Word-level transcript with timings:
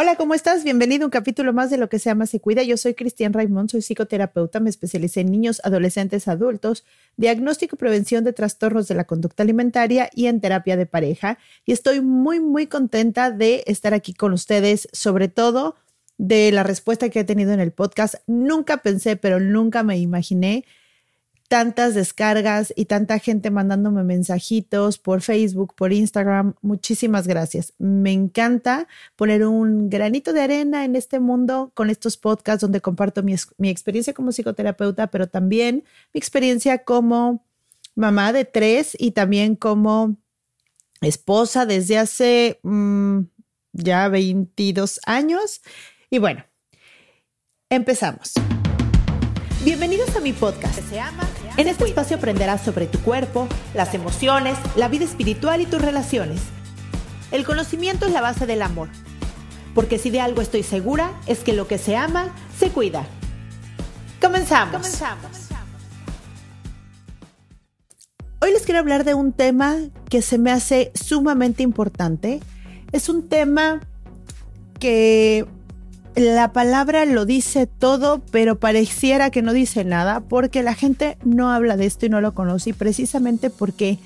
Hola, 0.00 0.14
¿cómo 0.14 0.34
estás? 0.34 0.62
Bienvenido 0.62 1.02
a 1.02 1.06
un 1.06 1.10
capítulo 1.10 1.52
más 1.52 1.70
de 1.70 1.76
lo 1.76 1.88
que 1.88 1.98
se 1.98 2.08
llama 2.08 2.26
Se 2.26 2.38
Cuida. 2.38 2.62
Yo 2.62 2.76
soy 2.76 2.94
Cristian 2.94 3.32
Raimond, 3.32 3.68
soy 3.68 3.82
psicoterapeuta, 3.82 4.60
me 4.60 4.70
especialicé 4.70 5.22
en 5.22 5.32
niños, 5.32 5.60
adolescentes, 5.64 6.28
adultos, 6.28 6.84
diagnóstico 7.16 7.74
y 7.74 7.80
prevención 7.80 8.22
de 8.22 8.32
trastornos 8.32 8.86
de 8.86 8.94
la 8.94 9.08
conducta 9.08 9.42
alimentaria 9.42 10.08
y 10.14 10.26
en 10.26 10.40
terapia 10.40 10.76
de 10.76 10.86
pareja. 10.86 11.38
Y 11.66 11.72
estoy 11.72 12.00
muy, 12.00 12.38
muy 12.38 12.68
contenta 12.68 13.32
de 13.32 13.64
estar 13.66 13.92
aquí 13.92 14.14
con 14.14 14.32
ustedes, 14.32 14.88
sobre 14.92 15.26
todo 15.26 15.74
de 16.16 16.52
la 16.52 16.62
respuesta 16.62 17.08
que 17.08 17.18
he 17.18 17.24
tenido 17.24 17.52
en 17.52 17.58
el 17.58 17.72
podcast. 17.72 18.14
Nunca 18.28 18.76
pensé, 18.76 19.16
pero 19.16 19.40
nunca 19.40 19.82
me 19.82 19.98
imaginé 19.98 20.64
tantas 21.48 21.94
descargas 21.94 22.74
y 22.76 22.84
tanta 22.84 23.18
gente 23.18 23.50
mandándome 23.50 24.04
mensajitos 24.04 24.98
por 24.98 25.22
Facebook, 25.22 25.74
por 25.74 25.94
Instagram. 25.94 26.54
Muchísimas 26.60 27.26
gracias. 27.26 27.72
Me 27.78 28.12
encanta 28.12 28.86
poner 29.16 29.44
un 29.46 29.88
granito 29.88 30.34
de 30.34 30.42
arena 30.42 30.84
en 30.84 30.94
este 30.94 31.20
mundo 31.20 31.72
con 31.74 31.88
estos 31.88 32.18
podcasts 32.18 32.60
donde 32.60 32.82
comparto 32.82 33.22
mi, 33.22 33.34
experiencia 33.70 34.12
como 34.12 34.30
psicoterapeuta, 34.30 35.06
pero 35.06 35.26
también 35.26 35.84
mi 36.12 36.18
experiencia 36.18 36.84
como 36.84 37.44
mamá 37.94 38.32
de 38.34 38.44
tres 38.44 38.94
y 38.98 39.12
también 39.12 39.56
como 39.56 40.18
esposa 41.00 41.64
desde 41.64 41.96
hace 41.96 42.60
mm, 42.62 43.20
ya 43.72 44.08
22 44.08 45.00
años. 45.06 45.62
Y 46.10 46.18
bueno, 46.18 46.44
empezamos. 47.70 48.34
Bienvenidos 49.64 50.14
a 50.14 50.20
mi 50.20 50.32
podcast. 50.32 50.78
En 51.58 51.66
este 51.66 51.86
espacio 51.86 52.18
aprenderás 52.18 52.62
sobre 52.62 52.86
tu 52.86 53.00
cuerpo, 53.00 53.48
las 53.74 53.92
emociones, 53.92 54.56
la 54.76 54.86
vida 54.86 55.04
espiritual 55.04 55.60
y 55.60 55.66
tus 55.66 55.82
relaciones. 55.82 56.40
El 57.32 57.44
conocimiento 57.44 58.06
es 58.06 58.12
la 58.12 58.20
base 58.20 58.46
del 58.46 58.62
amor. 58.62 58.88
Porque 59.74 59.98
si 59.98 60.10
de 60.10 60.20
algo 60.20 60.40
estoy 60.40 60.62
segura, 60.62 61.10
es 61.26 61.40
que 61.40 61.52
lo 61.52 61.66
que 61.66 61.76
se 61.76 61.96
ama, 61.96 62.32
se 62.56 62.70
cuida. 62.70 63.04
Comenzamos. 64.22 64.82
Comenzamos. 64.82 65.48
Hoy 68.40 68.52
les 68.52 68.62
quiero 68.62 68.78
hablar 68.78 69.02
de 69.02 69.14
un 69.14 69.32
tema 69.32 69.78
que 70.08 70.22
se 70.22 70.38
me 70.38 70.52
hace 70.52 70.92
sumamente 70.94 71.64
importante. 71.64 72.38
Es 72.92 73.08
un 73.08 73.28
tema 73.28 73.80
que 74.78 75.44
la 76.18 76.52
palabra 76.52 77.04
lo 77.04 77.24
dice 77.24 77.66
todo, 77.66 78.22
pero 78.30 78.58
pareciera 78.58 79.30
que 79.30 79.42
no 79.42 79.52
dice 79.52 79.84
nada 79.84 80.20
porque 80.20 80.62
la 80.62 80.74
gente 80.74 81.18
no 81.24 81.50
habla 81.50 81.76
de 81.76 81.86
esto 81.86 82.06
y 82.06 82.08
no 82.08 82.20
lo 82.20 82.34
conoce 82.34 82.70
y 82.70 82.72
precisamente 82.72 83.50
porque 83.50 83.98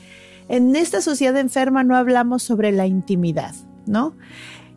en 0.48 0.76
esta 0.76 1.00
sociedad 1.00 1.36
enferma 1.38 1.84
no 1.84 1.96
hablamos 1.96 2.42
sobre 2.42 2.72
la 2.72 2.86
intimidad, 2.86 3.54
¿no? 3.86 4.14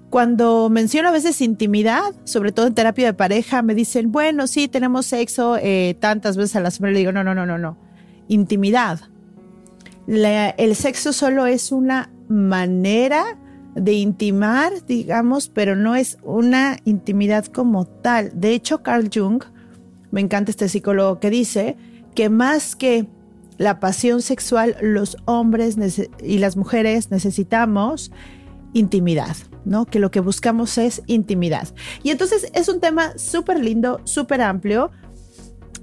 Cuando 0.10 0.70
menciono 0.70 1.10
a 1.10 1.12
veces 1.12 1.42
intimidad, 1.42 2.14
sobre 2.24 2.52
todo 2.52 2.68
en 2.68 2.76
terapia 2.76 3.08
de 3.08 3.14
pareja, 3.14 3.62
me 3.62 3.76
dicen, 3.76 4.12
bueno, 4.12 4.48
sí, 4.48 4.68
tenemos 4.68 5.08
sexo 5.08 5.58
eh, 5.58 5.98
tantas 6.00 6.38
veces 6.38 6.56
a 6.56 6.62
la 6.62 6.72
semana. 6.72 6.94
Le 6.94 7.00
digo, 7.00 7.12
no, 7.12 7.24
no, 7.24 7.36
no, 7.36 7.46
no, 7.46 7.58
no. 7.58 7.78
Intimidad. 8.28 9.02
el 10.08 10.76
sexo 10.76 11.12
solo 11.12 11.48
es 11.48 11.72
una 11.72 12.12
manera 12.30 13.38
de 13.76 13.94
intimar, 13.94 14.86
digamos, 14.88 15.50
pero 15.50 15.76
no 15.76 15.96
es 15.96 16.18
una 16.24 16.78
intimidad 16.86 17.46
como 17.46 17.86
tal. 17.86 18.32
De 18.34 18.54
hecho, 18.54 18.82
Carl 18.82 19.10
Jung, 19.14 19.44
me 20.12 20.22
encanta 20.22 20.52
este 20.52 20.70
psicólogo 20.70 21.20
que 21.20 21.30
dice 21.30 21.76
que 22.16 22.30
más 22.30 22.76
que 22.76 23.08
la 23.58 23.80
pasión 23.80 24.22
sexual, 24.22 24.76
los 24.82 25.18
hombres 25.26 25.78
y 26.22 26.38
las 26.40 26.58
mujeres 26.58 27.12
necesitamos 27.12 28.12
intimidad, 28.74 29.36
¿no? 29.64 29.86
Que 29.86 30.00
lo 30.00 30.12
que 30.12 30.20
buscamos 30.20 30.78
es 30.78 31.02
intimidad. 31.06 31.68
Y 32.04 32.12
entonces 32.12 32.50
es 32.54 32.68
un 32.70 32.80
tema 32.80 33.18
súper 33.18 33.64
lindo, 33.64 34.02
súper 34.04 34.42
amplio, 34.42 34.92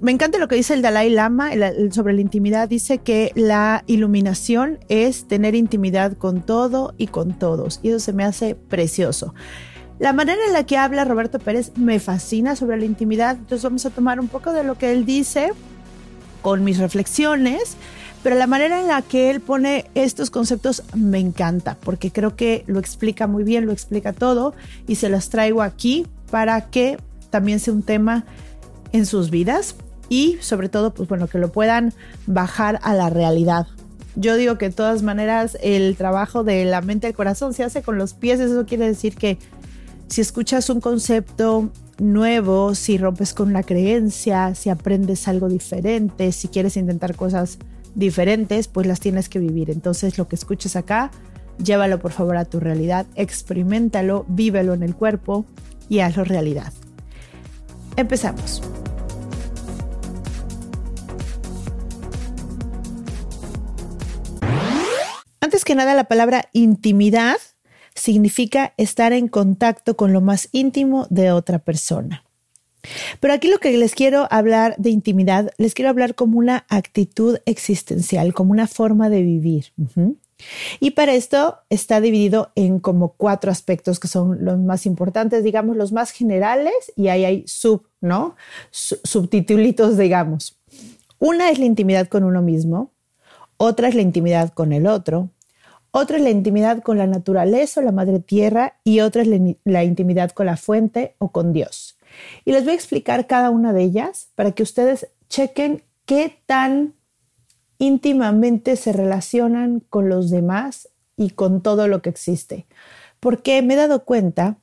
me 0.03 0.11
encanta 0.11 0.37
lo 0.37 0.49
que 0.49 0.55
dice 0.55 0.73
el 0.73 0.81
Dalai 0.81 1.09
Lama 1.09 1.51
sobre 1.91 2.13
la 2.13 2.19
intimidad. 2.19 2.67
Dice 2.67 2.97
que 2.97 3.31
la 3.35 3.85
iluminación 3.87 4.79
es 4.89 5.29
tener 5.29 5.55
intimidad 5.55 6.17
con 6.17 6.41
todo 6.41 6.93
y 6.97 7.07
con 7.07 7.39
todos. 7.39 7.79
Y 7.83 7.87
eso 7.87 7.99
se 7.99 8.11
me 8.11 8.25
hace 8.25 8.53
precioso. 8.53 9.33
La 9.99 10.11
manera 10.11 10.41
en 10.45 10.51
la 10.51 10.65
que 10.65 10.75
habla 10.75 11.05
Roberto 11.05 11.39
Pérez 11.39 11.71
me 11.77 12.01
fascina 12.01 12.57
sobre 12.57 12.75
la 12.75 12.83
intimidad. 12.83 13.37
Entonces 13.37 13.63
vamos 13.63 13.85
a 13.85 13.91
tomar 13.91 14.19
un 14.19 14.27
poco 14.27 14.51
de 14.51 14.65
lo 14.65 14.77
que 14.77 14.91
él 14.91 15.05
dice 15.05 15.51
con 16.41 16.65
mis 16.65 16.79
reflexiones. 16.79 17.77
Pero 18.23 18.35
la 18.35 18.45
manera 18.45 18.81
en 18.81 18.89
la 18.89 19.03
que 19.03 19.29
él 19.29 19.39
pone 19.39 19.85
estos 19.95 20.29
conceptos 20.29 20.83
me 20.93 21.19
encanta 21.19 21.77
porque 21.81 22.11
creo 22.11 22.35
que 22.35 22.65
lo 22.67 22.77
explica 22.79 23.25
muy 23.25 23.45
bien, 23.45 23.65
lo 23.65 23.71
explica 23.71 24.11
todo 24.11 24.53
y 24.85 24.95
se 24.95 25.07
las 25.07 25.29
traigo 25.29 25.61
aquí 25.61 26.05
para 26.29 26.59
que 26.69 26.97
también 27.29 27.61
sea 27.61 27.73
un 27.73 27.83
tema 27.83 28.25
en 28.91 29.05
sus 29.05 29.29
vidas 29.29 29.75
y 30.09 30.37
sobre 30.41 30.69
todo, 30.69 30.93
pues 30.93 31.09
bueno, 31.09 31.27
que 31.27 31.37
lo 31.37 31.51
puedan 31.51 31.93
bajar 32.27 32.79
a 32.83 32.93
la 32.93 33.09
realidad. 33.09 33.67
Yo 34.15 34.35
digo 34.35 34.57
que 34.57 34.69
de 34.69 34.75
todas 34.75 35.01
maneras 35.01 35.57
el 35.61 35.95
trabajo 35.95 36.43
de 36.43 36.65
la 36.65 36.81
mente 36.81 37.07
al 37.07 37.13
corazón 37.13 37.53
se 37.53 37.63
hace 37.63 37.81
con 37.81 37.97
los 37.97 38.13
pies, 38.13 38.39
eso 38.39 38.65
quiere 38.65 38.85
decir 38.85 39.15
que 39.15 39.39
si 40.07 40.21
escuchas 40.21 40.69
un 40.69 40.81
concepto 40.81 41.71
nuevo, 41.97 42.75
si 42.75 42.97
rompes 42.97 43.33
con 43.33 43.53
la 43.53 43.63
creencia, 43.63 44.53
si 44.53 44.69
aprendes 44.69 45.27
algo 45.27 45.49
diferente, 45.49 46.31
si 46.31 46.47
quieres 46.47 46.77
intentar 46.77 47.15
cosas 47.15 47.57
diferentes, 47.95 48.67
pues 48.67 48.85
las 48.85 48.99
tienes 48.99 49.29
que 49.29 49.39
vivir. 49.39 49.71
Entonces 49.71 50.17
lo 50.17 50.27
que 50.27 50.35
escuches 50.35 50.75
acá, 50.75 51.09
llévalo 51.63 51.99
por 51.99 52.11
favor 52.11 52.37
a 52.37 52.45
tu 52.45 52.59
realidad, 52.59 53.07
experimentalo, 53.15 54.25
vívelo 54.27 54.73
en 54.73 54.83
el 54.83 54.95
cuerpo 54.95 55.45
y 55.89 55.99
hazlo 55.99 56.23
realidad. 56.23 56.73
Empezamos. 57.95 58.61
Antes 65.43 65.65
que 65.65 65.75
nada, 65.75 65.93
la 65.93 66.05
palabra 66.05 66.47
intimidad 66.53 67.35
significa 67.95 68.73
estar 68.77 69.11
en 69.11 69.27
contacto 69.27 69.97
con 69.97 70.13
lo 70.13 70.21
más 70.21 70.47
íntimo 70.53 71.05
de 71.09 71.33
otra 71.33 71.59
persona. 71.59 72.23
Pero 73.19 73.33
aquí 73.33 73.49
lo 73.49 73.57
que 73.57 73.77
les 73.77 73.93
quiero 73.93 74.25
hablar 74.31 74.73
de 74.77 74.89
intimidad, 74.89 75.51
les 75.57 75.73
quiero 75.73 75.89
hablar 75.89 76.15
como 76.15 76.39
una 76.39 76.65
actitud 76.69 77.39
existencial, 77.45 78.33
como 78.33 78.53
una 78.53 78.67
forma 78.67 79.09
de 79.09 79.21
vivir. 79.21 79.73
Y 80.79 80.91
para 80.91 81.13
esto 81.13 81.57
está 81.69 81.99
dividido 81.99 82.53
en 82.55 82.79
como 82.79 83.09
cuatro 83.17 83.51
aspectos 83.51 83.99
que 83.99 84.07
son 84.07 84.45
los 84.45 84.57
más 84.59 84.85
importantes, 84.85 85.43
digamos, 85.43 85.75
los 85.75 85.91
más 85.91 86.11
generales, 86.11 86.73
y 86.95 87.09
ahí 87.09 87.25
hay 87.25 87.43
sub, 87.47 87.89
¿no? 87.99 88.37
Subtitulitos, 88.71 89.97
digamos. 89.97 90.57
Una 91.19 91.49
es 91.49 91.59
la 91.59 91.65
intimidad 91.65 92.07
con 92.07 92.23
uno 92.23 92.41
mismo, 92.41 92.92
otra 93.57 93.87
es 93.87 93.95
la 93.95 94.01
intimidad 94.01 94.53
con 94.53 94.73
el 94.73 94.87
otro, 94.87 95.29
otra 95.95 96.17
es 96.17 96.23
la 96.23 96.31
intimidad 96.31 96.81
con 96.81 96.97
la 96.97 97.05
naturaleza 97.05 97.79
o 97.79 97.83
la 97.83 97.91
madre 97.91 98.19
tierra 98.19 98.79
y 98.83 99.01
otra 99.01 99.21
es 99.21 99.27
la, 99.63 99.83
intimidad 99.83 100.31
con 100.31 100.47
la 100.47 100.57
fuente 100.57 101.15
o 101.19 101.31
con 101.31 101.53
Dios. 101.53 101.99
Y 102.45 102.51
les 102.51 102.63
voy 102.63 102.71
a 102.71 102.75
explicar 102.75 103.27
cada 103.27 103.51
una 103.51 103.73
de 103.73 103.83
ellas 103.83 104.29
para 104.33 104.53
que 104.53 104.63
ustedes 104.63 105.07
chequen 105.29 105.83
qué 106.05 106.39
tan 106.47 106.95
íntimamente 107.77 108.75
se 108.75 108.91
relacionan 108.91 109.81
con 109.81 110.09
los 110.09 110.31
demás 110.31 110.89
y 111.15 111.29
con 111.29 111.61
todo 111.61 111.87
lo 111.87 112.01
que 112.01 112.09
existe. 112.09 112.65
Porque 113.19 113.61
me 113.61 113.75
he 113.75 113.77
dado 113.77 114.03
cuenta 114.03 114.57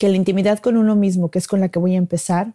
que 0.00 0.08
la 0.08 0.16
intimidad 0.16 0.58
con 0.58 0.76
uno 0.76 0.96
mismo, 0.96 1.30
que 1.30 1.38
es 1.38 1.46
con 1.46 1.60
la 1.60 1.68
que 1.68 1.78
voy 1.78 1.94
a 1.94 1.98
empezar, 1.98 2.54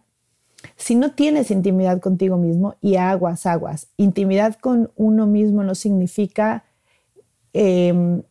si 0.76 0.94
no 0.94 1.12
tienes 1.12 1.50
intimidad 1.50 2.00
contigo 2.00 2.36
mismo, 2.36 2.76
y 2.80 2.96
aguas, 2.96 3.46
aguas, 3.46 3.88
intimidad 3.96 4.56
con 4.56 4.90
uno 4.96 5.26
mismo 5.26 5.62
no 5.62 5.74
significa 5.74 6.64
em, 7.52 8.22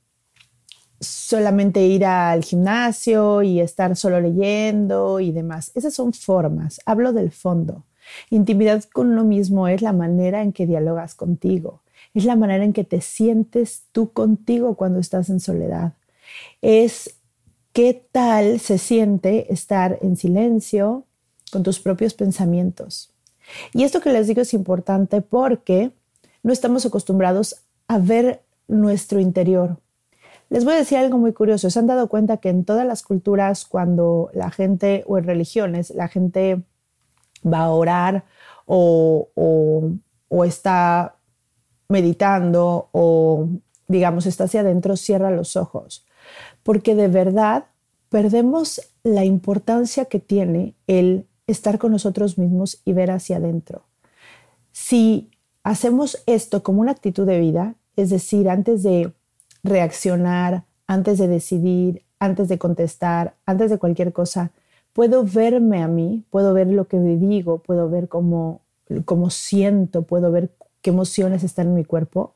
solamente 0.99 1.85
ir 1.85 2.05
al 2.05 2.43
gimnasio 2.43 3.41
y 3.41 3.59
estar 3.59 3.95
solo 3.95 4.19
leyendo 4.19 5.19
y 5.19 5.31
demás. 5.31 5.71
Esas 5.75 5.93
son 5.93 6.13
formas. 6.13 6.81
Hablo 6.85 7.13
del 7.13 7.31
fondo. 7.31 7.85
Intimidad 8.29 8.83
con 8.85 9.09
uno 9.09 9.23
mismo 9.23 9.67
es 9.67 9.81
la 9.81 9.93
manera 9.93 10.41
en 10.41 10.51
que 10.51 10.65
dialogas 10.65 11.15
contigo. 11.15 11.81
Es 12.13 12.25
la 12.25 12.35
manera 12.35 12.63
en 12.63 12.73
que 12.73 12.83
te 12.83 13.01
sientes 13.01 13.83
tú 13.91 14.11
contigo 14.11 14.75
cuando 14.75 14.99
estás 14.99 15.29
en 15.29 15.39
soledad. 15.39 15.93
Es 16.61 17.15
¿qué 17.73 17.93
tal 18.11 18.59
se 18.59 18.77
siente 18.77 19.53
estar 19.53 19.99
en 20.01 20.17
silencio 20.17 21.05
con 21.49 21.63
tus 21.63 21.79
propios 21.79 22.13
pensamientos? 22.13 23.11
Y 23.73 23.83
esto 23.83 24.01
que 24.01 24.11
les 24.11 24.27
digo 24.27 24.41
es 24.41 24.53
importante 24.53 25.21
porque 25.21 25.91
no 26.43 26.53
estamos 26.53 26.85
acostumbrados 26.85 27.57
a 27.87 27.97
ver 27.97 28.41
nuestro 28.67 29.19
interior. 29.19 29.77
Les 30.49 30.65
voy 30.65 30.73
a 30.73 30.77
decir 30.77 30.97
algo 30.97 31.17
muy 31.17 31.33
curioso. 31.33 31.69
¿Se 31.69 31.77
han 31.77 31.87
dado 31.87 32.09
cuenta 32.09 32.37
que 32.37 32.49
en 32.49 32.65
todas 32.65 32.85
las 32.85 33.03
culturas, 33.03 33.65
cuando 33.65 34.29
la 34.33 34.49
gente, 34.49 35.03
o 35.07 35.17
en 35.17 35.25
religiones, 35.25 35.91
la 35.91 36.07
gente 36.07 36.63
va 37.45 37.59
a 37.59 37.69
orar 37.69 38.25
o, 38.65 39.29
o 40.27 40.45
está 40.45 41.15
meditando 41.87 42.89
o, 42.91 43.47
digamos, 43.87 44.25
está 44.25 44.45
hacia 44.45 44.61
adentro, 44.61 44.97
cierra 44.97 45.29
los 45.31 45.55
ojos? 45.55 46.05
Porque 46.63 46.95
de 46.95 47.07
verdad 47.07 47.65
perdemos 48.09 48.81
la 49.03 49.25
importancia 49.25 50.05
que 50.05 50.19
tiene 50.19 50.73
el 50.87 51.25
estar 51.51 51.79
con 51.79 51.91
nosotros 51.91 52.37
mismos 52.37 52.81
y 52.85 52.93
ver 52.93 53.11
hacia 53.11 53.37
adentro. 53.37 53.83
Si 54.71 55.31
hacemos 55.63 56.21
esto 56.25 56.63
como 56.63 56.81
una 56.81 56.91
actitud 56.91 57.25
de 57.25 57.39
vida, 57.39 57.75
es 57.95 58.09
decir, 58.09 58.49
antes 58.49 58.83
de 58.83 59.11
reaccionar, 59.63 60.63
antes 60.87 61.17
de 61.17 61.27
decidir, 61.27 62.03
antes 62.19 62.47
de 62.47 62.57
contestar, 62.57 63.35
antes 63.45 63.69
de 63.69 63.77
cualquier 63.77 64.13
cosa, 64.13 64.51
puedo 64.93 65.23
verme 65.23 65.81
a 65.81 65.87
mí, 65.87 66.23
puedo 66.29 66.53
ver 66.53 66.67
lo 66.67 66.85
que 66.85 66.99
digo, 66.99 67.59
puedo 67.59 67.89
ver 67.89 68.07
cómo, 68.07 68.61
cómo 69.05 69.29
siento, 69.29 70.03
puedo 70.03 70.31
ver 70.31 70.51
qué 70.81 70.91
emociones 70.91 71.43
están 71.43 71.67
en 71.67 71.75
mi 71.75 71.85
cuerpo, 71.85 72.33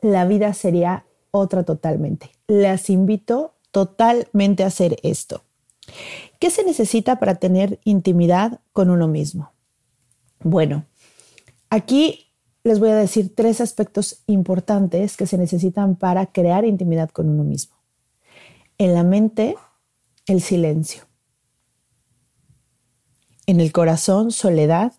la 0.00 0.26
vida 0.26 0.52
sería 0.54 1.04
otra 1.30 1.64
totalmente. 1.64 2.30
Las 2.46 2.90
invito 2.90 3.54
totalmente 3.70 4.62
a 4.62 4.68
hacer 4.68 4.96
esto. 5.02 5.42
¿Qué 6.38 6.50
se 6.50 6.64
necesita 6.64 7.18
para 7.18 7.36
tener 7.36 7.80
intimidad 7.84 8.60
con 8.72 8.90
uno 8.90 9.08
mismo? 9.08 9.52
Bueno, 10.40 10.84
aquí 11.70 12.32
les 12.64 12.80
voy 12.80 12.90
a 12.90 12.96
decir 12.96 13.34
tres 13.34 13.60
aspectos 13.60 14.22
importantes 14.26 15.16
que 15.16 15.26
se 15.26 15.38
necesitan 15.38 15.96
para 15.96 16.26
crear 16.26 16.64
intimidad 16.64 17.10
con 17.10 17.28
uno 17.28 17.44
mismo. 17.44 17.76
En 18.78 18.94
la 18.94 19.04
mente, 19.04 19.56
el 20.26 20.40
silencio. 20.40 21.04
En 23.46 23.60
el 23.60 23.70
corazón, 23.72 24.32
soledad. 24.32 24.94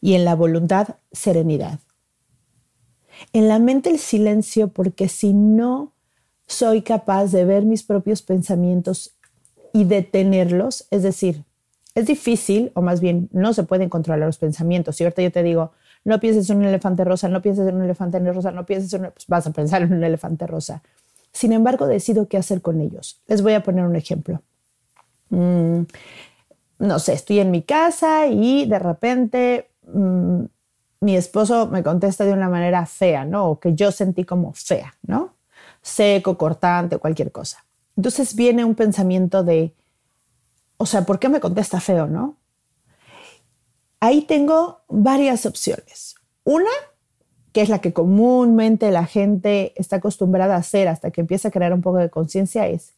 Y 0.00 0.14
en 0.14 0.24
la 0.24 0.34
voluntad, 0.34 0.96
serenidad. 1.10 1.80
En 3.32 3.48
la 3.48 3.58
mente, 3.58 3.90
el 3.90 3.98
silencio, 3.98 4.68
porque 4.68 5.08
si 5.08 5.32
no 5.32 5.94
soy 6.46 6.82
capaz 6.82 7.26
de 7.26 7.44
ver 7.44 7.64
mis 7.64 7.82
propios 7.82 8.22
pensamientos 8.22 9.17
y 9.72 9.84
detenerlos, 9.84 10.86
es 10.90 11.02
decir, 11.02 11.44
es 11.94 12.06
difícil, 12.06 12.70
o 12.74 12.82
más 12.82 13.00
bien 13.00 13.28
no 13.32 13.52
se 13.52 13.64
pueden 13.64 13.88
controlar 13.88 14.26
los 14.26 14.38
pensamientos. 14.38 14.96
Si 14.96 15.04
ahorita 15.04 15.22
yo 15.22 15.32
te 15.32 15.42
digo, 15.42 15.72
no 16.04 16.20
pienses 16.20 16.48
en 16.50 16.58
un 16.58 16.64
elefante 16.64 17.04
rosa, 17.04 17.28
no 17.28 17.42
pienses 17.42 17.66
en 17.66 17.76
un 17.76 17.82
elefante 17.82 18.20
rosa, 18.32 18.52
no 18.52 18.64
pienses 18.66 18.92
en 18.94 19.06
un... 19.06 19.10
Pues 19.10 19.26
vas 19.26 19.46
a 19.46 19.52
pensar 19.52 19.82
en 19.82 19.92
un 19.92 20.04
elefante 20.04 20.46
rosa. 20.46 20.82
Sin 21.32 21.52
embargo, 21.52 21.86
decido 21.86 22.28
qué 22.28 22.36
hacer 22.36 22.62
con 22.62 22.80
ellos. 22.80 23.20
Les 23.26 23.42
voy 23.42 23.54
a 23.54 23.62
poner 23.62 23.84
un 23.84 23.96
ejemplo. 23.96 24.42
Mm, 25.30 25.82
no 26.78 26.98
sé, 26.98 27.14
estoy 27.14 27.40
en 27.40 27.50
mi 27.50 27.62
casa 27.62 28.28
y 28.28 28.66
de 28.66 28.78
repente 28.78 29.68
mm, 29.92 30.44
mi 31.00 31.16
esposo 31.16 31.66
me 31.66 31.82
contesta 31.82 32.24
de 32.24 32.32
una 32.32 32.48
manera 32.48 32.86
fea, 32.86 33.24
¿no? 33.24 33.50
O 33.50 33.60
que 33.60 33.74
yo 33.74 33.92
sentí 33.92 34.24
como 34.24 34.52
fea, 34.54 34.94
¿no? 35.02 35.34
Seco, 35.82 36.38
cortante, 36.38 36.98
cualquier 36.98 37.32
cosa. 37.32 37.64
Entonces 37.98 38.36
viene 38.36 38.64
un 38.64 38.76
pensamiento 38.76 39.42
de, 39.42 39.74
o 40.76 40.86
sea, 40.86 41.04
¿por 41.04 41.18
qué 41.18 41.28
me 41.28 41.40
contesta 41.40 41.80
feo, 41.80 42.06
no? 42.06 42.36
Ahí 43.98 44.22
tengo 44.22 44.82
varias 44.88 45.44
opciones. 45.46 46.14
Una, 46.44 46.70
que 47.52 47.60
es 47.60 47.68
la 47.68 47.80
que 47.80 47.92
comúnmente 47.92 48.92
la 48.92 49.04
gente 49.04 49.72
está 49.74 49.96
acostumbrada 49.96 50.54
a 50.54 50.58
hacer 50.58 50.86
hasta 50.86 51.10
que 51.10 51.22
empieza 51.22 51.48
a 51.48 51.50
crear 51.50 51.72
un 51.72 51.82
poco 51.82 51.96
de 51.96 52.08
conciencia, 52.08 52.68
es, 52.68 52.92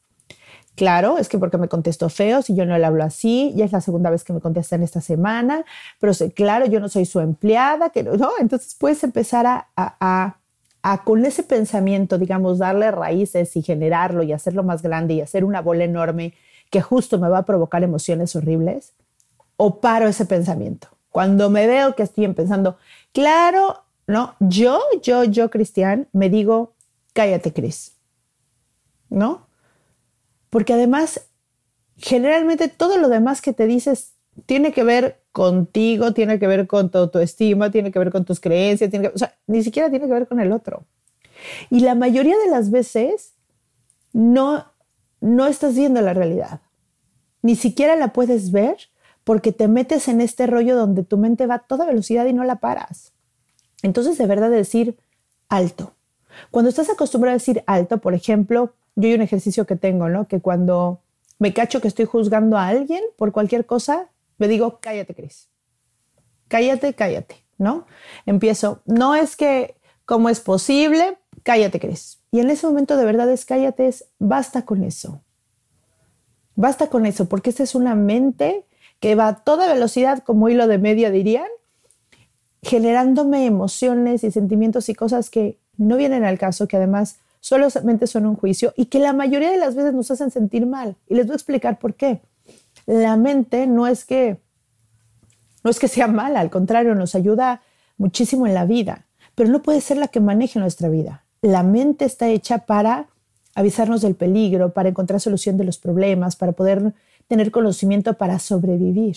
claro, 0.74 1.16
es 1.16 1.30
que 1.30 1.38
porque 1.38 1.56
me 1.56 1.68
contestó 1.68 2.10
feo, 2.10 2.42
si 2.42 2.54
yo 2.54 2.66
no 2.66 2.76
le 2.76 2.84
hablo 2.84 3.02
así, 3.02 3.54
ya 3.56 3.64
es 3.64 3.72
la 3.72 3.80
segunda 3.80 4.10
vez 4.10 4.22
que 4.22 4.34
me 4.34 4.40
contesta 4.40 4.76
en 4.76 4.82
esta 4.82 5.00
semana, 5.00 5.64
pero 5.98 6.12
claro, 6.34 6.66
yo 6.66 6.78
no 6.78 6.90
soy 6.90 7.06
su 7.06 7.20
empleada, 7.20 7.88
que 7.88 8.02
no, 8.02 8.32
entonces 8.38 8.76
puedes 8.78 9.02
empezar 9.02 9.46
a, 9.46 10.36
con 11.04 11.24
ese 11.26 11.42
pensamiento, 11.42 12.18
digamos, 12.18 12.58
darle 12.58 12.90
raíces 12.90 13.56
y 13.56 13.62
generarlo 13.62 14.22
y 14.22 14.32
hacerlo 14.32 14.62
más 14.62 14.82
grande 14.82 15.14
y 15.14 15.20
hacer 15.20 15.44
una 15.44 15.60
bola 15.60 15.84
enorme 15.84 16.34
que 16.70 16.80
justo 16.80 17.18
me 17.18 17.28
va 17.28 17.38
a 17.38 17.44
provocar 17.44 17.82
emociones 17.82 18.34
horribles 18.36 18.94
o 19.56 19.80
paro 19.80 20.08
ese 20.08 20.24
pensamiento. 20.24 20.88
Cuando 21.10 21.50
me 21.50 21.66
veo 21.66 21.94
que 21.94 22.04
estoy 22.04 22.28
pensando, 22.28 22.78
claro, 23.12 23.82
no, 24.06 24.36
yo, 24.40 24.80
yo, 25.02 25.24
yo, 25.24 25.50
Cristian, 25.50 26.08
me 26.12 26.30
digo, 26.30 26.72
cállate, 27.12 27.52
Cris. 27.52 27.96
¿No? 29.08 29.46
Porque 30.48 30.72
además, 30.72 31.28
generalmente 31.96 32.68
todo 32.68 32.96
lo 32.96 33.08
demás 33.08 33.42
que 33.42 33.52
te 33.52 33.66
dices 33.66 34.14
tiene 34.46 34.72
que 34.72 34.84
ver 34.84 35.19
contigo, 35.32 36.12
tiene 36.12 36.38
que 36.38 36.46
ver 36.46 36.66
con 36.66 36.90
tu 36.90 36.98
autoestima, 36.98 37.70
tiene 37.70 37.92
que 37.92 37.98
ver 37.98 38.10
con 38.10 38.24
tus 38.24 38.40
creencias, 38.40 38.90
tiene 38.90 39.08
que, 39.08 39.14
o 39.14 39.18
sea, 39.18 39.36
ni 39.46 39.62
siquiera 39.62 39.90
tiene 39.90 40.06
que 40.06 40.12
ver 40.12 40.28
con 40.28 40.40
el 40.40 40.52
otro. 40.52 40.84
Y 41.70 41.80
la 41.80 41.94
mayoría 41.94 42.36
de 42.38 42.50
las 42.50 42.70
veces 42.70 43.34
no, 44.12 44.64
no 45.20 45.46
estás 45.46 45.74
viendo 45.74 46.00
la 46.00 46.14
realidad. 46.14 46.60
Ni 47.42 47.56
siquiera 47.56 47.96
la 47.96 48.12
puedes 48.12 48.50
ver 48.50 48.76
porque 49.24 49.52
te 49.52 49.68
metes 49.68 50.08
en 50.08 50.20
este 50.20 50.46
rollo 50.46 50.76
donde 50.76 51.04
tu 51.04 51.16
mente 51.16 51.46
va 51.46 51.56
a 51.56 51.58
toda 51.60 51.86
velocidad 51.86 52.26
y 52.26 52.32
no 52.32 52.44
la 52.44 52.56
paras. 52.56 53.12
Entonces, 53.82 54.18
de 54.18 54.26
verdad, 54.26 54.50
decir 54.50 54.98
alto. 55.48 55.94
Cuando 56.50 56.68
estás 56.68 56.90
acostumbrado 56.90 57.34
a 57.34 57.38
decir 57.38 57.62
alto, 57.66 57.98
por 57.98 58.14
ejemplo, 58.14 58.74
yo 58.96 59.08
hay 59.08 59.14
un 59.14 59.22
ejercicio 59.22 59.66
que 59.66 59.76
tengo, 59.76 60.08
¿no? 60.08 60.26
Que 60.26 60.40
cuando 60.40 61.00
me 61.38 61.54
cacho 61.54 61.80
que 61.80 61.88
estoy 61.88 62.04
juzgando 62.04 62.56
a 62.58 62.68
alguien 62.68 63.02
por 63.16 63.32
cualquier 63.32 63.66
cosa, 63.66 64.08
me 64.40 64.48
digo, 64.48 64.80
cállate, 64.80 65.14
Cris. 65.14 65.48
Cállate, 66.48 66.94
cállate, 66.94 67.44
¿no? 67.58 67.86
Empiezo, 68.26 68.82
no 68.86 69.14
es 69.14 69.36
que, 69.36 69.76
¿cómo 70.06 70.30
es 70.30 70.40
posible? 70.40 71.18
Cállate, 71.44 71.78
Cris. 71.78 72.20
Y 72.32 72.40
en 72.40 72.50
ese 72.50 72.66
momento 72.66 72.96
de 72.96 73.04
verdad 73.04 73.30
es 73.30 73.44
cállate, 73.44 73.86
es 73.86 74.06
basta 74.18 74.64
con 74.64 74.82
eso. 74.82 75.22
Basta 76.56 76.88
con 76.88 77.04
eso, 77.04 77.28
porque 77.28 77.50
esa 77.50 77.62
es 77.62 77.74
una 77.74 77.94
mente 77.94 78.66
que 78.98 79.14
va 79.14 79.28
a 79.28 79.44
toda 79.44 79.72
velocidad, 79.72 80.24
como 80.24 80.48
hilo 80.48 80.66
de 80.66 80.78
media 80.78 81.10
dirían, 81.10 81.48
generándome 82.62 83.44
emociones 83.44 84.24
y 84.24 84.30
sentimientos 84.30 84.88
y 84.88 84.94
cosas 84.94 85.28
que 85.28 85.58
no 85.76 85.96
vienen 85.96 86.24
al 86.24 86.38
caso, 86.38 86.66
que 86.66 86.76
además 86.76 87.18
solamente 87.40 88.06
son 88.06 88.24
un 88.24 88.36
juicio 88.36 88.72
y 88.76 88.86
que 88.86 89.00
la 89.00 89.12
mayoría 89.12 89.50
de 89.50 89.58
las 89.58 89.74
veces 89.74 89.92
nos 89.92 90.10
hacen 90.10 90.30
sentir 90.30 90.66
mal. 90.66 90.96
Y 91.08 91.14
les 91.14 91.26
voy 91.26 91.34
a 91.34 91.36
explicar 91.36 91.78
por 91.78 91.94
qué. 91.94 92.22
La 92.90 93.16
mente 93.16 93.68
no 93.68 93.86
es 93.86 94.04
que 94.04 94.40
no 95.62 95.70
es 95.70 95.78
que 95.78 95.86
sea 95.86 96.08
mala, 96.08 96.40
al 96.40 96.50
contrario, 96.50 96.96
nos 96.96 97.14
ayuda 97.14 97.62
muchísimo 97.98 98.48
en 98.48 98.54
la 98.54 98.64
vida, 98.64 99.06
pero 99.36 99.48
no 99.48 99.62
puede 99.62 99.80
ser 99.80 99.96
la 99.98 100.08
que 100.08 100.18
maneje 100.18 100.58
nuestra 100.58 100.88
vida. 100.88 101.24
La 101.40 101.62
mente 101.62 102.04
está 102.04 102.28
hecha 102.28 102.58
para 102.66 103.06
avisarnos 103.54 104.00
del 104.00 104.16
peligro, 104.16 104.72
para 104.72 104.88
encontrar 104.88 105.20
solución 105.20 105.56
de 105.56 105.62
los 105.62 105.78
problemas, 105.78 106.34
para 106.34 106.50
poder 106.50 106.92
tener 107.28 107.52
conocimiento 107.52 108.14
para 108.14 108.40
sobrevivir. 108.40 109.16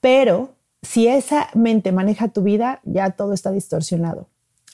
Pero 0.00 0.54
si 0.82 1.06
esa 1.06 1.48
mente 1.54 1.92
maneja 1.92 2.26
tu 2.26 2.42
vida, 2.42 2.80
ya 2.82 3.10
todo 3.10 3.34
está 3.34 3.52
distorsionado. 3.52 4.26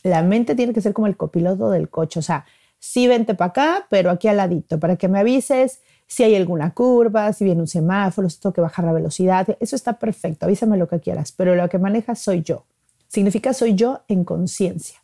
La 0.02 0.22
mente 0.22 0.54
tiene 0.54 0.72
que 0.72 0.80
ser 0.80 0.94
como 0.94 1.06
el 1.06 1.18
copiloto 1.18 1.68
del 1.68 1.90
coche, 1.90 2.18
o 2.18 2.22
sea, 2.22 2.46
sí 2.78 3.08
vente 3.08 3.34
para 3.34 3.50
acá, 3.50 3.86
pero 3.90 4.10
aquí 4.10 4.28
al 4.28 4.38
ladito, 4.38 4.80
para 4.80 4.96
que 4.96 5.08
me 5.08 5.18
avises 5.18 5.80
si 6.06 6.22
hay 6.22 6.34
alguna 6.34 6.72
curva, 6.72 7.32
si 7.32 7.44
viene 7.44 7.60
un 7.60 7.66
semáforo, 7.66 8.28
si 8.28 8.40
tengo 8.40 8.52
que 8.52 8.60
bajar 8.60 8.84
la 8.84 8.92
velocidad, 8.92 9.46
eso 9.60 9.76
está 9.76 9.98
perfecto, 9.98 10.46
avísame 10.46 10.76
lo 10.76 10.88
que 10.88 11.00
quieras, 11.00 11.32
pero 11.32 11.54
lo 11.54 11.68
que 11.68 11.78
maneja 11.78 12.14
soy 12.14 12.42
yo. 12.42 12.64
Significa 13.08 13.52
soy 13.52 13.74
yo 13.74 14.00
en 14.08 14.24
conciencia. 14.24 15.02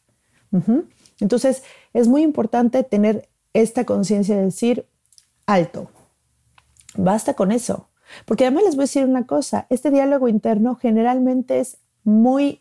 Entonces, 1.21 1.63
es 1.95 2.09
muy 2.09 2.23
importante 2.23 2.83
tener 2.83 3.29
esta 3.55 3.85
conciencia 3.85 4.37
de 4.37 4.45
decir, 4.45 4.87
alto, 5.47 5.89
Basta 6.97 7.35
con 7.35 7.53
eso. 7.53 7.89
Porque 8.27 8.45
además 8.45 8.65
les 8.65 8.77
voy 8.77 8.83
a 8.83 8.85
decir 8.85 9.05
una 9.07 9.27
cosa, 9.27 9.67
este 9.71 9.91
diálogo 9.91 10.29
interno 10.29 10.75
generalmente 10.77 11.61
es 11.61 11.79
muy 12.05 12.61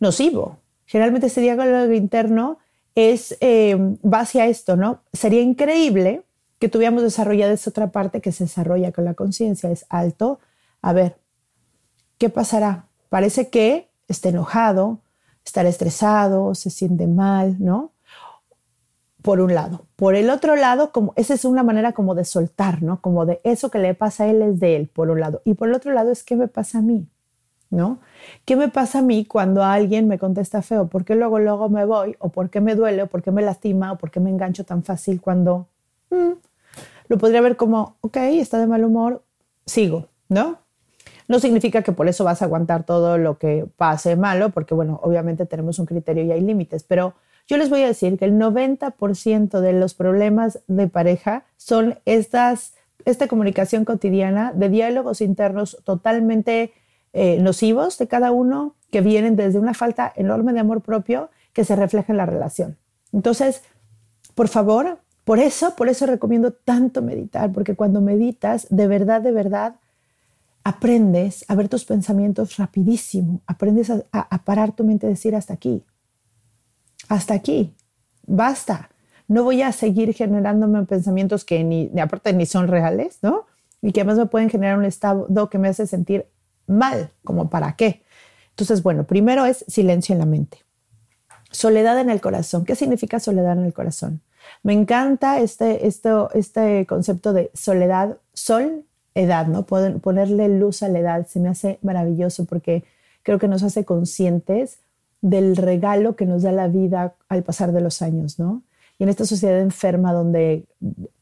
nocivo. 0.00 0.58
Generalmente 0.86 1.28
este 1.28 1.40
diálogo 1.40 1.92
interno 1.92 2.58
es 2.94 3.36
eh, 3.40 3.76
base 4.02 4.40
a 4.40 4.46
esto, 4.46 4.76
¿no? 4.76 5.02
Sería 5.12 5.40
increíble 5.40 6.22
que 6.64 6.70
tuviéramos 6.70 7.02
desarrollada 7.02 7.52
esa 7.52 7.68
otra 7.68 7.92
parte 7.92 8.22
que 8.22 8.32
se 8.32 8.44
desarrolla 8.44 8.90
con 8.90 9.04
la 9.04 9.12
conciencia, 9.12 9.70
es 9.70 9.84
alto. 9.90 10.40
A 10.80 10.94
ver, 10.94 11.18
¿qué 12.16 12.30
pasará? 12.30 12.86
Parece 13.10 13.50
que 13.50 13.90
está 14.08 14.30
enojado, 14.30 15.00
estará 15.44 15.68
estresado, 15.68 16.54
se 16.54 16.70
siente 16.70 17.06
mal, 17.06 17.56
¿no? 17.58 17.92
por 19.20 19.40
un 19.40 19.54
lado. 19.54 19.84
Por 19.96 20.14
el 20.14 20.30
otro 20.30 20.56
lado, 20.56 20.90
como 20.90 21.12
esa 21.16 21.34
es 21.34 21.44
una 21.44 21.62
manera 21.62 21.92
como 21.92 22.14
de 22.14 22.24
soltar, 22.24 22.82
¿no? 22.82 23.02
Como 23.02 23.26
de 23.26 23.42
eso 23.44 23.70
que 23.70 23.78
le 23.78 23.92
pasa 23.92 24.24
a 24.24 24.28
él 24.28 24.40
es 24.40 24.58
de 24.58 24.76
él, 24.76 24.88
por 24.88 25.10
un 25.10 25.20
lado. 25.20 25.42
Y 25.44 25.52
por 25.52 25.68
el 25.68 25.74
otro 25.74 25.92
lado 25.92 26.10
es 26.12 26.24
qué 26.24 26.34
me 26.34 26.48
pasa 26.48 26.78
a 26.78 26.80
mí, 26.80 27.06
¿no? 27.68 27.98
¿Qué 28.46 28.56
me 28.56 28.68
pasa 28.68 29.00
a 29.00 29.02
mí 29.02 29.26
cuando 29.26 29.62
alguien 29.62 30.08
me 30.08 30.18
contesta 30.18 30.62
feo? 30.62 30.88
¿Por 30.88 31.04
qué 31.04 31.14
luego, 31.14 31.40
luego 31.40 31.68
me 31.68 31.84
voy? 31.84 32.16
¿O 32.20 32.30
por 32.30 32.48
qué 32.48 32.62
me 32.62 32.74
duele? 32.74 33.02
¿O 33.02 33.06
por 33.06 33.22
qué 33.22 33.30
me 33.30 33.42
lastima? 33.42 33.92
¿O 33.92 33.98
por 33.98 34.10
qué 34.10 34.18
me 34.18 34.30
engancho 34.30 34.64
tan 34.64 34.82
fácil 34.82 35.20
cuando... 35.20 35.68
Mm, 36.08 36.32
lo 37.08 37.18
podría 37.18 37.40
ver 37.40 37.56
como, 37.56 37.96
ok, 38.00 38.16
está 38.16 38.58
de 38.58 38.66
mal 38.66 38.84
humor, 38.84 39.22
sigo, 39.66 40.08
¿no? 40.28 40.58
No 41.26 41.38
significa 41.38 41.82
que 41.82 41.92
por 41.92 42.08
eso 42.08 42.24
vas 42.24 42.42
a 42.42 42.44
aguantar 42.44 42.84
todo 42.84 43.16
lo 43.18 43.38
que 43.38 43.66
pase 43.76 44.16
malo, 44.16 44.50
porque 44.50 44.74
bueno, 44.74 45.00
obviamente 45.02 45.46
tenemos 45.46 45.78
un 45.78 45.86
criterio 45.86 46.24
y 46.24 46.32
hay 46.32 46.40
límites, 46.40 46.84
pero 46.84 47.14
yo 47.46 47.56
les 47.56 47.70
voy 47.70 47.82
a 47.82 47.86
decir 47.86 48.18
que 48.18 48.24
el 48.24 48.34
90% 48.34 49.60
de 49.60 49.72
los 49.74 49.94
problemas 49.94 50.60
de 50.66 50.88
pareja 50.88 51.44
son 51.56 51.98
estas, 52.04 52.74
esta 53.04 53.28
comunicación 53.28 53.84
cotidiana 53.84 54.52
de 54.52 54.68
diálogos 54.68 55.20
internos 55.20 55.78
totalmente 55.84 56.72
eh, 57.12 57.38
nocivos 57.40 57.98
de 57.98 58.08
cada 58.08 58.32
uno 58.32 58.74
que 58.90 59.00
vienen 59.00 59.36
desde 59.36 59.58
una 59.58 59.74
falta 59.74 60.12
enorme 60.16 60.52
de 60.52 60.60
amor 60.60 60.80
propio 60.80 61.30
que 61.52 61.64
se 61.64 61.76
refleja 61.76 62.12
en 62.12 62.16
la 62.16 62.26
relación. 62.26 62.76
Entonces, 63.12 63.62
por 64.34 64.48
favor, 64.48 64.98
por 65.24 65.38
eso, 65.38 65.74
por 65.74 65.88
eso 65.88 66.06
recomiendo 66.06 66.52
tanto 66.52 67.00
meditar, 67.00 67.50
porque 67.52 67.74
cuando 67.74 68.00
meditas, 68.02 68.66
de 68.70 68.86
verdad, 68.86 69.22
de 69.22 69.32
verdad, 69.32 69.76
aprendes 70.64 71.44
a 71.48 71.54
ver 71.54 71.68
tus 71.68 71.84
pensamientos 71.84 72.58
rapidísimo, 72.58 73.40
aprendes 73.46 73.90
a, 73.90 74.44
parar 74.44 74.72
tu 74.72 74.84
mente 74.84 75.06
y 75.06 75.10
decir 75.10 75.34
hasta 75.34 75.54
aquí, 75.54 75.82
hasta 77.08 77.34
aquí, 77.34 77.74
basta. 78.26 78.90
No 79.26 79.44
voy 79.44 79.62
a 79.62 79.72
seguir 79.72 80.12
generándome 80.12 80.84
pensamientos 80.84 81.44
que 81.44 81.64
ni, 81.64 81.90
aparte 81.98 82.34
ni 82.34 82.44
son 82.44 82.68
reales, 82.68 83.18
¿no? 83.22 83.46
Y 83.80 83.92
que 83.92 84.00
además 84.00 84.18
me 84.18 84.26
pueden 84.26 84.50
generar 84.50 84.78
un 84.78 84.84
estado 84.84 85.48
que 85.48 85.58
me 85.58 85.68
hace 85.68 85.86
sentir 85.86 86.26
mal, 86.66 87.10
como 87.24 87.48
para 87.48 87.76
qué. 87.76 88.02
Entonces, 88.50 88.82
bueno, 88.82 89.04
primero 89.04 89.46
es 89.46 89.64
silencio 89.68 90.12
en 90.12 90.18
la 90.18 90.26
mente. 90.26 90.58
Soledad 91.50 91.98
en 92.00 92.10
el 92.10 92.20
corazón. 92.20 92.64
¿Qué 92.64 92.74
significa 92.74 93.20
soledad 93.20 93.58
en 93.58 93.64
el 93.64 93.72
corazón? 93.72 94.20
Me 94.64 94.72
encanta 94.72 95.40
este, 95.40 95.86
este 95.86 96.86
concepto 96.86 97.34
de 97.34 97.50
soledad, 97.52 98.16
sol, 98.32 98.84
edad, 99.14 99.46
¿no? 99.46 99.66
Ponerle 99.66 100.48
luz 100.48 100.82
a 100.82 100.88
la 100.88 101.00
edad 101.00 101.26
se 101.26 101.38
me 101.38 101.50
hace 101.50 101.78
maravilloso 101.82 102.46
porque 102.46 102.82
creo 103.22 103.38
que 103.38 103.46
nos 103.46 103.62
hace 103.62 103.84
conscientes 103.84 104.78
del 105.20 105.56
regalo 105.56 106.16
que 106.16 106.24
nos 106.24 106.42
da 106.42 106.50
la 106.50 106.68
vida 106.68 107.14
al 107.28 107.42
pasar 107.42 107.72
de 107.72 107.82
los 107.82 108.00
años, 108.00 108.38
¿no? 108.38 108.62
Y 108.98 109.04
en 109.04 109.10
esta 109.10 109.26
sociedad 109.26 109.60
enferma 109.60 110.14
donde, 110.14 110.64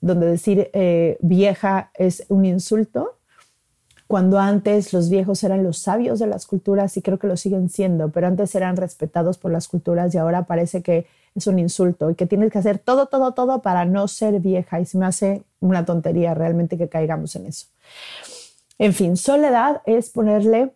donde 0.01 0.27
decir 0.27 0.71
eh, 0.73 1.19
vieja 1.21 1.91
es 1.95 2.25
un 2.29 2.45
insulto, 2.45 3.17
cuando 4.07 4.39
antes 4.39 4.93
los 4.93 5.11
viejos 5.11 5.43
eran 5.43 5.65
los 5.65 5.79
sabios 5.79 6.21
de 6.21 6.29
las 6.29 6.47
culturas 6.47 6.97
y 6.97 7.03
creo 7.03 7.19
que 7.19 7.27
lo 7.27 7.37
siguen 7.37 7.69
siendo, 7.69 8.11
pero 8.11 8.29
antes 8.29 8.55
eran 8.55 8.77
respetados 8.77 9.37
por 9.37 9.51
las 9.51 9.67
culturas 9.67 10.15
y 10.15 10.19
ahora 10.19 10.45
parece 10.45 10.83
que 10.83 11.07
es 11.35 11.47
un 11.47 11.59
insulto 11.59 12.11
y 12.11 12.15
que 12.15 12.27
tienes 12.27 12.51
que 12.53 12.59
hacer 12.59 12.79
todo, 12.79 13.07
todo, 13.07 13.33
todo 13.33 13.62
para 13.62 13.85
no 13.85 14.09
ser 14.09 14.41
vieja 14.41 14.81
y 14.81 14.87
se 14.87 14.99
me 14.99 15.07
hace 15.07 15.43
una 15.61 15.85
tontería 15.85 16.35
realmente 16.35 16.77
que 16.77 16.89
caigamos 16.89 17.37
en 17.37 17.47
eso. 17.47 17.67
En 18.79 18.93
fin, 18.93 19.17
soledad 19.17 19.83
es 19.87 20.11
ponerle 20.11 20.73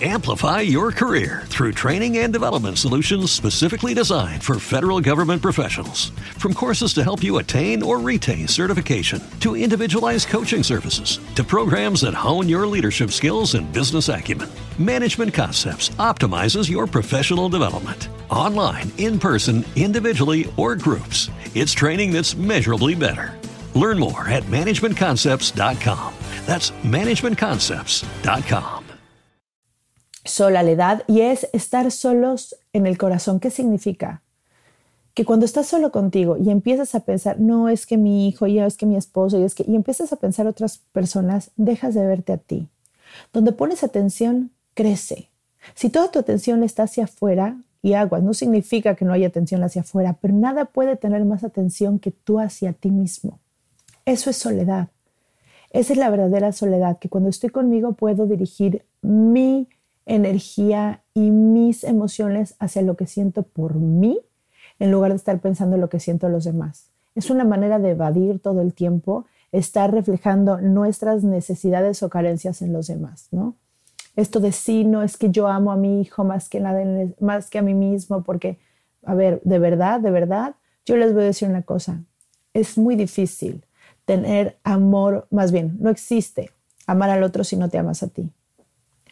Amplify 0.00 0.60
your 0.60 0.92
career 0.92 1.42
through 1.46 1.72
training 1.72 2.18
and 2.18 2.32
development 2.32 2.78
solutions 2.78 3.32
specifically 3.32 3.94
designed 3.94 4.44
for 4.44 4.60
federal 4.60 5.00
government 5.00 5.42
professionals. 5.42 6.10
From 6.38 6.54
courses 6.54 6.94
to 6.94 7.02
help 7.02 7.20
you 7.20 7.38
attain 7.38 7.82
or 7.82 7.98
retain 7.98 8.46
certification, 8.46 9.20
to 9.40 9.56
individualized 9.56 10.28
coaching 10.28 10.62
services, 10.62 11.18
to 11.34 11.42
programs 11.42 12.02
that 12.02 12.14
hone 12.14 12.48
your 12.48 12.64
leadership 12.64 13.10
skills 13.10 13.54
and 13.54 13.72
business 13.72 14.08
acumen, 14.08 14.48
Management 14.78 15.34
Concepts 15.34 15.88
optimizes 15.98 16.70
your 16.70 16.86
professional 16.86 17.48
development. 17.48 18.08
Online, 18.30 18.92
in 18.98 19.18
person, 19.18 19.64
individually, 19.74 20.48
or 20.56 20.76
groups, 20.76 21.30
it's 21.54 21.72
training 21.72 22.12
that's 22.12 22.36
measurably 22.36 22.94
better. 22.94 23.34
Learn 23.74 23.98
more 23.98 24.28
at 24.28 24.44
managementconcepts.com. 24.44 26.14
That's 26.46 26.70
managementconcepts.com. 26.84 28.78
soledad 30.28 31.02
y 31.06 31.22
es 31.22 31.48
estar 31.52 31.90
solos 31.90 32.56
en 32.72 32.86
el 32.86 32.98
corazón. 32.98 33.40
¿Qué 33.40 33.50
significa? 33.50 34.22
Que 35.14 35.24
cuando 35.24 35.46
estás 35.46 35.66
solo 35.66 35.90
contigo 35.90 36.36
y 36.36 36.50
empiezas 36.50 36.94
a 36.94 37.00
pensar, 37.00 37.40
no 37.40 37.68
es 37.68 37.86
que 37.86 37.96
mi 37.96 38.28
hijo, 38.28 38.46
ya 38.46 38.66
es 38.66 38.76
que 38.76 38.86
mi 38.86 38.96
esposo, 38.96 39.40
y 39.40 39.42
es 39.42 39.54
que, 39.54 39.64
y 39.66 39.74
empiezas 39.74 40.12
a 40.12 40.16
pensar 40.16 40.46
otras 40.46 40.78
personas, 40.92 41.50
dejas 41.56 41.94
de 41.94 42.06
verte 42.06 42.32
a 42.32 42.36
ti. 42.36 42.68
Donde 43.32 43.52
pones 43.52 43.82
atención, 43.82 44.52
crece. 44.74 45.30
Si 45.74 45.90
toda 45.90 46.10
tu 46.10 46.20
atención 46.20 46.62
está 46.62 46.84
hacia 46.84 47.04
afuera, 47.04 47.56
y 47.82 47.92
aguas, 47.92 48.22
no 48.22 48.34
significa 48.34 48.94
que 48.94 49.04
no 49.04 49.12
haya 49.12 49.28
atención 49.28 49.62
hacia 49.62 49.82
afuera, 49.82 50.18
pero 50.20 50.34
nada 50.34 50.66
puede 50.66 50.96
tener 50.96 51.24
más 51.24 51.44
atención 51.44 51.98
que 51.98 52.10
tú 52.10 52.40
hacia 52.40 52.72
ti 52.72 52.90
mismo. 52.90 53.38
Eso 54.04 54.30
es 54.30 54.36
soledad. 54.36 54.88
Esa 55.70 55.92
es 55.92 55.98
la 55.98 56.10
verdadera 56.10 56.52
soledad, 56.52 56.98
que 56.98 57.08
cuando 57.08 57.28
estoy 57.28 57.50
conmigo 57.50 57.92
puedo 57.92 58.26
dirigir 58.26 58.84
mi 59.02 59.68
energía 60.06 61.02
y 61.12 61.30
mis 61.30 61.84
emociones 61.84 62.54
hacia 62.58 62.82
lo 62.82 62.96
que 62.96 63.06
siento 63.06 63.42
por 63.42 63.74
mí 63.74 64.18
en 64.78 64.90
lugar 64.90 65.10
de 65.10 65.16
estar 65.16 65.38
pensando 65.40 65.76
en 65.76 65.82
lo 65.82 65.88
que 65.88 66.00
siento 66.00 66.26
a 66.26 66.30
los 66.30 66.44
demás. 66.44 66.90
Es 67.14 67.30
una 67.30 67.44
manera 67.44 67.78
de 67.78 67.90
evadir 67.90 68.40
todo 68.40 68.62
el 68.62 68.74
tiempo, 68.74 69.26
estar 69.52 69.92
reflejando 69.92 70.60
nuestras 70.60 71.24
necesidades 71.24 72.02
o 72.02 72.08
carencias 72.08 72.62
en 72.62 72.72
los 72.72 72.86
demás, 72.86 73.28
¿no? 73.30 73.56
Esto 74.18 74.40
de 74.40 74.52
sí, 74.52 74.84
no 74.84 75.02
es 75.02 75.16
que 75.16 75.30
yo 75.30 75.46
amo 75.46 75.70
a 75.70 75.76
mi 75.76 76.00
hijo 76.00 76.24
más 76.24 76.48
que, 76.48 76.60
más 77.20 77.50
que 77.50 77.58
a 77.58 77.62
mí 77.62 77.74
mismo, 77.74 78.22
porque, 78.22 78.58
a 79.04 79.14
ver, 79.14 79.40
de 79.44 79.58
verdad, 79.58 80.00
de 80.00 80.10
verdad, 80.10 80.56
yo 80.84 80.96
les 80.96 81.12
voy 81.12 81.22
a 81.22 81.26
decir 81.26 81.48
una 81.48 81.62
cosa, 81.62 82.02
es 82.52 82.76
muy 82.76 82.96
difícil 82.96 83.64
tener 84.04 84.58
amor, 84.64 85.26
más 85.30 85.52
bien, 85.52 85.76
no 85.80 85.90
existe 85.90 86.50
amar 86.86 87.10
al 87.10 87.22
otro 87.22 87.44
si 87.44 87.56
no 87.56 87.68
te 87.68 87.78
amas 87.78 88.02
a 88.02 88.08
ti. 88.08 88.30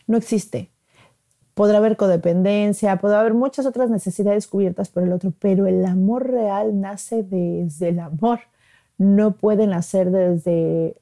No 0.07 0.17
existe 0.17 0.71
podrá 1.57 1.79
haber 1.79 1.97
codependencia, 1.97 2.99
podrá 2.99 3.21
haber 3.21 3.33
muchas 3.33 3.65
otras 3.65 3.89
necesidades 3.89 4.47
cubiertas 4.47 4.91
por 4.91 5.03
el 5.03 5.13
otro, 5.15 5.33
pero 5.39 5.67
el 5.67 5.87
amor 5.87 6.31
real 6.31 6.79
nace 6.83 7.23
desde 7.23 7.89
el 7.89 7.99
amor, 7.99 8.41
no 8.99 9.33
puede 9.33 9.67
nacer 9.67 10.11
desde, 10.11 10.99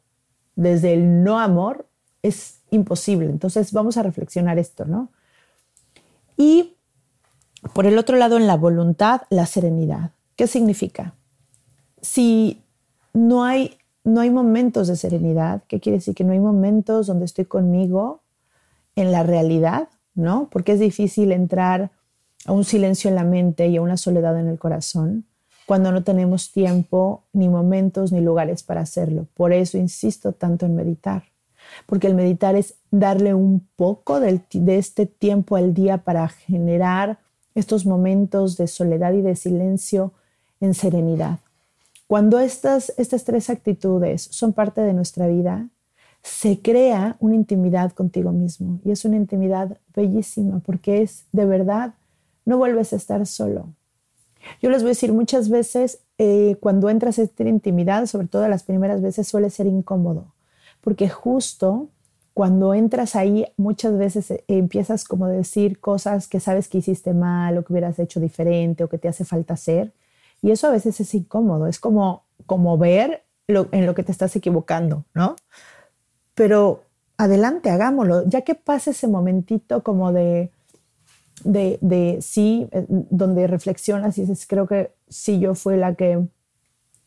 desde 0.54 0.92
el 0.92 1.24
no 1.24 1.40
amor, 1.40 1.86
es 2.24 2.60
imposible. 2.70 3.26
Entonces 3.26 3.72
vamos 3.72 3.96
a 3.96 4.02
reflexionar 4.02 4.58
esto, 4.58 4.84
¿no? 4.86 5.10
Y 6.36 6.74
por 7.74 7.86
el 7.86 7.98
otro 7.98 8.16
lado, 8.16 8.36
en 8.36 8.46
la 8.46 8.56
voluntad, 8.56 9.22
la 9.30 9.46
serenidad. 9.46 10.10
¿Qué 10.36 10.46
significa? 10.46 11.14
Si 12.00 12.62
no 13.12 13.44
hay, 13.44 13.78
no 14.02 14.20
hay 14.20 14.30
momentos 14.30 14.88
de 14.88 14.96
serenidad, 14.96 15.62
¿qué 15.68 15.80
quiere 15.80 15.98
decir? 15.98 16.14
Que 16.14 16.24
no 16.24 16.32
hay 16.32 16.40
momentos 16.40 17.06
donde 17.06 17.26
estoy 17.26 17.44
conmigo 17.44 18.22
en 18.96 19.12
la 19.12 19.22
realidad, 19.22 19.88
¿no? 20.14 20.48
Porque 20.50 20.72
es 20.72 20.80
difícil 20.80 21.30
entrar 21.30 21.90
a 22.46 22.52
un 22.52 22.64
silencio 22.64 23.08
en 23.08 23.16
la 23.16 23.24
mente 23.24 23.68
y 23.68 23.76
a 23.76 23.82
una 23.82 23.96
soledad 23.96 24.38
en 24.38 24.48
el 24.48 24.58
corazón 24.58 25.26
cuando 25.66 25.92
no 25.92 26.02
tenemos 26.04 26.52
tiempo, 26.52 27.24
ni 27.32 27.48
momentos, 27.48 28.12
ni 28.12 28.20
lugares 28.20 28.62
para 28.62 28.82
hacerlo. 28.82 29.26
Por 29.34 29.52
eso 29.52 29.78
insisto 29.78 30.32
tanto 30.32 30.66
en 30.66 30.76
meditar, 30.76 31.24
porque 31.86 32.06
el 32.06 32.14
meditar 32.14 32.56
es 32.56 32.74
darle 32.90 33.34
un 33.34 33.66
poco 33.76 34.20
de 34.20 34.40
este 34.76 35.06
tiempo 35.06 35.56
al 35.56 35.74
día 35.74 35.98
para 35.98 36.28
generar 36.28 37.18
estos 37.54 37.86
momentos 37.86 38.56
de 38.56 38.66
soledad 38.66 39.12
y 39.12 39.22
de 39.22 39.36
silencio 39.36 40.12
en 40.60 40.74
serenidad. 40.74 41.38
Cuando 42.06 42.38
estas, 42.38 42.92
estas 42.96 43.24
tres 43.24 43.48
actitudes 43.50 44.28
son 44.30 44.52
parte 44.52 44.80
de 44.80 44.92
nuestra 44.92 45.26
vida, 45.26 45.68
se 46.22 46.60
crea 46.60 47.16
una 47.20 47.34
intimidad 47.34 47.92
contigo 47.92 48.32
mismo 48.32 48.80
y 48.84 48.90
es 48.90 49.04
una 49.04 49.16
intimidad 49.16 49.78
bellísima 49.94 50.60
porque 50.60 51.02
es 51.02 51.26
de 51.32 51.44
verdad, 51.44 51.94
no 52.44 52.58
vuelves 52.58 52.92
a 52.92 52.96
estar 52.96 53.26
solo. 53.26 53.68
Yo 54.60 54.70
les 54.70 54.82
voy 54.82 54.88
a 54.88 54.90
decir, 54.90 55.12
muchas 55.12 55.48
veces 55.48 56.00
eh, 56.18 56.56
cuando 56.60 56.90
entras 56.90 57.18
a 57.18 57.22
esta 57.22 57.44
intimidad, 57.44 58.06
sobre 58.06 58.26
todo 58.26 58.46
las 58.48 58.62
primeras 58.62 59.00
veces, 59.00 59.26
suele 59.26 59.50
ser 59.50 59.66
incómodo, 59.66 60.33
porque 60.84 61.08
justo 61.08 61.88
cuando 62.34 62.74
entras 62.74 63.16
ahí, 63.16 63.46
muchas 63.56 63.96
veces 63.98 64.30
eh, 64.30 64.44
empiezas 64.48 65.04
como 65.04 65.24
a 65.24 65.30
decir 65.30 65.80
cosas 65.80 66.28
que 66.28 66.40
sabes 66.40 66.68
que 66.68 66.78
hiciste 66.78 67.14
mal 67.14 67.58
o 67.58 67.64
que 67.64 67.72
hubieras 67.72 67.98
hecho 67.98 68.20
diferente 68.20 68.84
o 68.84 68.88
que 68.88 68.98
te 68.98 69.08
hace 69.08 69.24
falta 69.24 69.54
hacer, 69.54 69.92
y 70.42 70.50
eso 70.50 70.68
a 70.68 70.70
veces 70.70 71.00
es 71.00 71.14
incómodo, 71.14 71.66
es 71.66 71.80
como, 71.80 72.24
como 72.46 72.78
ver 72.78 73.24
en 73.48 73.86
lo 73.86 73.94
que 73.94 74.02
te 74.02 74.12
estás 74.12 74.36
equivocando, 74.36 75.04
¿no? 75.14 75.36
pero 76.34 76.82
adelante, 77.16 77.70
hagámoslo, 77.70 78.28
ya 78.28 78.42
que 78.42 78.54
pasa 78.54 78.90
ese 78.90 79.06
momentito 79.06 79.82
como 79.82 80.12
de, 80.12 80.50
de, 81.44 82.18
sí, 82.20 82.68
eh, 82.72 82.84
donde 82.88 83.46
reflexionas 83.46 84.18
y 84.18 84.22
dices, 84.22 84.46
creo 84.46 84.66
que 84.66 84.92
si 85.08 85.38
yo 85.38 85.54
fui 85.54 85.76
la 85.76 85.94
que 85.94 86.20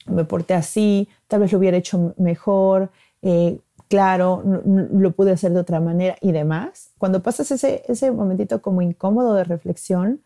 me 0.05 0.23
porté 0.23 0.53
así, 0.53 1.09
tal 1.27 1.41
vez 1.41 1.51
lo 1.51 1.59
hubiera 1.59 1.77
hecho 1.77 2.13
mejor, 2.17 2.89
eh, 3.21 3.59
claro, 3.87 4.43
lo 4.65 5.11
pude 5.11 5.31
hacer 5.31 5.53
de 5.53 5.59
otra 5.59 5.79
manera 5.79 6.17
y 6.21 6.31
demás. 6.31 6.91
Cuando 6.97 7.21
pasas 7.21 7.51
ese, 7.51 7.83
ese 7.87 8.11
momentito 8.11 8.61
como 8.61 8.81
incómodo 8.81 9.33
de 9.33 9.43
reflexión, 9.43 10.21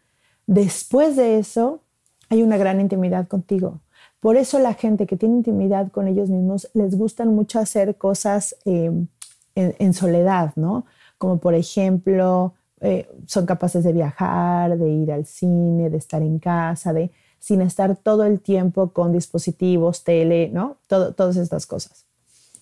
después 0.47 1.15
de 1.15 1.37
eso 1.37 1.81
hay 2.29 2.43
una 2.43 2.57
gran 2.57 2.79
intimidad 2.79 3.27
contigo. 3.27 3.81
Por 4.19 4.37
eso 4.37 4.59
la 4.59 4.73
gente 4.73 5.07
que 5.07 5.17
tiene 5.17 5.35
intimidad 5.35 5.91
con 5.91 6.07
ellos 6.07 6.29
mismos 6.29 6.69
les 6.73 6.95
gustan 6.95 7.35
mucho 7.35 7.59
hacer 7.59 7.95
cosas 7.97 8.55
em, 8.65 9.07
en, 9.55 9.93
soledad, 9.93 10.53
¿no? 10.55 10.85
Como 11.17 11.39
por 11.39 11.55
ejemplo, 11.55 12.53
eh, 12.79 13.09
son 13.25 13.45
capaces 13.45 13.83
de 13.83 13.91
viajar, 13.91 14.77
de 14.77 14.89
ir 14.89 15.11
al 15.11 15.25
cine, 15.25 15.89
de 15.89 15.97
estar 15.97 16.21
en 16.21 16.39
casa, 16.39 16.93
de 16.93 17.11
sin 17.39 17.61
estar 17.61 17.97
todo 17.97 18.23
el 18.23 18.39
tiempo 18.39 18.91
con 18.91 19.11
dispositivos, 19.11 20.03
tele, 20.03 20.49
¿no? 20.53 20.77
todas 20.87 21.37
estas 21.37 21.65
cosas. 21.65 22.05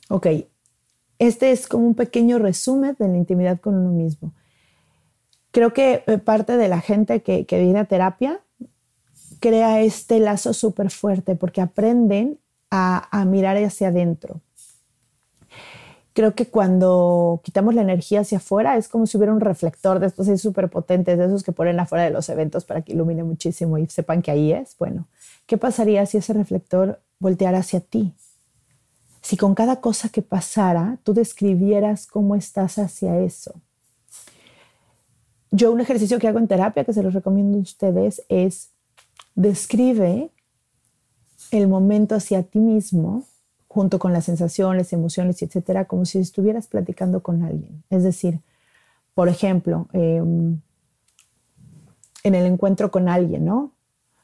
Ok, 0.08 0.28
este 1.20 1.52
es 1.52 1.68
como 1.68 1.86
un 1.86 1.96
pequeño 1.96 2.40
resumen 2.40 2.96
de 2.98 3.08
la 3.08 3.18
intimidad 3.18 3.60
con 3.60 3.76
uno 3.76 3.92
mismo. 3.92 4.34
Creo 5.52 5.74
que 5.74 6.04
eh, 6.08 6.18
parte 6.18 6.58
de 6.58 6.68
la 6.70 6.80
gente 6.80 7.22
que, 7.22 7.46
viene 7.50 7.80
a 7.80 7.86
terapia 7.86 8.40
crea 9.40 9.82
este 9.82 10.20
lazo 10.20 10.54
súper 10.54 10.90
fuerte 10.90 11.36
porque 11.36 11.62
aprenden 11.62 12.40
a, 12.72 13.26
mirar 13.26 13.58
hacia 13.58 13.90
adentro. 13.90 14.42
Creo 16.14 16.36
que 16.36 16.48
cuando 16.48 17.42
quitamos 17.44 17.74
la 17.74 17.82
energía 17.82 18.22
hacia 18.22 18.40
afuera 18.40 18.78
es 18.78 18.88
como 18.88 19.06
si 19.06 19.18
hubiera 19.18 19.34
un 19.34 19.40
reflector 19.40 20.00
de 20.00 20.08
estos 20.08 20.28
así 20.28 20.38
súper 20.38 20.70
potentes, 20.70 21.18
de 21.18 21.26
esos 21.26 21.44
que 21.44 21.52
ponen 21.52 21.80
afuera 21.80 22.04
de 22.04 22.10
los 22.12 22.30
eventos 22.30 22.66
para 22.66 22.82
que 22.82 22.94
ilumine 22.94 23.24
muchísimo 23.24 23.78
y 23.78 23.88
sepan 23.88 24.22
que 24.22 24.32
ahí 24.32 24.52
es. 24.52 24.76
Bueno, 24.78 25.08
¿qué 25.46 25.58
pasaría 25.58 26.06
si 26.06 26.18
ese 26.18 26.34
reflector 26.34 27.00
volteara 27.20 27.60
hacia 27.60 27.80
ti? 27.80 28.14
Si 29.22 29.38
con 29.38 29.56
cada 29.56 29.82
cosa 29.82 30.10
que 30.10 30.22
pasara 30.22 30.98
tú 31.04 31.14
describieras 31.14 32.08
cómo 32.08 32.36
estás 32.36 32.78
hacia 32.80 33.20
eso. 33.20 33.54
Yo 35.52 35.72
un 35.72 35.82
ejercicio 35.82 36.20
que 36.20 36.28
hago 36.28 36.40
en 36.40 36.48
terapia, 36.48 36.84
que 36.84 36.94
se 36.94 37.04
los 37.04 37.14
recomiendo 37.14 37.58
a 37.58 37.62
ustedes, 37.62 38.22
es 38.30 38.70
describe 39.36 40.30
el 41.52 41.68
momento 41.68 42.16
hacia 42.16 42.44
ti 42.44 42.60
mismo, 42.60 43.24
junto 43.68 44.00
con 44.00 44.14
las 44.14 44.26
sensaciones, 44.26 44.94
emociones, 44.94 45.42
etcétera, 45.42 45.86
como 45.86 46.06
si 46.06 46.20
estuvieras 46.20 46.68
platicando 46.68 47.22
con 47.22 47.44
alguien. 47.44 47.84
Es 47.90 48.04
decir, 48.04 48.40
por 49.14 49.30
ejemplo, 49.30 49.88
em, 49.94 50.60
en 52.24 52.36
el 52.36 52.46
encuentro 52.46 52.92
con 52.92 53.10
alguien, 53.10 53.46
¿no? 53.46 53.72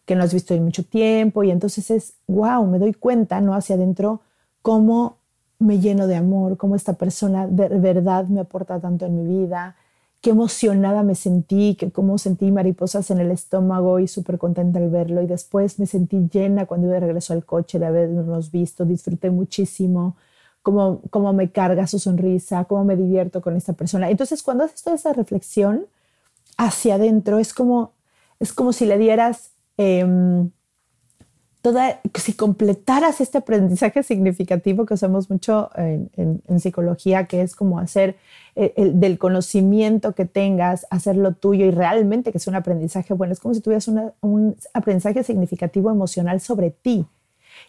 Que 0.05 0.15
no 0.15 0.23
has 0.23 0.33
visto 0.33 0.53
en 0.53 0.63
mucho 0.63 0.83
tiempo 0.83 1.43
y 1.43 1.51
entonces 1.51 1.89
es, 1.91 2.13
wow, 2.27 2.65
me 2.67 2.79
doy 2.79 2.93
cuenta, 2.93 3.41
¿no? 3.41 3.53
Hacia 3.53 3.75
adentro, 3.75 4.21
cómo 4.65 5.19
me 5.59 5.79
lleno 5.79 6.07
de 6.07 6.15
amor, 6.15 6.57
cómo 6.57 6.75
esta 6.75 6.93
persona 6.93 7.45
de 7.45 7.67
verdad 7.67 8.25
me 8.25 8.39
aporta 8.39 8.79
tanto 8.79 9.05
en 9.05 9.15
mi 9.15 9.43
vida, 9.43 9.75
qué 10.21 10.31
emocionada 10.31 11.03
me 11.03 11.13
sentí, 11.13 11.75
que 11.75 11.91
cómo 11.91 12.17
sentí 12.17 12.51
mariposas 12.51 13.11
en 13.11 13.19
el 13.19 13.29
estómago 13.29 13.99
y 13.99 14.07
súper 14.07 14.39
contenta 14.39 14.79
al 14.79 14.89
verlo. 14.89 15.21
Y 15.21 15.27
después 15.27 15.77
me 15.77 15.85
sentí 15.85 16.27
llena 16.33 16.65
cuando 16.65 16.87
iba 16.87 16.95
de 16.95 17.01
regreso 17.01 17.33
al 17.33 17.45
coche 17.45 17.77
de 17.77 17.85
habernos 17.85 18.49
visto, 18.49 18.85
disfruté 18.85 19.29
muchísimo, 19.29 20.15
cómo, 20.63 21.01
cómo 21.11 21.31
me 21.31 21.51
carga 21.51 21.85
su 21.85 21.99
sonrisa, 21.99 22.65
cómo 22.65 22.85
me 22.85 22.95
divierto 22.95 23.41
con 23.43 23.55
esta 23.55 23.73
persona. 23.73 24.09
Entonces, 24.09 24.41
cuando 24.41 24.63
haces 24.63 24.81
toda 24.81 24.95
esa 24.95 25.13
reflexión 25.13 25.85
hacia 26.57 26.95
adentro, 26.95 27.37
es 27.37 27.53
como, 27.53 27.91
es 28.39 28.51
como 28.51 28.73
si 28.73 28.87
le 28.87 28.97
dieras... 28.97 29.51
Si 32.15 32.33
completaras 32.33 33.21
este 33.21 33.39
aprendizaje 33.39 34.03
significativo 34.03 34.85
que 34.85 34.93
usamos 34.93 35.29
mucho 35.29 35.69
en, 35.75 36.59
psicología, 36.59 37.25
que 37.25 37.41
es 37.41 37.55
como 37.55 37.79
hacer 37.79 38.17
eh, 38.55 38.73
el, 38.77 38.99
del 38.99 39.17
conocimiento 39.17 40.13
que 40.13 40.25
tengas, 40.25 40.85
hacerlo 40.89 41.33
tuyo 41.33 41.65
y 41.65 41.71
realmente 41.71 42.31
que 42.31 42.37
es 42.37 42.47
un 42.47 42.55
aprendizaje 42.55 43.13
bueno, 43.13 43.33
es 43.33 43.39
como 43.39 43.53
si 43.53 43.61
tuvieras 43.61 43.87
un 43.87 44.55
aprendizaje 44.73 45.23
significativo 45.23 45.89
emocional 45.89 46.39
sobre 46.39 46.71
ti. 46.71 47.05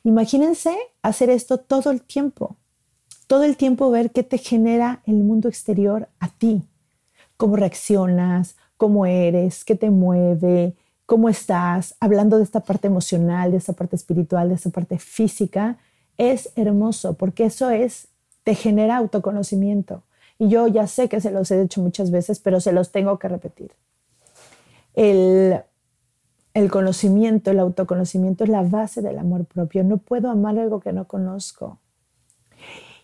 Imagínense 0.05 0.77
hacer 1.03 1.31
esto 1.31 1.59
todo 1.59 1.91
el 1.91 2.03
tiempo, 2.03 2.57
todo 3.27 3.45
el 3.45 3.57
tiempo 3.57 3.91
ver 3.91 4.11
qué 4.11 4.23
te 4.23 4.39
genera 4.39 5.01
el 5.07 5.17
mundo 5.17 5.49
exterior 5.49 6.09
a 6.21 6.29
ti, 6.29 6.63
cómo 7.37 7.57
reaccionas, 7.57 8.57
cómo 8.77 9.07
eres, 9.07 9.65
qué 9.65 9.75
te 9.75 9.91
mueve, 9.91 10.75
cómo 11.07 11.29
estás, 11.29 11.95
hablando 12.01 12.37
de 12.37 12.43
esta 12.43 12.61
parte 12.61 12.89
emocional, 12.89 13.53
de 13.53 13.57
esta 13.57 13.73
parte 13.73 13.97
espiritual, 13.97 14.49
de 14.49 14.57
esta 14.57 14.71
parte 14.71 14.99
física, 14.99 15.79
es 16.19 16.51
hermoso 16.57 17.15
porque 17.15 17.45
eso 17.45 17.71
es, 17.71 18.09
te 18.43 18.55
genera 18.55 18.97
autoconocimiento. 18.97 20.03
Y 20.39 20.49
yo 20.49 20.67
ya 20.67 20.87
sé 20.87 21.09
que 21.09 21.21
se 21.21 21.31
los 21.31 21.51
he 21.51 21.61
dicho 21.61 21.81
muchas 21.81 22.11
veces, 22.11 22.41
pero 22.41 22.61
se 22.61 22.73
los 22.73 22.91
tengo 22.93 23.19
que 23.19 23.29
repetir. 23.29 23.71
El, 24.95 25.61
el 26.53 26.71
conocimiento, 26.71 27.51
el 27.51 27.61
autoconocimiento 27.61 28.45
es 28.45 28.51
la 28.51 28.63
base 28.63 29.01
del 29.01 29.19
amor 29.19 29.45
propio. 29.47 29.85
No 29.85 29.99
puedo 29.99 30.29
amar 30.29 30.59
algo 30.59 30.81
que 30.81 30.93
no 30.93 31.07
conozco. 31.07 31.79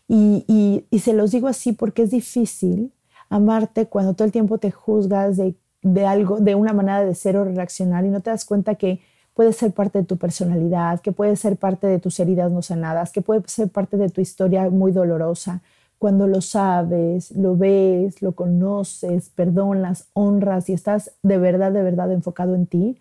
Y, 0.09 0.45
y, 0.47 0.87
y, 0.91 0.99
se 0.99 1.15
los 1.15 1.31
digo 1.31 1.49
así 1.49 1.73
porque 1.73 2.03
es 2.03 2.11
difícil 2.11 2.93
amarte 3.31 3.87
cuando 3.87 4.13
todo 4.13 4.27
el 4.27 4.33
tiempo 4.33 4.59
te 4.59 4.71
juzgas 4.71 5.39
de 5.39 5.55
de 5.83 6.07
algo, 6.07 6.39
de 6.41 6.55
una 6.55 6.73
manera 6.73 7.05
de 7.05 7.15
ser 7.15 7.37
o 7.37 7.45
reaccionar 7.45 8.05
y 8.05 8.09
no 8.09 8.21
te 8.21 8.31
das 8.31 8.45
cuenta 8.45 8.77
que 8.77 9.01
puede 9.35 9.53
ser 9.53 9.73
parte 9.73 9.99
de 9.99 10.05
tu 10.05 10.17
personalidad, 10.17 11.01
que 11.01 11.13
puede 11.13 11.37
ser 11.37 11.57
parte 11.57 11.87
de 11.87 11.99
tus 11.99 12.19
heridas 12.21 12.51
no 12.51 12.63
sanadas, 12.63 13.13
que 13.13 13.23
puede 13.23 13.43
ser 13.47 13.69
parte 13.69 13.97
de 13.97 14.11
tu 14.11 14.21
historia 14.21 14.69
muy 14.71 14.93
dolorosa. 14.93 15.61
Cuando 15.99 16.27
lo 16.27 16.41
sabes, 16.41 17.31
lo 17.33 17.57
ves, 17.57 18.23
lo 18.23 18.33
conoces, 18.33 19.31
perdonas, 19.31 20.07
honras 20.15 20.69
y 20.69 20.73
estás 20.73 21.13
de 21.23 21.39
verdad, 21.39 21.73
de 21.73 21.83
verdad 21.83 22.13
enfocado 22.13 22.55
en 22.55 22.67
ti, 22.67 22.99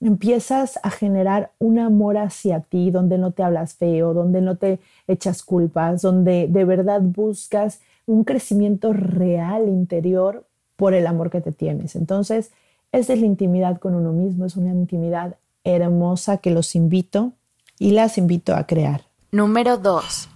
empiezas 0.00 0.80
a 0.82 0.90
generar 0.90 1.52
un 1.58 1.78
amor 1.78 2.16
hacia 2.18 2.60
ti 2.60 2.90
donde 2.90 3.18
no 3.18 3.32
te 3.32 3.42
hablas 3.42 3.74
feo, 3.74 4.14
donde 4.14 4.40
no 4.40 4.56
te 4.56 4.80
echas 5.06 5.42
culpas, 5.42 6.02
donde 6.02 6.48
de 6.48 6.64
verdad 6.64 7.00
buscas 7.02 7.80
un 8.06 8.24
crecimiento 8.24 8.92
real 8.92 9.68
interior 9.68 10.44
por 10.80 10.94
el 10.94 11.06
amor 11.06 11.28
que 11.28 11.42
te 11.42 11.52
tienes. 11.52 11.94
Entonces, 11.94 12.52
esa 12.90 13.12
es 13.12 13.20
la 13.20 13.26
intimidad 13.26 13.78
con 13.78 13.94
uno 13.94 14.14
mismo, 14.14 14.46
es 14.46 14.56
una 14.56 14.70
intimidad 14.70 15.36
hermosa 15.62 16.38
que 16.38 16.50
los 16.50 16.74
invito 16.74 17.34
y 17.78 17.90
las 17.90 18.16
invito 18.16 18.56
a 18.56 18.66
crear. 18.66 19.02
Número 19.30 19.76
dos. 19.76 20.30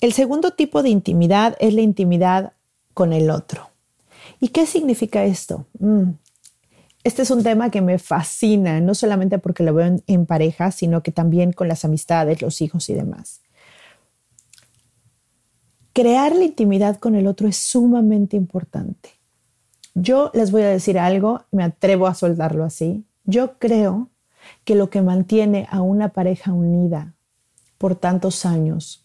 El 0.00 0.12
segundo 0.12 0.50
tipo 0.50 0.82
de 0.82 0.88
intimidad 0.88 1.56
es 1.60 1.74
la 1.74 1.82
intimidad 1.82 2.54
con 2.92 3.12
el 3.12 3.30
otro. 3.30 3.70
¿Y 4.40 4.48
qué 4.48 4.66
significa 4.66 5.22
esto? 5.22 5.64
Mm, 5.78 6.10
este 7.04 7.22
es 7.22 7.30
un 7.30 7.44
tema 7.44 7.70
que 7.70 7.80
me 7.80 8.00
fascina, 8.00 8.80
no 8.80 8.96
solamente 8.96 9.38
porque 9.38 9.62
lo 9.62 9.74
veo 9.74 9.86
en, 9.86 10.02
en 10.08 10.26
pareja, 10.26 10.72
sino 10.72 11.04
que 11.04 11.12
también 11.12 11.52
con 11.52 11.68
las 11.68 11.84
amistades, 11.84 12.42
los 12.42 12.60
hijos 12.62 12.90
y 12.90 12.94
demás. 12.94 13.42
Crear 15.92 16.34
la 16.34 16.46
intimidad 16.46 16.96
con 16.96 17.14
el 17.14 17.28
otro 17.28 17.46
es 17.46 17.56
sumamente 17.56 18.36
importante. 18.36 19.17
Yo 20.00 20.30
les 20.32 20.52
voy 20.52 20.62
a 20.62 20.68
decir 20.68 20.98
algo, 20.98 21.42
me 21.50 21.64
atrevo 21.64 22.06
a 22.06 22.14
soltarlo 22.14 22.62
así. 22.64 23.04
Yo 23.24 23.58
creo 23.58 24.08
que 24.64 24.76
lo 24.76 24.90
que 24.90 25.02
mantiene 25.02 25.66
a 25.70 25.80
una 25.80 26.10
pareja 26.10 26.52
unida 26.52 27.14
por 27.78 27.96
tantos 27.96 28.46
años, 28.46 29.02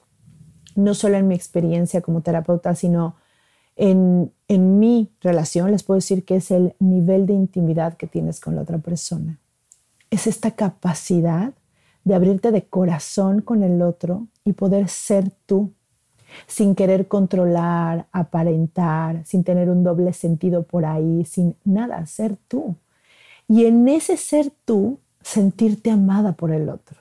no 0.75 0.93
solo 0.93 1.17
en 1.17 1.27
mi 1.27 1.33
experiencia 1.33 2.01
como 2.01 2.21
terapeuta, 2.21 2.75
sino 2.75 3.15
en, 3.75 4.31
en 4.47 4.79
mi 4.79 5.11
relación, 5.21 5.71
les 5.71 5.81
puedo 5.81 5.97
decir 5.97 6.25
que 6.25 6.35
es 6.35 6.51
el 6.51 6.75
nivel 6.79 7.25
de 7.25 7.33
intimidad 7.33 7.97
que 7.97 8.05
tienes 8.05 8.39
con 8.39 8.55
la 8.55 8.61
otra 8.61 8.77
persona. 8.77 9.39
Es 10.11 10.27
esta 10.27 10.51
capacidad 10.51 11.53
de 12.03 12.13
abrirte 12.13 12.51
de 12.51 12.65
corazón 12.65 13.41
con 13.41 13.63
el 13.63 13.81
otro 13.81 14.27
y 14.45 14.53
poder 14.53 14.89
ser 14.89 15.31
tú 15.47 15.73
sin 16.47 16.75
querer 16.75 17.07
controlar, 17.07 18.07
aparentar, 18.11 19.25
sin 19.25 19.43
tener 19.43 19.69
un 19.69 19.83
doble 19.83 20.13
sentido 20.13 20.63
por 20.63 20.85
ahí, 20.85 21.25
sin 21.25 21.55
nada, 21.63 22.05
ser 22.05 22.37
tú. 22.47 22.75
Y 23.47 23.65
en 23.65 23.87
ese 23.87 24.17
ser 24.17 24.51
tú, 24.65 24.99
sentirte 25.21 25.91
amada 25.91 26.33
por 26.33 26.51
el 26.51 26.69
otro. 26.69 26.97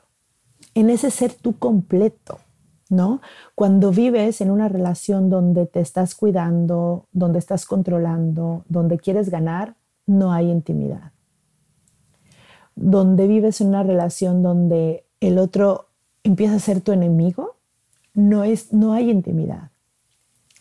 En 0.75 0.91
ese 0.91 1.11
ser 1.11 1.35
tú 1.35 1.59
completo, 1.59 2.39
¿no? 2.89 3.21
Cuando 3.55 3.91
vives 3.91 4.41
en 4.41 4.51
una 4.51 4.69
relación 4.69 5.29
donde 5.29 5.67
te 5.67 5.81
estás 5.81 6.15
cuidando, 6.15 7.07
donde 7.13 7.39
estás 7.39 7.67
controlando, 7.67 8.65
donde 8.69 8.99
quieres 8.99 9.29
ganar, 9.29 9.75
no 10.07 10.33
hay 10.33 10.51
intimidad. 10.51 11.13
Donde 12.75 13.27
vives 13.27 13.61
en 13.61 13.69
una 13.69 13.83
relación 13.83 14.43
donde 14.43 15.05
el 15.21 15.39
otro 15.39 15.87
empieza 16.25 16.57
a 16.57 16.61
ser 16.61 16.81
tu 16.81 16.93
enemigo, 16.93 17.52
no, 18.15 18.45
es, 18.45 18.73
no 18.73 18.93
hay 18.93 19.11
intimidad. 19.11 19.71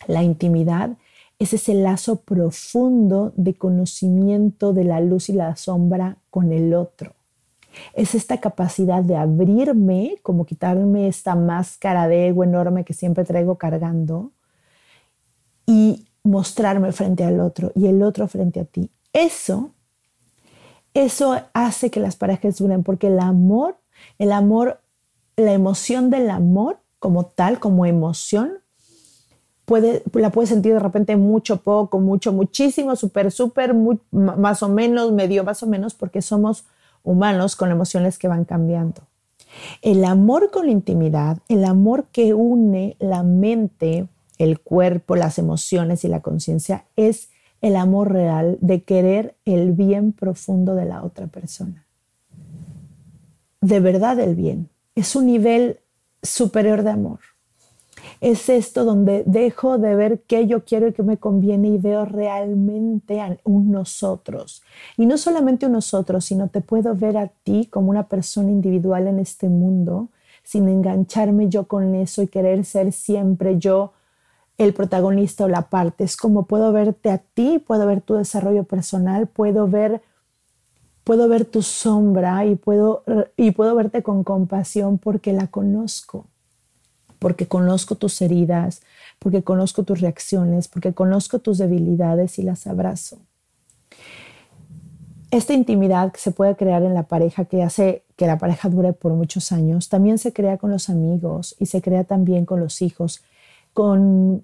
La 0.08 0.24
intimidad 0.24 0.98
es 1.40 1.54
ese 1.54 1.74
lazo 1.74 2.18
profundo 2.22 3.34
de 3.36 3.56
conocimiento 3.56 4.74
de 4.74 4.84
la 4.84 5.02
luz 5.02 5.30
y 5.30 5.34
la 5.34 5.56
sombra 5.56 6.18
con 6.30 6.52
el 6.52 6.74
otro. 6.74 7.14
Es 7.94 8.16
esta 8.16 8.40
capacidad 8.40 9.02
de 9.02 9.16
abrirme, 9.16 10.18
como 10.22 10.46
quitarme 10.46 11.08
esta 11.08 11.36
máscara 11.36 12.08
de 12.08 12.28
ego 12.28 12.44
enorme 12.44 12.84
que 12.84 12.94
siempre 12.94 13.24
traigo 13.24 13.58
cargando 13.58 14.32
y 15.66 16.06
mostrarme 16.24 16.92
frente 16.92 17.24
al 17.24 17.40
otro 17.40 17.72
y 17.76 17.88
el 17.88 18.04
otro 18.04 18.28
frente 18.28 18.60
a 18.60 18.66
ti. 18.66 18.92
Eso, 19.14 19.72
eso 20.94 21.42
hace 21.54 21.90
que 21.90 22.00
las 22.00 22.16
parejas 22.16 22.58
duren 22.58 22.84
porque 22.84 23.08
el 23.08 23.20
amor, 23.20 23.78
el 24.20 24.32
amor, 24.32 24.82
la 25.38 25.54
emoción 25.54 26.10
del 26.10 26.30
amor 26.30 26.81
como 27.02 27.26
tal, 27.26 27.60
como 27.60 27.88
emoción, 27.88 28.60
puede, 29.66 30.04
la 30.14 30.30
puedes 30.30 30.50
sentir 30.50 30.74
de 30.74 30.80
repente 30.80 31.16
mucho, 31.16 31.58
poco, 31.58 32.00
mucho, 32.00 32.32
muchísimo, 32.32 32.96
súper, 32.96 33.32
súper, 33.32 33.74
más 34.12 34.62
o 34.62 34.70
menos, 34.70 35.12
medio, 35.12 35.44
más 35.44 35.64
o 35.64 35.68
menos, 35.68 35.96
porque 35.96 36.22
somos 36.22 36.66
humanos 37.04 37.56
con 37.56 37.72
emociones 37.72 38.20
que 38.20 38.28
van 38.28 38.46
cambiando. 38.46 39.02
El 39.82 40.06
amor 40.06 40.52
con 40.52 40.68
la 40.68 40.74
intimidad, 40.74 41.40
el 41.50 41.66
amor 41.66 42.06
que 42.12 42.36
une 42.36 42.98
la 43.00 43.24
mente, 43.24 44.08
el 44.38 44.60
cuerpo, 44.60 45.16
las 45.16 45.40
emociones 45.40 46.06
y 46.06 46.08
la 46.08 46.20
conciencia, 46.20 46.86
es 46.96 47.30
el 47.62 47.78
amor 47.78 48.14
real 48.14 48.60
de 48.62 48.84
querer 48.84 49.34
el 49.46 49.72
bien 49.72 50.12
profundo 50.14 50.76
de 50.76 50.86
la 50.86 51.04
otra 51.04 51.26
persona. 51.26 51.84
De 53.60 53.80
verdad 53.80 54.20
el 54.20 54.36
bien. 54.36 54.70
Es 54.94 55.16
un 55.16 55.26
nivel 55.26 55.80
superior 56.22 56.84
de 56.84 56.92
amor 56.92 57.20
es 58.20 58.50
esto 58.50 58.86
donde 58.86 59.24
dejo 59.26 59.78
de 59.78 59.96
ver 59.96 60.22
qué 60.22 60.48
yo 60.48 60.64
quiero 60.64 60.88
y 60.88 60.94
qué 60.94 61.04
me 61.04 61.18
conviene 61.18 61.70
y 61.70 61.78
veo 61.78 62.06
realmente 62.06 63.22
a 63.22 63.38
un 63.44 63.72
nosotros. 63.72 64.64
Y 64.98 65.06
no 65.06 65.18
solamente 65.18 65.66
un 65.66 65.74
nosotros, 65.74 66.26
sino 66.26 66.48
te 66.48 66.62
puedo 66.62 66.96
ver 66.96 67.18
a 67.18 67.28
ti 67.28 67.68
como 67.72 67.90
una 67.90 68.08
persona 68.08 68.52
individual 68.52 69.08
en 69.08 69.20
este 69.20 69.50
mundo, 69.50 70.10
sin 70.44 70.68
engancharme 70.68 71.50
yo 71.50 71.68
con 71.68 71.96
eso 71.96 72.22
y 72.22 72.28
querer 72.28 72.66
ser 72.66 72.92
siempre 72.92 73.58
yo 73.58 73.94
el 74.58 74.74
protagonista 74.74 75.46
o 75.46 75.48
la 75.48 75.70
parte. 75.70 76.04
Es 76.04 76.18
como 76.18 76.46
puedo 76.46 76.72
verte 76.72 77.10
a 77.10 77.18
ti, 77.18 77.60
puedo 77.60 77.88
ver 77.88 78.02
tu 78.02 78.16
desarrollo 78.16 78.64
personal, 78.64 79.28
puedo 79.28 79.68
ver 79.68 80.02
puedo 81.04 81.28
ver 81.28 81.46
tu 81.46 81.62
sombra 81.62 82.46
y 82.46 82.56
puedo 82.56 83.04
y 83.38 83.52
puedo 83.52 83.76
verte 83.76 84.04
con 84.04 84.24
compasión 84.24 84.98
porque 84.98 85.34
la 85.34 85.48
conozco 85.48 86.28
porque 87.22 87.48
conozco 87.48 87.94
tus 87.94 88.20
heridas, 88.24 88.82
porque 89.20 89.44
conozco 89.44 89.84
tus 89.84 90.02
reacciones, 90.02 90.68
porque 90.68 90.92
conozco 90.92 91.38
tus 91.38 91.60
debilidades 91.60 92.40
y 92.40 92.42
las 92.42 92.66
abrazo. 92.66 93.20
Esta 95.30 95.54
intimidad 95.54 96.12
que 96.12 96.20
se 96.20 96.32
puede 96.32 96.56
crear 96.56 96.82
en 96.82 96.96
la 96.96 97.04
pareja, 97.04 97.46
que 97.46 97.62
hace 97.62 98.04
que 98.16 98.26
la 98.26 98.40
pareja 98.40 98.70
dure 98.70 98.94
por 98.94 99.14
muchos 99.14 99.52
años, 99.52 99.88
también 99.88 100.18
se 100.18 100.34
crea 100.34 100.58
con 100.58 100.72
los 100.72 100.90
amigos 100.90 101.56
y 101.60 101.68
se 101.68 101.80
crea 101.84 102.06
también 102.06 102.48
con 102.48 102.60
los 102.60 102.82
hijos, 102.82 103.22
con, 103.72 104.44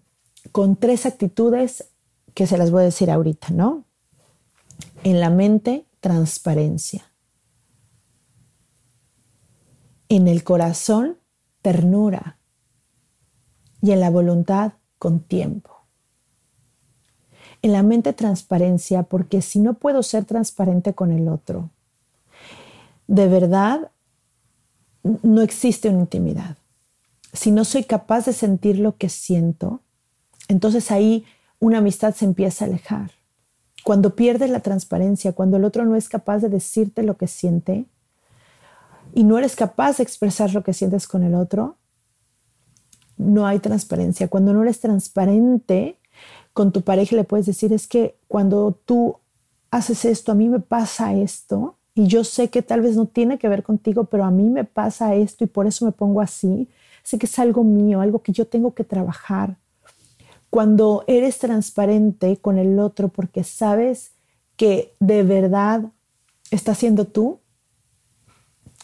con 0.51 0.75
tres 0.75 1.07
actitudes 1.07 1.85
que 2.35 2.45
se 2.45 2.59
las 2.59 2.69
voy 2.69 2.83
a 2.83 2.85
decir 2.85 3.09
ahorita, 3.09 3.47
¿no? 3.49 3.85
En 5.03 5.19
la 5.19 5.31
mente, 5.31 5.85
transparencia. 6.07 7.11
En 10.07 10.29
el 10.29 10.45
corazón, 10.45 11.17
ternura 11.61 12.39
y 13.81 13.91
en 13.91 13.99
la 13.99 14.09
voluntad 14.09 14.71
con 14.99 15.19
tiempo. 15.19 15.85
En 17.61 17.73
la 17.73 17.83
mente 17.83 18.13
transparencia, 18.13 19.03
porque 19.03 19.41
si 19.41 19.59
no 19.59 19.73
puedo 19.73 20.01
ser 20.01 20.23
transparente 20.23 20.93
con 20.93 21.11
el 21.11 21.27
otro, 21.27 21.71
de 23.07 23.27
verdad 23.27 23.91
no 25.03 25.41
existe 25.41 25.89
una 25.89 25.99
intimidad. 25.99 26.55
Si 27.33 27.51
no 27.51 27.65
soy 27.65 27.83
capaz 27.83 28.27
de 28.27 28.31
sentir 28.31 28.79
lo 28.79 28.95
que 28.95 29.09
siento, 29.09 29.81
entonces 30.47 30.89
ahí 30.89 31.25
una 31.59 31.79
amistad 31.79 32.15
se 32.15 32.23
empieza 32.23 32.63
a 32.63 32.69
alejar. 32.69 33.16
Cuando 33.87 34.17
pierdes 34.17 34.49
la 34.49 34.59
transparencia, 34.59 35.31
cuando 35.31 35.55
el 35.55 35.63
otro 35.63 35.85
no 35.85 35.95
es 35.95 36.09
capaz 36.09 36.39
de 36.39 36.49
decirte 36.49 37.03
lo 37.03 37.15
que 37.15 37.25
siente 37.25 37.85
y 39.13 39.23
no 39.23 39.37
eres 39.37 39.55
capaz 39.55 39.95
de 39.95 40.03
expresar 40.03 40.53
lo 40.53 40.61
que 40.61 40.73
sientes 40.73 41.07
con 41.07 41.23
el 41.23 41.33
otro, 41.33 41.77
no 43.15 43.47
hay 43.47 43.59
transparencia. 43.59 44.27
Cuando 44.27 44.51
no 44.51 44.61
eres 44.61 44.81
transparente 44.81 45.95
con 46.51 46.73
tu 46.73 46.81
pareja, 46.81 47.15
le 47.15 47.23
puedes 47.23 47.45
decir, 47.45 47.71
es 47.71 47.87
que 47.87 48.17
cuando 48.27 48.77
tú 48.83 49.19
haces 49.71 50.03
esto, 50.03 50.33
a 50.33 50.35
mí 50.35 50.49
me 50.49 50.59
pasa 50.59 51.13
esto, 51.13 51.77
y 51.95 52.07
yo 52.07 52.25
sé 52.25 52.49
que 52.49 52.61
tal 52.61 52.81
vez 52.81 52.97
no 52.97 53.05
tiene 53.05 53.37
que 53.39 53.47
ver 53.47 53.63
contigo, 53.63 54.03
pero 54.03 54.25
a 54.25 54.31
mí 54.31 54.49
me 54.49 54.65
pasa 54.65 55.15
esto 55.15 55.45
y 55.45 55.47
por 55.47 55.65
eso 55.65 55.85
me 55.85 55.93
pongo 55.93 56.19
así. 56.19 56.67
Sé 57.03 57.17
que 57.17 57.25
es 57.25 57.39
algo 57.39 57.63
mío, 57.63 58.01
algo 58.01 58.21
que 58.21 58.33
yo 58.33 58.45
tengo 58.45 58.73
que 58.73 58.83
trabajar. 58.83 59.55
Cuando 60.57 61.03
eres 61.05 61.37
transparente 61.37 62.37
con 62.37 62.57
el 62.57 62.79
otro 62.79 63.09
porque 63.09 63.43
sabes 63.43 64.13
que 64.55 64.95
de 64.99 65.21
verdad 65.21 65.83
está 66.49 66.73
siendo 66.73 67.05
tú, 67.05 67.37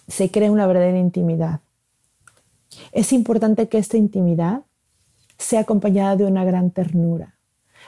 se 0.08 0.30
crea 0.30 0.52
una 0.52 0.68
verdadera 0.68 1.00
intimidad. 1.00 1.62
Es 2.92 3.12
importante 3.12 3.70
que 3.70 3.80
esta 3.80 3.98
intimidad 3.98 4.62
sea 5.40 5.62
acompañada 5.62 6.16
de 6.16 6.26
una 6.26 6.46
gran 6.46 6.70
ternura, 6.70 7.34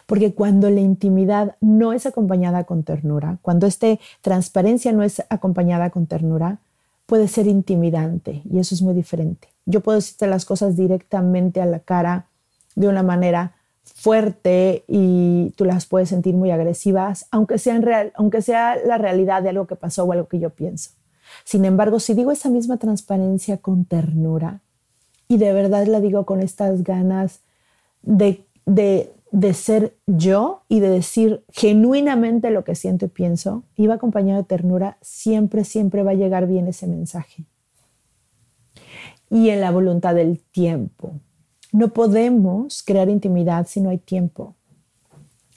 porque 0.07 0.33
cuando 0.33 0.71
la 0.71 0.81
intimidad 0.81 1.55
no 1.61 1.93
es 1.93 2.07
acompañada 2.07 2.63
con 2.63 2.81
ternura, 2.81 3.37
cuando 3.43 3.67
esta 3.67 3.99
transparencia 4.21 4.93
no 4.93 5.03
es 5.03 5.23
acompañada 5.29 5.91
con 5.91 6.07
ternura, 6.07 6.57
puede 7.05 7.27
ser 7.27 7.45
intimidante 7.45 8.41
y 8.51 8.57
eso 8.57 8.73
es 8.73 8.81
muy 8.81 8.95
diferente. 8.95 9.49
Yo 9.67 9.81
puedo 9.81 9.97
decirte 9.97 10.25
las 10.25 10.43
cosas 10.43 10.75
directamente 10.75 11.61
a 11.61 11.67
la 11.67 11.81
cara 11.81 12.25
de 12.73 12.87
una 12.87 13.03
manera 13.03 13.54
fuerte 13.85 14.83
y 14.87 15.51
tú 15.55 15.65
las 15.65 15.85
puedes 15.85 16.09
sentir 16.09 16.35
muy 16.35 16.51
agresivas, 16.51 17.27
aunque 17.31 17.57
sea, 17.57 17.79
real, 17.79 18.11
aunque 18.15 18.41
sea 18.41 18.75
la 18.85 18.97
realidad 18.97 19.43
de 19.43 19.49
algo 19.49 19.67
que 19.67 19.75
pasó 19.75 20.03
o 20.03 20.11
algo 20.11 20.27
que 20.27 20.39
yo 20.39 20.49
pienso. 20.49 20.91
Sin 21.43 21.65
embargo, 21.65 21.99
si 21.99 22.13
digo 22.13 22.31
esa 22.31 22.49
misma 22.49 22.77
transparencia 22.77 23.57
con 23.57 23.85
ternura, 23.85 24.61
y 25.27 25.37
de 25.37 25.53
verdad 25.53 25.87
la 25.87 25.99
digo 26.01 26.25
con 26.25 26.41
estas 26.41 26.83
ganas 26.83 27.39
de, 28.03 28.45
de, 28.65 29.11
de, 29.31 29.53
ser 29.53 29.95
yo 30.05 30.61
y 30.67 30.79
de 30.79 30.89
decir 30.89 31.43
genuinamente 31.49 32.51
lo 32.51 32.63
que 32.63 32.75
siento 32.75 33.05
y 33.05 33.09
pienso, 33.09 33.63
va 33.79 33.95
acompañado 33.95 34.41
de 34.41 34.47
ternura, 34.47 34.97
siempre, 35.01 35.63
siempre 35.63 36.03
va 36.03 36.11
a 36.11 36.15
llegar 36.15 36.47
bien 36.47 36.67
ese 36.67 36.85
mensaje. 36.87 37.45
Y 39.29 39.49
en 39.49 39.61
la 39.61 39.71
voluntad 39.71 40.13
del 40.13 40.39
tiempo. 40.39 41.13
No 41.75 41.89
podemos 41.89 42.83
crear 42.83 43.09
intimidad 43.09 43.67
si 43.67 43.81
no 43.81 43.89
hay 43.89 43.97
tiempo. 43.97 44.55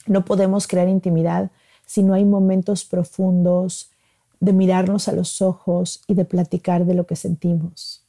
No 0.08 0.24
podemos 0.24 0.66
crear 0.66 0.88
intimidad 0.88 1.52
si 1.86 2.02
no 2.02 2.12
hay 2.12 2.24
momentos 2.24 2.84
profundos 2.84 3.92
de 4.40 4.52
mirarnos 4.52 5.06
a 5.06 5.12
los 5.12 5.40
ojos 5.40 6.02
y 6.08 6.14
de 6.14 6.24
platicar 6.24 6.86
de 6.86 6.94
lo 6.94 7.06
que 7.06 7.14
sentimos. 7.14 8.04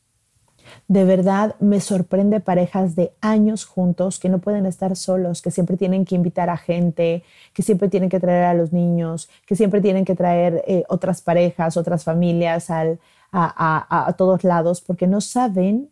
De 0.87 1.05
verdad 1.05 1.55
me 1.59 1.79
sorprende 1.81 2.39
parejas 2.39 2.95
de 2.95 3.11
años 3.21 3.65
juntos 3.65 4.17
que 4.17 4.27
no 4.27 4.39
pueden 4.39 4.65
estar 4.65 4.95
solos, 4.95 5.43
que 5.43 5.51
siempre 5.51 5.77
tienen 5.77 6.03
que 6.03 6.15
invitar 6.15 6.49
a 6.49 6.57
gente, 6.57 7.21
que 7.53 7.61
siempre 7.61 7.89
tienen 7.89 8.09
que 8.09 8.19
traer 8.19 8.45
a 8.45 8.55
los 8.55 8.73
niños, 8.73 9.29
que 9.45 9.55
siempre 9.55 9.81
tienen 9.81 10.03
que 10.03 10.15
traer 10.15 10.63
eh, 10.65 10.83
otras 10.89 11.21
parejas, 11.21 11.77
otras 11.77 12.03
familias 12.03 12.71
al, 12.71 12.99
a, 13.31 14.07
a 14.07 14.13
todos 14.13 14.43
lados, 14.43 14.81
porque 14.81 15.05
no 15.05 15.21
saben 15.21 15.91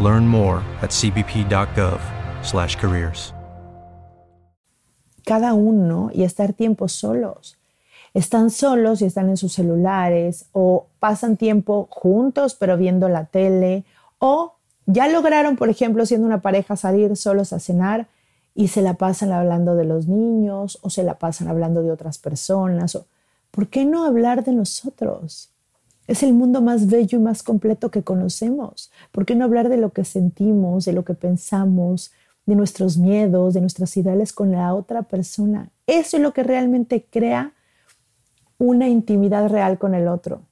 Learn 0.00 0.26
more 0.26 0.60
at 0.82 0.90
cbp.gov/careers. 0.90 3.32
Cada 5.24 5.54
uno 5.54 6.10
y 6.12 6.24
estar 6.24 6.52
tiempo 6.52 6.88
solos. 6.88 7.56
Están 8.12 8.50
solos 8.50 9.00
y 9.02 9.04
están 9.06 9.28
en 9.28 9.36
sus 9.36 9.52
celulares 9.54 10.46
o 10.52 10.86
pasan 11.00 11.36
tiempo 11.36 11.88
juntos 11.90 12.54
pero 12.54 12.76
viendo 12.76 13.08
la 13.08 13.24
tele 13.24 13.84
o 14.18 14.54
ya 14.86 15.08
lograron, 15.08 15.56
por 15.56 15.70
ejemplo, 15.70 16.06
siendo 16.06 16.26
una 16.26 16.42
pareja 16.42 16.76
salir 16.76 17.16
solos 17.16 17.52
a 17.52 17.60
cenar 17.60 18.06
y 18.54 18.68
se 18.68 18.82
la 18.82 18.94
pasan 18.94 19.32
hablando 19.32 19.74
de 19.74 19.84
los 19.84 20.06
niños 20.06 20.78
o 20.82 20.90
se 20.90 21.02
la 21.02 21.18
pasan 21.18 21.48
hablando 21.48 21.82
de 21.82 21.90
otras 21.90 22.18
personas. 22.18 22.98
¿Por 23.50 23.68
qué 23.68 23.84
no 23.84 24.04
hablar 24.04 24.44
de 24.44 24.52
nosotros? 24.52 25.50
Es 26.06 26.22
el 26.22 26.34
mundo 26.34 26.60
más 26.60 26.86
bello 26.86 27.18
y 27.18 27.20
más 27.20 27.42
completo 27.42 27.90
que 27.90 28.02
conocemos. 28.02 28.90
¿Por 29.10 29.24
qué 29.24 29.34
no 29.34 29.44
hablar 29.44 29.68
de 29.68 29.78
lo 29.78 29.90
que 29.90 30.04
sentimos, 30.04 30.84
de 30.84 30.92
lo 30.92 31.04
que 31.04 31.14
pensamos, 31.14 32.12
de 32.46 32.54
nuestros 32.54 32.98
miedos, 32.98 33.54
de 33.54 33.60
nuestras 33.60 33.96
ideales 33.96 34.32
con 34.32 34.52
la 34.52 34.74
otra 34.74 35.02
persona? 35.02 35.70
Eso 35.86 36.16
es 36.16 36.22
lo 36.22 36.32
que 36.32 36.42
realmente 36.42 37.06
crea 37.10 37.52
una 38.58 38.88
intimidad 38.88 39.48
real 39.48 39.78
con 39.78 39.94
el 39.94 40.08
otro. 40.08 40.42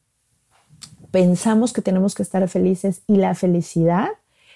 Pensamos 1.11 1.73
que 1.73 1.83
tenemos 1.83 2.15
que 2.15 2.23
estar 2.23 2.47
felices 2.49 3.03
y 3.07 3.17
la 3.17 3.35
felicidad 3.35 4.09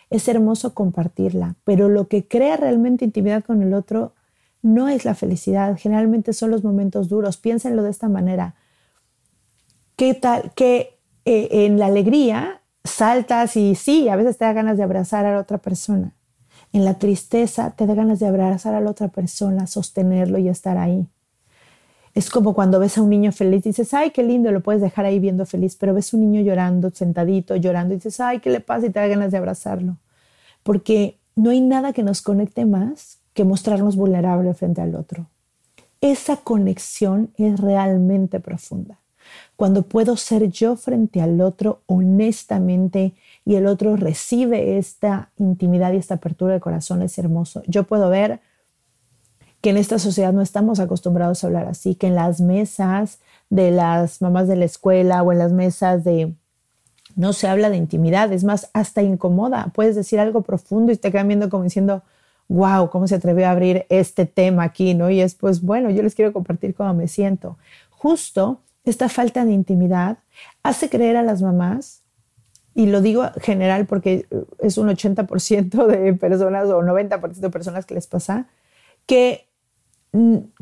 es 0.08 0.28
hermoso 0.28 0.72
compartirla, 0.72 1.56
pero 1.64 1.88
lo 1.88 2.08
que 2.08 2.26
crea 2.26 2.56
realmente 2.56 3.04
intimidad 3.04 3.44
con 3.44 3.62
el 3.62 3.74
otro 3.74 4.14
no 4.62 4.88
es 4.88 5.04
la 5.04 5.14
felicidad, 5.14 5.76
generalmente 5.78 6.32
son 6.32 6.50
los 6.50 6.64
momentos 6.64 7.08
duros. 7.08 7.36
Piénsenlo 7.36 7.82
de 7.82 7.90
esta 7.90 8.08
manera. 8.08 8.54
¿Qué 9.96 10.12
tal 10.12 10.52
que 10.54 10.98
eh, 11.24 11.48
en 11.64 11.78
la 11.78 11.86
alegría 11.86 12.60
saltas 12.84 13.56
y 13.56 13.74
sí, 13.74 14.10
a 14.10 14.16
veces 14.16 14.36
te 14.36 14.44
da 14.44 14.52
ganas 14.52 14.76
de 14.76 14.82
abrazar 14.82 15.24
a 15.24 15.32
la 15.32 15.40
otra 15.40 15.56
persona? 15.56 16.12
En 16.74 16.84
la 16.84 16.98
tristeza 16.98 17.70
te 17.70 17.86
da 17.86 17.94
ganas 17.94 18.18
de 18.18 18.26
abrazar 18.26 18.74
a 18.74 18.82
la 18.82 18.90
otra 18.90 19.08
persona, 19.08 19.66
sostenerlo 19.66 20.36
y 20.36 20.50
estar 20.50 20.76
ahí. 20.76 21.06
Es 22.12 22.28
como 22.28 22.52
cuando 22.52 22.78
ves 22.78 22.98
a 22.98 23.02
un 23.02 23.08
niño 23.08 23.32
feliz 23.32 23.64
y 23.64 23.70
dices, 23.70 23.94
ay, 23.94 24.10
qué 24.10 24.22
lindo, 24.22 24.52
lo 24.52 24.62
puedes 24.62 24.82
dejar 24.82 25.06
ahí 25.06 25.18
viendo 25.18 25.46
feliz, 25.46 25.76
pero 25.76 25.94
ves 25.94 26.12
a 26.12 26.18
un 26.18 26.30
niño 26.30 26.42
llorando, 26.42 26.90
sentadito, 26.90 27.56
llorando 27.56 27.94
y 27.94 27.96
dices, 27.96 28.20
ay, 28.20 28.40
¿qué 28.40 28.50
le 28.50 28.60
pasa? 28.60 28.86
Y 28.86 28.90
te 28.90 29.00
da 29.00 29.06
ganas 29.06 29.32
de 29.32 29.38
abrazarlo. 29.38 29.96
Porque 30.62 31.18
no 31.36 31.48
hay 31.48 31.62
nada 31.62 31.94
que 31.94 32.02
nos 32.02 32.20
conecte 32.20 32.66
más 32.66 33.20
que 33.32 33.44
mostrarnos 33.44 33.96
vulnerables 33.96 34.58
frente 34.58 34.82
al 34.82 34.94
otro. 34.94 35.26
Esa 36.02 36.36
conexión 36.36 37.30
es 37.38 37.58
realmente 37.58 38.40
profunda. 38.40 38.98
Cuando 39.56 39.82
puedo 39.82 40.16
ser 40.16 40.48
yo 40.48 40.76
frente 40.76 41.20
al 41.20 41.40
otro 41.40 41.80
honestamente 41.86 43.14
y 43.44 43.54
el 43.54 43.66
otro 43.66 43.96
recibe 43.96 44.76
esta 44.76 45.30
intimidad 45.38 45.92
y 45.92 45.96
esta 45.96 46.14
apertura 46.14 46.54
de 46.54 46.60
corazón, 46.60 47.02
es 47.02 47.16
hermoso. 47.18 47.62
Yo 47.66 47.84
puedo 47.84 48.10
ver 48.10 48.40
que 49.60 49.70
en 49.70 49.78
esta 49.78 49.98
sociedad 49.98 50.32
no 50.32 50.42
estamos 50.42 50.78
acostumbrados 50.78 51.42
a 51.42 51.46
hablar 51.46 51.66
así, 51.66 51.94
que 51.94 52.08
en 52.08 52.14
las 52.14 52.40
mesas 52.40 53.18
de 53.50 53.70
las 53.70 54.20
mamás 54.20 54.48
de 54.48 54.56
la 54.56 54.64
escuela 54.64 55.22
o 55.22 55.32
en 55.32 55.38
las 55.38 55.52
mesas 55.52 56.04
de... 56.04 56.34
No 57.14 57.32
se 57.32 57.48
habla 57.48 57.70
de 57.70 57.76
intimidad, 57.76 58.30
es 58.32 58.44
más, 58.44 58.68
hasta 58.74 59.02
incomoda. 59.02 59.72
Puedes 59.74 59.96
decir 59.96 60.20
algo 60.20 60.42
profundo 60.42 60.92
y 60.92 60.96
te 60.96 61.10
quedan 61.10 61.28
viendo 61.28 61.48
como 61.48 61.64
diciendo, 61.64 62.02
wow, 62.48 62.90
¿cómo 62.90 63.06
se 63.08 63.14
atrevió 63.14 63.46
a 63.46 63.52
abrir 63.52 63.86
este 63.88 64.26
tema 64.26 64.64
aquí? 64.64 64.94
¿no? 64.94 65.08
Y 65.10 65.20
es, 65.20 65.34
pues 65.34 65.62
bueno, 65.62 65.90
yo 65.90 66.02
les 66.02 66.14
quiero 66.14 66.32
compartir 66.32 66.74
cómo 66.74 66.92
me 66.94 67.08
siento. 67.08 67.56
Justo 67.90 68.60
esta 68.86 69.10
falta 69.10 69.44
de 69.44 69.52
intimidad 69.52 70.18
hace 70.62 70.88
creer 70.88 71.16
a 71.16 71.22
las 71.22 71.42
mamás, 71.42 72.02
y 72.74 72.86
lo 72.86 73.00
digo 73.00 73.24
general 73.40 73.86
porque 73.86 74.26
es 74.60 74.78
un 74.78 74.88
80% 74.88 75.86
de 75.86 76.14
personas 76.14 76.68
o 76.68 76.80
90% 76.80 77.34
de 77.34 77.50
personas 77.50 77.86
que 77.86 77.94
les 77.94 78.06
pasa, 78.06 78.46
que 79.06 79.46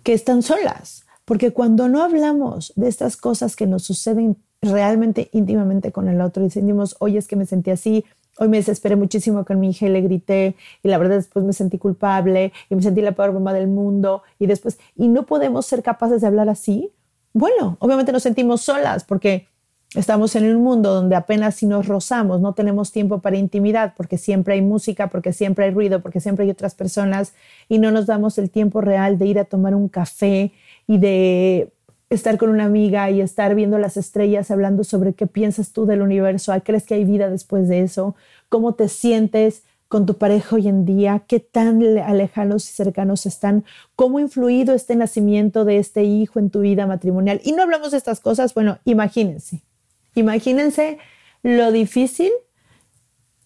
que 0.03 0.13
están 0.13 0.43
solas, 0.43 1.05
porque 1.25 1.53
cuando 1.53 1.89
no 1.89 2.03
hablamos 2.03 2.73
de 2.77 2.89
estas 2.89 3.17
cosas 3.17 3.57
que 3.57 3.67
nos 3.67 3.85
suceden 3.85 4.37
realmente 4.61 5.29
íntimamente 5.33 5.93
con 5.93 6.09
el 6.09 6.21
otro 6.21 6.43
y 6.43 6.47
decimos, 6.47 6.97
oye, 7.01 7.19
es 7.19 7.29
que 7.29 7.37
me 7.37 7.47
sentí 7.47 7.71
así, 7.71 8.05
hoy 8.39 8.49
me 8.49 8.57
desesperé 8.57 8.97
muchísimo 8.97 9.45
con 9.45 9.61
mi 9.61 9.71
hija 9.71 9.87
le 9.87 10.01
grité 10.01 10.57
y 10.83 10.89
la 10.89 10.99
verdad 10.99 11.17
después 11.17 11.45
me 11.45 11.53
sentí 11.53 11.79
culpable 11.79 12.53
y 12.69 12.75
me 12.75 12.83
sentí 12.83 13.01
la 13.01 13.13
peor 13.13 13.33
mamá 13.33 13.53
del 13.53 13.69
mundo 13.69 14.23
y 14.39 14.47
después, 14.47 14.79
y 14.97 15.09
no 15.09 15.27
podemos 15.27 15.67
ser 15.67 15.83
capaces 15.83 16.23
de 16.23 16.27
hablar 16.27 16.49
así, 16.49 16.93
bueno, 17.35 17.77
obviamente 17.81 18.13
nos 18.13 18.23
sentimos 18.23 18.63
solas 18.63 19.05
porque 19.05 19.49
Estamos 19.95 20.35
en 20.35 20.45
un 20.57 20.61
mundo 20.61 20.93
donde 20.93 21.15
apenas 21.15 21.55
si 21.55 21.67
nos 21.67 21.87
rozamos, 21.87 22.41
no 22.41 22.53
tenemos 22.53 22.91
tiempo 22.91 23.21
para 23.21 23.37
intimidad 23.37 23.95
porque 23.97 24.19
siempre 24.19 24.55
hay 24.55 24.63
música, 24.63 25.07
porque 25.09 25.33
siempre 25.33 25.67
hay 25.67 25.71
ruido, 25.71 26.01
porque 26.01 26.19
siempre 26.19 26.45
hay 26.45 26.51
otras 26.51 26.75
personas 26.75 27.33
y 27.69 27.79
no 27.79 27.93
nos 27.93 28.07
damos 28.07 28.37
el 28.39 28.51
tiempo 28.51 28.81
real 28.81 29.19
de 29.19 29.27
ir 29.27 29.39
a 29.39 29.45
tomar 29.45 29.77
un 29.77 29.89
café 29.89 30.51
y 30.89 30.99
de 30.99 31.73
estar 32.11 32.39
con 32.39 32.51
una 32.51 32.65
amiga 32.65 33.09
y 33.11 33.21
estar 33.21 33.55
viendo 33.55 33.79
las 33.79 33.97
estrellas 33.97 34.51
hablando 34.51 34.83
sobre 34.83 35.15
qué 35.15 35.29
piensas 35.29 35.71
tú 35.71 35.87
del 35.87 36.03
universo, 36.03 36.53
¿crees 36.65 36.85
que 36.85 36.95
hay 36.95 37.05
vida 37.05 37.31
después 37.31 37.69
de 37.69 37.83
eso? 37.83 38.17
¿Cómo 38.49 38.75
te 38.75 38.89
sientes 38.89 39.63
con 39.89 40.07
tu 40.07 40.19
pareja 40.19 40.57
hoy 40.57 40.69
en 40.69 40.85
día? 40.85 41.23
¿Qué 41.27 41.41
tan 41.41 41.83
alejados 41.99 42.69
y 42.69 42.73
cercanos 42.73 43.27
están? 43.27 43.65
¿Cómo 43.97 44.19
ha 44.19 44.23
influido 44.23 44.75
este 44.75 44.97
nacimiento 44.97 45.65
de 45.65 45.79
este 45.79 46.05
hijo 46.05 46.39
en 46.39 46.51
tu 46.51 46.61
vida 46.61 46.87
matrimonial? 46.87 47.41
Y 47.45 47.53
no 47.53 47.63
hablamos 47.63 47.93
de 47.93 47.99
estas 47.99 48.21
cosas, 48.21 48.55
bueno, 48.55 48.79
imagínense 48.85 49.63
Imagínense 50.15 50.99
lo 51.43 51.73
difícil 51.73 52.31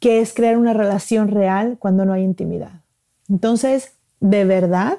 que 0.01 0.21
es 0.21 0.33
crear 0.33 0.57
una 0.57 0.75
relación 0.75 1.29
real 1.29 1.77
cuando 1.79 2.05
no 2.05 2.13
hay 2.13 2.23
intimidad. 2.23 2.83
Entonces, 3.29 3.97
de 4.21 4.45
verdad, 4.45 4.99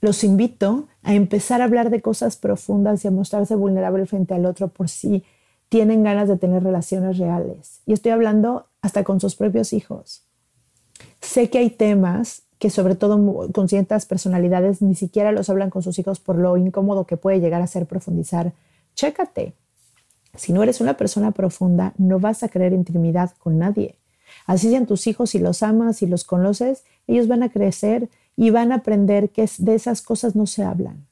los 0.00 0.24
invito 0.24 0.88
a 1.02 1.14
empezar 1.14 1.60
a 1.60 1.64
hablar 1.64 1.90
de 1.90 2.02
cosas 2.02 2.36
profundas 2.36 3.04
y 3.04 3.08
a 3.08 3.12
mostrarse 3.12 3.54
vulnerable 3.54 4.06
frente 4.06 4.34
al 4.34 4.46
otro 4.46 4.68
por 4.68 4.88
si 4.88 5.24
tienen 5.68 6.02
ganas 6.02 6.28
de 6.28 6.36
tener 6.36 6.64
relaciones 6.64 7.18
reales. 7.18 7.80
Y 7.86 7.92
estoy 7.92 8.12
hablando 8.12 8.66
hasta 8.80 9.04
con 9.04 9.20
sus 9.20 9.36
propios 9.36 9.72
hijos. 9.72 10.24
Sé 11.22 11.48
que 11.48 11.58
hay 11.58 11.70
temas 11.70 12.42
que 12.58 12.70
sobre 12.70 12.94
todo 12.94 13.50
con 13.52 13.68
ciertas 13.68 14.06
personalidades 14.06 14.82
ni 14.82 14.94
siquiera 14.94 15.32
los 15.32 15.48
hablan 15.50 15.70
con 15.70 15.82
sus 15.82 15.98
hijos 15.98 16.20
por 16.20 16.36
lo 16.36 16.56
incómodo 16.56 17.06
que 17.06 17.16
puede 17.16 17.40
llegar 17.40 17.62
a 17.62 17.66
ser 17.66 17.86
profundizar. 17.86 18.52
Chécate, 18.94 19.54
si 20.34 20.52
no 20.52 20.62
eres 20.62 20.80
una 20.80 20.96
persona 20.96 21.32
profunda, 21.32 21.92
no 21.98 22.20
vas 22.20 22.42
a 22.42 22.48
crear 22.48 22.72
intimidad 22.72 23.32
con 23.38 23.58
nadie. 23.58 23.96
Así 24.46 24.70
sean 24.70 24.86
tus 24.86 25.06
hijos, 25.06 25.30
si 25.30 25.38
los 25.38 25.62
amas 25.62 26.02
y 26.02 26.06
los 26.06 26.24
conoces, 26.24 26.84
ellos 27.06 27.28
van 27.28 27.42
a 27.42 27.50
crecer 27.50 28.08
y 28.36 28.50
van 28.50 28.72
a 28.72 28.76
aprender 28.76 29.30
que 29.30 29.48
de 29.58 29.74
esas 29.74 30.02
cosas 30.02 30.36
no 30.36 30.46
se 30.46 30.62
hablan. 30.62 31.06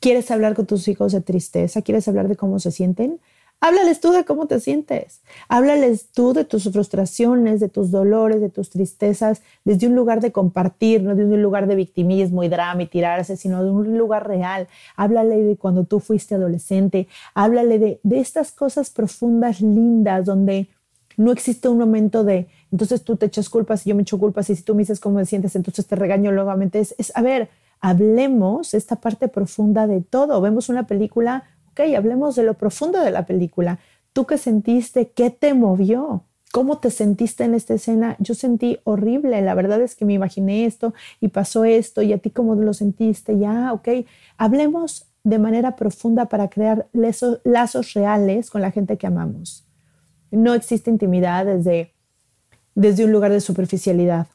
¿Quieres 0.00 0.30
hablar 0.30 0.54
con 0.54 0.66
tus 0.66 0.88
hijos 0.88 1.12
de 1.12 1.20
tristeza? 1.20 1.82
¿Quieres 1.82 2.06
hablar 2.08 2.28
de 2.28 2.36
cómo 2.36 2.58
se 2.58 2.70
sienten? 2.70 3.20
Háblales 3.60 4.00
tú 4.00 4.12
de 4.12 4.24
cómo 4.24 4.46
te 4.46 4.60
sientes. 4.60 5.22
Háblales 5.48 6.10
tú 6.12 6.34
de 6.34 6.44
tus 6.44 6.70
frustraciones, 6.70 7.58
de 7.58 7.68
tus 7.68 7.90
dolores, 7.90 8.40
de 8.40 8.50
tus 8.50 8.70
tristezas, 8.70 9.42
desde 9.64 9.86
un 9.86 9.94
lugar 9.94 10.20
de 10.20 10.30
compartir, 10.30 11.02
no 11.02 11.14
desde 11.14 11.34
un 11.34 11.42
lugar 11.42 11.66
de 11.66 11.74
victimismo 11.74 12.44
y 12.44 12.48
drama 12.48 12.82
y 12.82 12.86
tirarse, 12.86 13.36
sino 13.36 13.64
de 13.64 13.70
un 13.70 13.96
lugar 13.96 14.28
real. 14.28 14.68
Háblale 14.94 15.42
de 15.42 15.56
cuando 15.56 15.84
tú 15.84 16.00
fuiste 16.00 16.34
adolescente. 16.34 17.08
Háblale 17.34 17.78
de, 17.78 18.00
de 18.02 18.20
estas 18.20 18.52
cosas 18.52 18.90
profundas, 18.90 19.60
lindas, 19.62 20.26
donde 20.26 20.68
no 21.16 21.32
existe 21.32 21.68
un 21.68 21.78
momento 21.78 22.24
de, 22.24 22.48
entonces 22.70 23.02
tú 23.02 23.16
te 23.16 23.26
echas 23.26 23.48
culpas 23.48 23.86
y 23.86 23.90
yo 23.90 23.96
me 23.96 24.02
echo 24.02 24.18
culpas 24.18 24.50
y 24.50 24.56
si 24.56 24.62
tú 24.62 24.74
me 24.74 24.82
dices 24.82 25.00
cómo 25.00 25.18
te 25.18 25.24
sientes, 25.24 25.56
entonces 25.56 25.86
te 25.86 25.96
regaño 25.96 26.30
nuevamente. 26.30 26.78
Es, 26.78 26.94
es 26.98 27.10
a 27.16 27.22
ver, 27.22 27.48
hablemos 27.80 28.74
esta 28.74 28.96
parte 28.96 29.28
profunda 29.28 29.86
de 29.86 30.02
todo. 30.02 30.40
Vemos 30.40 30.68
una 30.68 30.86
película 30.86 31.44
ok, 31.76 31.94
hablemos 31.94 32.36
de 32.36 32.42
lo 32.42 32.54
profundo 32.54 33.00
de 33.00 33.10
la 33.10 33.26
película. 33.26 33.78
¿Tú 34.12 34.24
qué 34.26 34.38
sentiste? 34.38 35.10
¿Qué 35.10 35.30
te 35.30 35.52
movió? 35.52 36.24
¿Cómo 36.52 36.78
te 36.78 36.90
sentiste 36.90 37.44
en 37.44 37.54
esta 37.54 37.74
escena? 37.74 38.16
Yo 38.18 38.34
sentí 38.34 38.78
horrible. 38.84 39.42
La 39.42 39.54
verdad 39.54 39.82
es 39.82 39.94
que 39.94 40.06
me 40.06 40.14
imaginé 40.14 40.64
esto 40.64 40.94
y 41.20 41.28
pasó 41.28 41.66
esto 41.66 42.00
y 42.00 42.14
a 42.14 42.18
ti 42.18 42.30
cómo 42.30 42.54
lo 42.54 42.72
sentiste. 42.72 43.38
Ya, 43.38 43.74
ok. 43.74 43.88
Hablemos 44.38 45.06
de 45.22 45.38
manera 45.38 45.76
profunda 45.76 46.26
para 46.26 46.48
crear 46.48 46.88
lazos, 46.92 47.92
reales 47.92 48.48
con 48.48 48.62
la 48.62 48.70
gente 48.70 48.96
que 48.96 49.06
amamos. 49.06 49.66
No 50.30 50.54
existe 50.54 50.90
intimidad 50.90 51.44
desde, 51.44 51.92
desde 52.74 53.04
un 53.04 53.12
lugar 53.12 53.32
de 53.32 53.40
superficialidad 53.40 54.28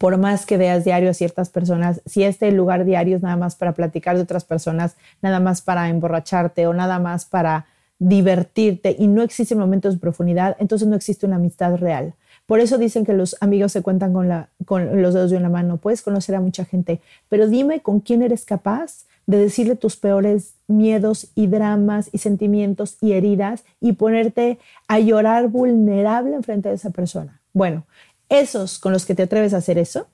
por 0.00 0.16
más 0.16 0.46
que 0.46 0.56
veas 0.56 0.82
diario 0.82 1.10
a 1.10 1.14
ciertas 1.14 1.50
personas, 1.50 2.00
si 2.06 2.24
este 2.24 2.50
lugar 2.52 2.86
diario 2.86 3.18
es 3.18 3.22
nada 3.22 3.36
más 3.36 3.54
para 3.54 3.72
platicar 3.72 4.16
de 4.16 4.22
otras 4.22 4.46
personas, 4.46 4.96
nada 5.20 5.40
más 5.40 5.60
para 5.60 5.90
emborracharte 5.90 6.66
o 6.66 6.72
nada 6.72 6.98
más 6.98 7.26
para 7.26 7.66
divertirte 7.98 8.96
y 8.98 9.08
no 9.08 9.20
existen 9.20 9.58
momentos 9.58 9.92
de 9.92 10.00
profundidad, 10.00 10.56
entonces 10.58 10.88
no 10.88 10.96
existe 10.96 11.26
una 11.26 11.36
amistad 11.36 11.76
real. 11.76 12.14
Por 12.46 12.60
eso 12.60 12.78
dicen 12.78 13.04
que 13.04 13.12
los 13.12 13.36
amigos 13.42 13.72
se 13.72 13.82
cuentan 13.82 14.14
con, 14.14 14.26
la, 14.26 14.48
con 14.64 15.02
los 15.02 15.12
dedos 15.12 15.32
de 15.32 15.36
una 15.36 15.50
mano. 15.50 15.76
Puedes 15.76 16.00
conocer 16.00 16.34
a 16.34 16.40
mucha 16.40 16.64
gente, 16.64 17.02
pero 17.28 17.46
dime 17.46 17.80
con 17.80 18.00
quién 18.00 18.22
eres 18.22 18.46
capaz 18.46 19.04
de 19.26 19.36
decirle 19.36 19.76
tus 19.76 19.96
peores 19.96 20.54
miedos 20.66 21.30
y 21.34 21.46
dramas 21.46 22.08
y 22.10 22.18
sentimientos 22.18 22.96
y 23.02 23.12
heridas 23.12 23.64
y 23.82 23.92
ponerte 23.92 24.58
a 24.88 24.98
llorar 24.98 25.48
vulnerable 25.48 26.34
enfrente 26.34 26.70
de 26.70 26.76
esa 26.76 26.88
persona. 26.88 27.40
Bueno, 27.52 27.84
esos 28.30 28.78
con 28.78 28.92
los 28.92 29.04
que 29.04 29.14
te 29.14 29.24
atreves 29.24 29.52
a 29.52 29.58
hacer 29.58 29.76
eso, 29.76 30.08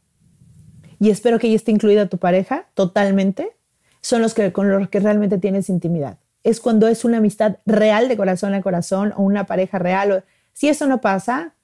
y 0.99 1.11
espero 1.11 1.39
que 1.39 1.49
ya 1.49 1.57
esté 1.57 1.71
incluida 1.71 2.09
tu 2.09 2.19
pareja 2.19 2.67
totalmente, 2.75 3.53
son 4.01 4.23
los 4.23 4.35
que 4.35 4.53
con 4.53 4.71
los 4.71 4.89
que 4.89 5.01
realmente 5.01 5.39
tienes 5.39 5.69
intimidad. 5.69 6.19
Es 6.43 6.61
cuando 6.61 6.89
es 6.89 7.05
una 7.05 7.19
amistad 7.19 7.59
real 7.67 8.09
de 8.09 8.17
corazón 8.17 8.55
a 8.55 8.63
corazón 8.63 9.13
o 9.17 9.23
una 9.23 9.47
pareja 9.47 9.79
real. 9.79 10.25
Si 10.53 10.69
eso 10.69 10.87
no 10.87 11.01
pasa, 11.01 11.55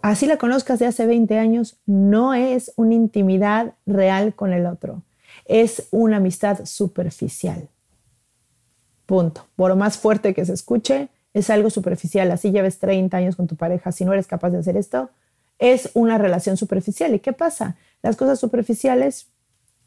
así 0.00 0.26
la 0.26 0.38
conozcas 0.38 0.78
de 0.78 0.86
hace 0.86 1.06
20 1.06 1.36
años, 1.38 1.78
no 1.86 2.32
es 2.32 2.72
una 2.76 2.94
intimidad 2.94 3.74
real 3.86 4.34
con 4.34 4.52
el 4.52 4.66
otro. 4.66 5.02
Es 5.46 5.88
una 5.90 6.18
amistad 6.18 6.64
superficial. 6.64 7.68
Punto. 9.06 9.46
Por 9.56 9.74
más 9.74 9.98
fuerte 9.98 10.32
que 10.32 10.46
se 10.46 10.52
escuche, 10.52 11.08
es 11.34 11.50
algo 11.50 11.70
superficial. 11.70 12.30
Así 12.30 12.52
lleves 12.52 12.78
30 12.78 13.16
años 13.16 13.36
con 13.36 13.48
tu 13.48 13.56
pareja. 13.56 13.90
Si 13.90 14.04
no 14.04 14.12
eres 14.12 14.28
capaz 14.28 14.50
de 14.50 14.58
hacer 14.58 14.76
esto, 14.76 15.10
es 15.60 15.90
una 15.94 16.18
relación 16.18 16.56
superficial. 16.56 17.14
¿Y 17.14 17.20
qué 17.20 17.32
pasa? 17.32 17.76
Las 18.02 18.16
cosas 18.16 18.40
superficiales 18.40 19.28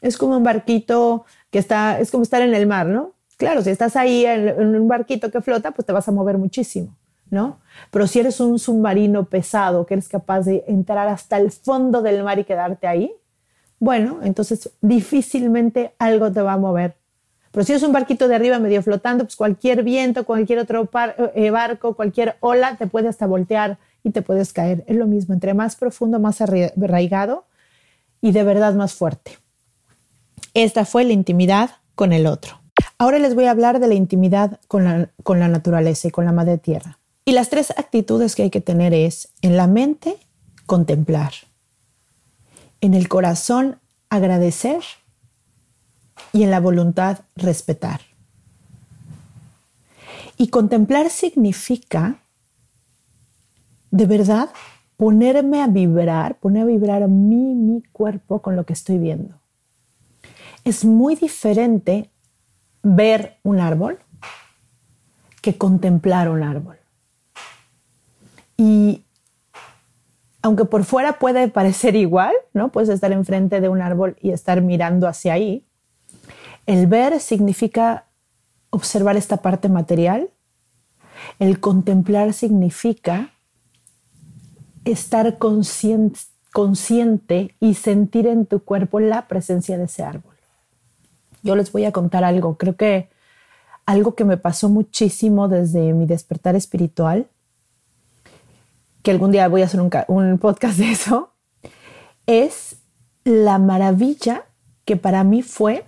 es 0.00 0.16
como 0.16 0.36
un 0.36 0.44
barquito 0.44 1.24
que 1.50 1.58
está, 1.58 1.98
es 1.98 2.10
como 2.10 2.22
estar 2.22 2.40
en 2.40 2.54
el 2.54 2.66
mar, 2.66 2.86
¿no? 2.86 3.12
Claro, 3.36 3.62
si 3.62 3.70
estás 3.70 3.96
ahí 3.96 4.24
en, 4.24 4.76
un 4.76 4.88
barquito 4.88 5.30
que 5.30 5.40
flota, 5.40 5.72
pues 5.72 5.84
te 5.84 5.92
vas 5.92 6.08
a 6.08 6.12
mover 6.12 6.38
muchísimo, 6.38 6.96
¿no? 7.30 7.58
Pero 7.90 8.06
si 8.06 8.20
eres 8.20 8.38
un 8.38 8.58
submarino 8.58 9.24
pesado, 9.24 9.84
que 9.84 9.94
eres 9.94 10.08
capaz 10.08 10.42
de 10.42 10.64
entrar 10.68 11.08
hasta 11.08 11.36
el 11.38 11.50
fondo 11.50 12.00
del 12.00 12.22
mar 12.22 12.38
y 12.38 12.44
quedarte 12.44 12.86
ahí, 12.86 13.12
bueno, 13.80 14.20
entonces 14.22 14.70
difícilmente 14.80 15.94
algo 15.98 16.30
te 16.30 16.40
va 16.42 16.52
a 16.52 16.58
mover. 16.58 16.94
Pero 17.50 17.64
si 17.64 17.72
es 17.72 17.82
un 17.82 17.92
barquito 17.92 18.28
de 18.28 18.34
arriba 18.34 18.58
medio 18.58 18.82
flotando, 18.82 19.24
pues 19.24 19.36
cualquier 19.36 19.82
viento, 19.82 20.24
cualquier 20.24 20.60
otro 20.60 20.88
eh, 21.34 21.50
barco, 21.50 21.94
cualquier 21.94 22.36
ola 22.40 22.76
te 22.76 22.86
puede 22.86 23.08
hasta 23.08 23.26
voltear 23.26 23.78
y 24.04 24.10
te 24.10 24.22
puedes 24.22 24.52
caer. 24.52 24.84
Es 24.86 24.96
lo 24.96 25.06
mismo, 25.06 25.34
entre 25.34 25.54
más 25.54 25.74
profundo, 25.74 26.20
más 26.20 26.40
arraigado 26.40 27.46
y 28.20 28.30
de 28.30 28.44
verdad 28.44 28.74
más 28.74 28.92
fuerte. 28.92 29.38
Esta 30.52 30.84
fue 30.84 31.04
la 31.04 31.12
intimidad 31.12 31.70
con 31.96 32.12
el 32.12 32.26
otro. 32.26 32.60
Ahora 32.98 33.18
les 33.18 33.34
voy 33.34 33.46
a 33.46 33.50
hablar 33.50 33.80
de 33.80 33.88
la 33.88 33.94
intimidad 33.94 34.60
con 34.68 34.84
la, 34.84 35.10
con 35.24 35.40
la 35.40 35.48
naturaleza 35.48 36.08
y 36.08 36.10
con 36.12 36.24
la 36.24 36.32
madre 36.32 36.58
tierra. 36.58 36.98
Y 37.24 37.32
las 37.32 37.48
tres 37.48 37.72
actitudes 37.76 38.36
que 38.36 38.42
hay 38.42 38.50
que 38.50 38.60
tener 38.60 38.92
es 38.92 39.32
en 39.40 39.56
la 39.56 39.66
mente 39.66 40.18
contemplar, 40.66 41.32
en 42.80 42.94
el 42.94 43.08
corazón 43.08 43.78
agradecer 44.10 44.82
y 46.32 46.42
en 46.42 46.50
la 46.50 46.60
voluntad 46.60 47.20
respetar. 47.36 48.02
Y 50.36 50.48
contemplar 50.48 51.10
significa 51.10 52.18
de 53.94 54.06
verdad 54.06 54.50
ponerme 54.96 55.62
a 55.62 55.68
vibrar, 55.68 56.40
poner 56.40 56.64
a 56.64 56.66
vibrar 56.66 57.04
a 57.04 57.06
mí, 57.06 57.54
mi 57.54 57.80
cuerpo 57.92 58.42
con 58.42 58.56
lo 58.56 58.66
que 58.66 58.72
estoy 58.72 58.98
viendo. 58.98 59.40
Es 60.64 60.84
muy 60.84 61.14
diferente 61.14 62.10
ver 62.82 63.38
un 63.44 63.60
árbol 63.60 64.00
que 65.40 65.56
contemplar 65.56 66.28
un 66.28 66.42
árbol. 66.42 66.76
Y 68.56 69.04
aunque 70.42 70.64
por 70.64 70.82
fuera 70.82 71.20
puede 71.20 71.46
parecer 71.46 71.94
igual, 71.94 72.34
¿no? 72.52 72.72
Puedes 72.72 72.88
estar 72.88 73.12
enfrente 73.12 73.60
de 73.60 73.68
un 73.68 73.80
árbol 73.80 74.16
y 74.20 74.32
estar 74.32 74.60
mirando 74.60 75.06
hacia 75.06 75.34
ahí. 75.34 75.64
El 76.66 76.88
ver 76.88 77.20
significa 77.20 78.06
observar 78.70 79.16
esta 79.16 79.36
parte 79.36 79.68
material. 79.68 80.30
El 81.38 81.60
contemplar 81.60 82.32
significa 82.32 83.33
estar 84.84 85.38
consciente, 85.38 86.18
y 87.58 87.74
sentir 87.74 88.28
en 88.28 88.46
tu 88.46 88.60
cuerpo 88.60 89.00
la 89.00 89.26
presencia 89.26 89.76
de 89.76 89.84
ese 89.84 90.04
árbol. 90.04 90.34
Yo 91.42 91.56
les 91.56 91.72
voy 91.72 91.84
a 91.84 91.90
contar 91.90 92.22
algo, 92.22 92.56
creo 92.56 92.76
que 92.76 93.08
algo 93.86 94.14
que 94.14 94.24
me 94.24 94.36
pasó 94.36 94.68
muchísimo 94.68 95.48
desde 95.48 95.92
mi 95.92 96.06
despertar 96.06 96.54
espiritual, 96.54 97.26
que 99.02 99.10
algún 99.10 99.32
día 99.32 99.48
voy 99.48 99.62
a 99.62 99.66
hacer 99.66 99.80
un, 99.80 99.90
un 100.08 100.38
podcast 100.38 100.78
de 100.78 100.92
eso, 100.92 101.32
es 102.26 102.76
la 103.24 103.58
maravilla 103.58 104.44
que 104.84 104.96
para 104.96 105.24
mí 105.24 105.42
fue 105.42 105.84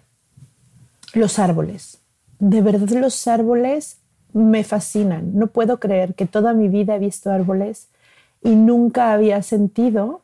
los 1.14 1.38
árboles. 1.38 2.00
De 2.38 2.60
verdad 2.60 2.88
los 2.88 3.26
árboles 3.28 3.98
me 4.32 4.64
fascinan. 4.64 5.38
No 5.38 5.46
puedo 5.46 5.80
creer 5.80 6.14
que 6.14 6.26
toda 6.26 6.52
mi 6.52 6.68
vida 6.68 6.96
he 6.96 6.98
visto 6.98 7.30
árboles 7.30 7.88
y 8.46 8.54
nunca 8.54 9.12
había 9.12 9.42
sentido 9.42 10.22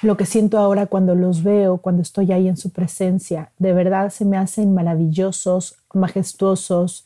lo 0.00 0.16
que 0.16 0.24
siento 0.24 0.58
ahora 0.58 0.86
cuando 0.86 1.14
los 1.14 1.42
veo, 1.42 1.76
cuando 1.76 2.00
estoy 2.00 2.32
ahí 2.32 2.48
en 2.48 2.56
su 2.56 2.70
presencia. 2.70 3.52
De 3.58 3.74
verdad 3.74 4.08
se 4.08 4.24
me 4.24 4.38
hacen 4.38 4.72
maravillosos, 4.72 5.76
majestuosos, 5.92 7.04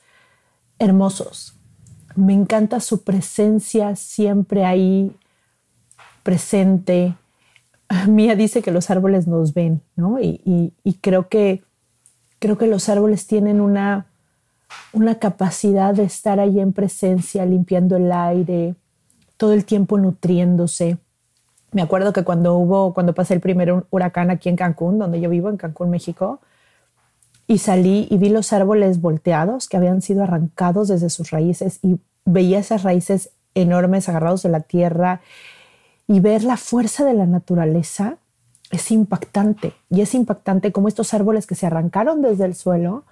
hermosos. 0.79 1.57
Me 2.15 2.35
encanta 2.35 2.79
su 2.79 3.03
presencia 3.03 3.97
siempre 3.97 4.65
ahí, 4.65 5.11
presente. 6.23 7.17
Mía 8.07 8.37
dice 8.37 8.63
que 8.63 8.71
los 8.71 8.91
árboles 8.91 9.27
nos 9.27 9.55
ven, 9.55 9.83
¿no? 9.97 10.21
Y, 10.21 10.73
creo, 11.01 11.29
que, 11.29 11.65
creo 12.39 12.57
que 12.57 12.69
los 12.69 12.89
árboles 12.89 13.27
tienen 13.27 13.61
una, 13.61 14.07
una 14.93 15.17
capacidad 15.17 15.95
de 15.95 16.05
estar 16.05 16.39
ahí 16.39 16.61
en 16.61 16.73
presencia, 16.73 17.45
limpiando 17.45 17.97
el 17.97 18.13
aire, 18.13 18.77
todo 19.39 19.55
el 19.55 19.65
tiempo 19.65 19.97
nutriéndose. 19.97 20.99
Me 21.73 21.81
acuerdo 21.81 22.13
que 22.13 22.25
cuando 22.25 22.57
hubo, 22.57 22.93
cuando 22.93 23.15
pasé 23.15 23.33
el 23.33 23.41
primer 23.41 23.87
huracán 23.91 24.31
aquí 24.31 24.51
en 24.51 24.57
Cancún, 24.57 24.99
donde 24.99 25.21
yo 25.21 25.31
vivo, 25.31 25.49
en 25.49 25.57
Cancún, 25.57 25.89
México, 25.89 26.41
y 27.47 27.59
salí 27.59 28.07
y 28.11 28.19
vi 28.19 28.29
los 28.29 28.53
árboles 28.53 29.01
volteados 29.01 29.69
que 29.69 29.79
habían 29.79 30.03
sido 30.03 30.23
arrancados 30.23 30.89
desde 30.89 31.09
sus 31.09 31.31
raíces 31.31 31.79
y 31.83 31.99
veía 32.27 32.59
esas 32.59 32.83
raíces 32.83 33.31
enormes 33.55 34.09
agarrados 34.09 34.43
de 34.43 34.51
la 34.51 34.61
tierra 34.61 35.23
y 36.07 36.21
ver 36.21 36.45
la 36.45 36.59
fuerza 36.59 37.05
de 37.05 37.15
la 37.15 37.27
naturaleza 37.27 38.19
es 38.71 38.91
impactante. 38.91 39.73
Y 39.89 40.03
es 40.03 40.15
impactante 40.15 40.73
como 40.73 40.89
estos 40.89 41.15
árboles 41.15 41.47
que 41.47 41.55
se 41.55 41.67
arrancaron 41.67 42.21
desde 42.21 42.45
el 42.45 42.55
suelo 42.55 43.05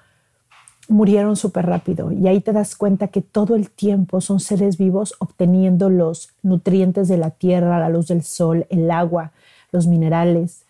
murieron 0.88 1.36
súper 1.36 1.66
rápido 1.66 2.12
y 2.12 2.28
ahí 2.28 2.40
te 2.40 2.52
das 2.52 2.76
cuenta 2.76 3.08
que 3.08 3.22
todo 3.22 3.56
el 3.56 3.70
tiempo 3.70 4.20
son 4.20 4.40
seres 4.40 4.78
vivos 4.78 5.14
obteniendo 5.18 5.90
los 5.90 6.30
nutrientes 6.42 7.08
de 7.08 7.16
la 7.16 7.30
tierra, 7.30 7.80
la 7.80 7.88
luz 7.88 8.08
del 8.08 8.22
sol, 8.22 8.66
el 8.70 8.90
agua, 8.90 9.32
los 9.72 9.86
minerales. 9.86 10.62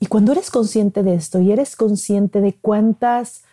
Y 0.00 0.06
cuando 0.06 0.32
eres 0.32 0.50
consciente 0.50 1.02
de 1.02 1.14
esto 1.14 1.40
y 1.40 1.52
eres 1.52 1.76
consciente 1.76 2.40
de 2.40 2.54
cuántas, 2.54 3.44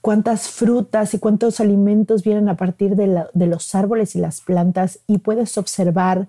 cuántas 0.00 0.48
frutas 0.48 1.14
y 1.14 1.18
cuántos 1.18 1.60
alimentos 1.60 2.22
vienen 2.22 2.48
a 2.48 2.56
partir 2.56 2.96
de, 2.96 3.24
de 3.32 3.46
los 3.46 3.74
árboles 3.74 4.16
y 4.16 4.20
las 4.20 4.40
plantas 4.40 5.00
y 5.06 5.18
puedes 5.18 5.56
observar 5.58 6.28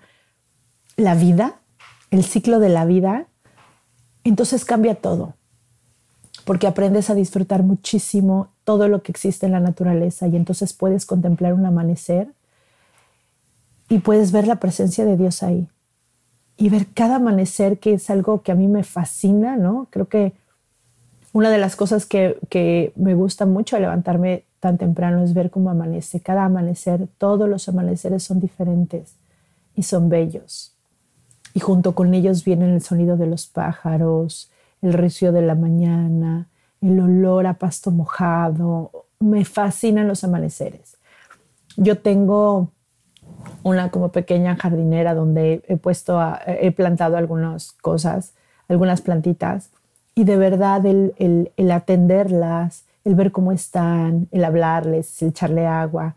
la 0.97 1.15
vida, 1.15 1.59
el 2.11 2.23
ciclo 2.23 2.59
de 2.59 2.69
la 2.69 2.85
vida, 2.85 3.27
entonces 4.23 4.65
cambia 4.65 4.95
todo 4.95 5.33
porque 6.45 6.67
aprendes 6.67 7.09
a 7.09 7.15
disfrutar 7.15 7.63
muchísimo 7.63 8.49
todo 8.65 8.89
lo 8.89 9.01
que 9.01 9.11
existe 9.11 9.45
en 9.45 9.53
la 9.53 9.61
naturaleza 9.61 10.27
y 10.27 10.35
entonces 10.35 10.73
puedes 10.73 11.05
contemplar 11.05 11.53
un 11.53 11.65
amanecer 11.65 12.27
y 13.87 13.99
puedes 13.99 14.31
ver 14.31 14.47
la 14.47 14.57
presencia 14.57 15.05
de 15.05 15.15
Dios 15.15 15.43
ahí 15.43 15.69
y 16.57 16.69
ver 16.69 16.87
cada 16.93 17.15
amanecer 17.15 17.79
que 17.79 17.93
es 17.93 18.09
algo 18.09 18.41
que 18.41 18.51
a 18.51 18.55
mí 18.55 18.67
me 18.67 18.83
fascina, 18.83 19.55
¿no? 19.55 19.87
Creo 19.91 20.07
que 20.07 20.33
una 21.31 21.49
de 21.49 21.57
las 21.57 21.75
cosas 21.75 22.05
que, 22.05 22.37
que 22.49 22.91
me 22.95 23.13
gusta 23.13 23.45
mucho 23.45 23.75
al 23.75 23.83
levantarme 23.83 24.43
tan 24.59 24.77
temprano 24.77 25.23
es 25.23 25.33
ver 25.33 25.51
cómo 25.51 25.69
amanece. 25.69 26.21
Cada 26.21 26.45
amanecer, 26.45 27.07
todos 27.17 27.47
los 27.47 27.69
amaneceres 27.69 28.23
son 28.23 28.39
diferentes 28.39 29.15
y 29.75 29.83
son 29.83 30.09
bellos. 30.09 30.73
Y 31.53 31.59
junto 31.59 31.93
con 31.93 32.13
ellos 32.13 32.43
viene 32.43 32.73
el 32.73 32.81
sonido 32.81 33.17
de 33.17 33.27
los 33.27 33.47
pájaros, 33.47 34.49
el 34.81 34.93
recio 34.93 35.31
de 35.31 35.41
la 35.41 35.55
mañana, 35.55 36.47
el 36.87 36.99
olor 36.99 37.47
a 37.47 37.55
pasto 37.55 37.91
mojado. 37.91 38.91
Me 39.19 39.45
fascinan 39.45 40.07
los 40.07 40.23
amaneceres. 40.23 40.97
Yo 41.77 41.99
tengo 41.99 42.71
una 43.63 43.89
como 43.91 44.09
pequeña 44.11 44.55
jardinera 44.55 45.13
donde 45.13 45.63
he 45.67 45.77
puesto, 45.77 46.19
he 46.45 46.71
plantado 46.71 47.17
algunas 47.17 47.71
cosas, 47.73 48.33
algunas 48.67 49.01
plantitas 49.01 49.69
y 50.13 50.23
de 50.23 50.37
verdad 50.37 50.85
el, 50.85 51.13
el, 51.57 51.71
atenderlas, 51.71 52.85
el 53.03 53.15
ver 53.15 53.31
cómo 53.31 53.51
están, 53.51 54.27
el 54.31 54.45
hablarles, 54.45 55.21
el 55.21 55.29
echarle 55.29 55.67
agua. 55.67 56.15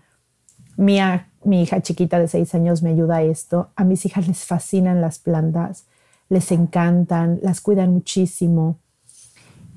Mi, 0.76 0.98
mi 1.44 1.62
hija 1.62 1.80
chiquita 1.80 2.18
de 2.18 2.28
seis 2.28 2.54
años 2.54 2.82
me 2.82 2.90
ayuda 2.90 3.16
a 3.16 3.22
esto. 3.22 3.70
A 3.74 3.84
mis 3.84 4.06
hijas 4.06 4.28
les 4.28 4.44
fascinan 4.44 5.00
las 5.00 5.18
plantas 5.18 5.86
les 6.28 6.52
encantan, 6.52 7.38
las 7.42 7.60
cuidan 7.60 7.92
muchísimo. 7.92 8.78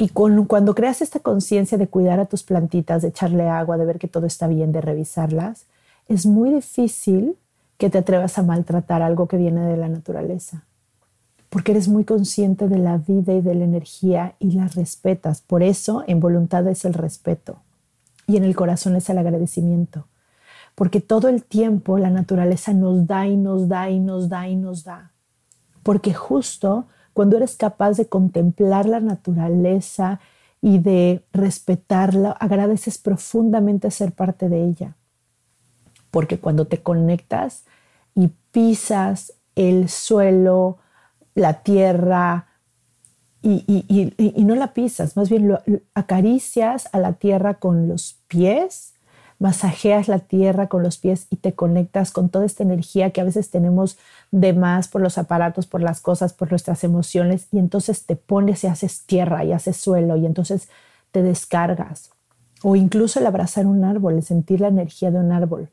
Y 0.01 0.09
cuando 0.09 0.73
creas 0.73 1.03
esta 1.03 1.19
conciencia 1.19 1.77
de 1.77 1.85
cuidar 1.85 2.19
a 2.19 2.25
tus 2.25 2.41
plantitas, 2.41 3.03
de 3.03 3.09
echarle 3.09 3.47
agua, 3.47 3.77
de 3.77 3.85
ver 3.85 3.99
que 3.99 4.07
todo 4.07 4.25
está 4.25 4.47
bien, 4.47 4.71
de 4.71 4.81
revisarlas, 4.81 5.67
es 6.07 6.25
muy 6.25 6.49
difícil 6.49 7.37
que 7.77 7.91
te 7.91 7.99
atrevas 7.99 8.39
a 8.39 8.41
maltratar 8.41 9.03
algo 9.03 9.27
que 9.27 9.37
viene 9.37 9.61
de 9.61 9.77
la 9.77 9.89
naturaleza, 9.89 10.65
porque 11.51 11.73
eres 11.73 11.87
muy 11.87 12.03
consciente 12.03 12.67
de 12.67 12.79
la 12.79 12.97
vida 12.97 13.35
y 13.35 13.41
de 13.41 13.53
la 13.53 13.63
energía 13.63 14.33
y 14.39 14.53
la 14.53 14.67
respetas. 14.69 15.41
Por 15.41 15.61
eso 15.61 16.03
en 16.07 16.19
voluntad 16.19 16.65
es 16.67 16.83
el 16.83 16.95
respeto. 16.95 17.57
Y 18.25 18.37
en 18.37 18.43
el 18.43 18.55
corazón 18.55 18.95
es 18.95 19.07
el 19.11 19.19
agradecimiento, 19.19 20.07
porque 20.73 20.99
todo 20.99 21.29
el 21.29 21.43
tiempo 21.43 21.99
la 21.99 22.09
naturaleza 22.09 22.73
nos 22.73 23.05
da 23.05 23.27
y 23.27 23.37
nos 23.37 23.69
da 23.69 23.91
y 23.91 23.99
nos 23.99 24.29
da 24.29 24.47
y 24.47 24.55
nos 24.55 24.83
da, 24.83 25.11
porque 25.83 26.15
justo 26.15 26.87
cuando 27.13 27.37
eres 27.37 27.55
capaz 27.55 27.97
de 27.97 28.07
contemplar 28.07 28.85
la 28.85 28.99
naturaleza 28.99 30.19
y 30.61 30.79
de 30.79 31.23
respetarla, 31.33 32.31
agradeces 32.31 32.97
profundamente 32.97 33.91
ser 33.91 34.11
parte 34.13 34.47
de 34.47 34.63
ella. 34.63 34.95
Porque 36.11 36.39
cuando 36.39 36.65
te 36.65 36.81
conectas 36.81 37.65
y 38.15 38.29
pisas 38.51 39.33
el 39.55 39.89
suelo, 39.89 40.77
la 41.35 41.63
tierra, 41.63 42.47
y, 43.41 44.43
no 44.45 44.55
la 44.55 44.73
pisas, 44.73 45.17
más 45.17 45.29
bien 45.29 45.57
acaricias 45.95 46.89
a 46.91 46.99
la 46.99 47.13
tierra 47.13 47.55
con 47.55 47.87
los 47.87 48.19
pies, 48.27 48.90
masajeas 49.41 50.07
la 50.07 50.19
tierra 50.19 50.67
con 50.67 50.83
los 50.83 50.99
pies 50.99 51.25
y 51.31 51.35
te 51.35 51.53
conectas 51.53 52.11
con 52.11 52.29
toda 52.29 52.45
esta 52.45 52.61
energía 52.61 53.09
que 53.09 53.21
a 53.21 53.23
veces 53.23 53.49
tenemos 53.49 53.97
de 54.29 54.53
más 54.53 54.87
por 54.87 55.01
los 55.01 55.17
aparatos, 55.17 55.65
por 55.65 55.81
las 55.81 55.99
cosas, 55.99 56.31
por 56.31 56.51
nuestras 56.51 56.83
emociones 56.83 57.47
y 57.51 57.57
entonces 57.57 58.05
te 58.05 58.15
pones 58.15 58.63
y 58.63 58.67
haces 58.67 59.01
tierra 59.07 59.43
y 59.43 59.51
haces 59.51 59.77
suelo 59.77 60.15
y 60.15 60.27
entonces 60.27 60.69
te 61.11 61.23
descargas. 61.23 62.11
O 62.61 62.75
incluso 62.75 63.19
el 63.19 63.25
abrazar 63.25 63.65
un 63.65 63.83
árbol, 63.83 64.13
el 64.13 64.23
sentir 64.23 64.61
la 64.61 64.67
energía 64.67 65.09
de 65.09 65.17
un 65.17 65.31
árbol. 65.31 65.69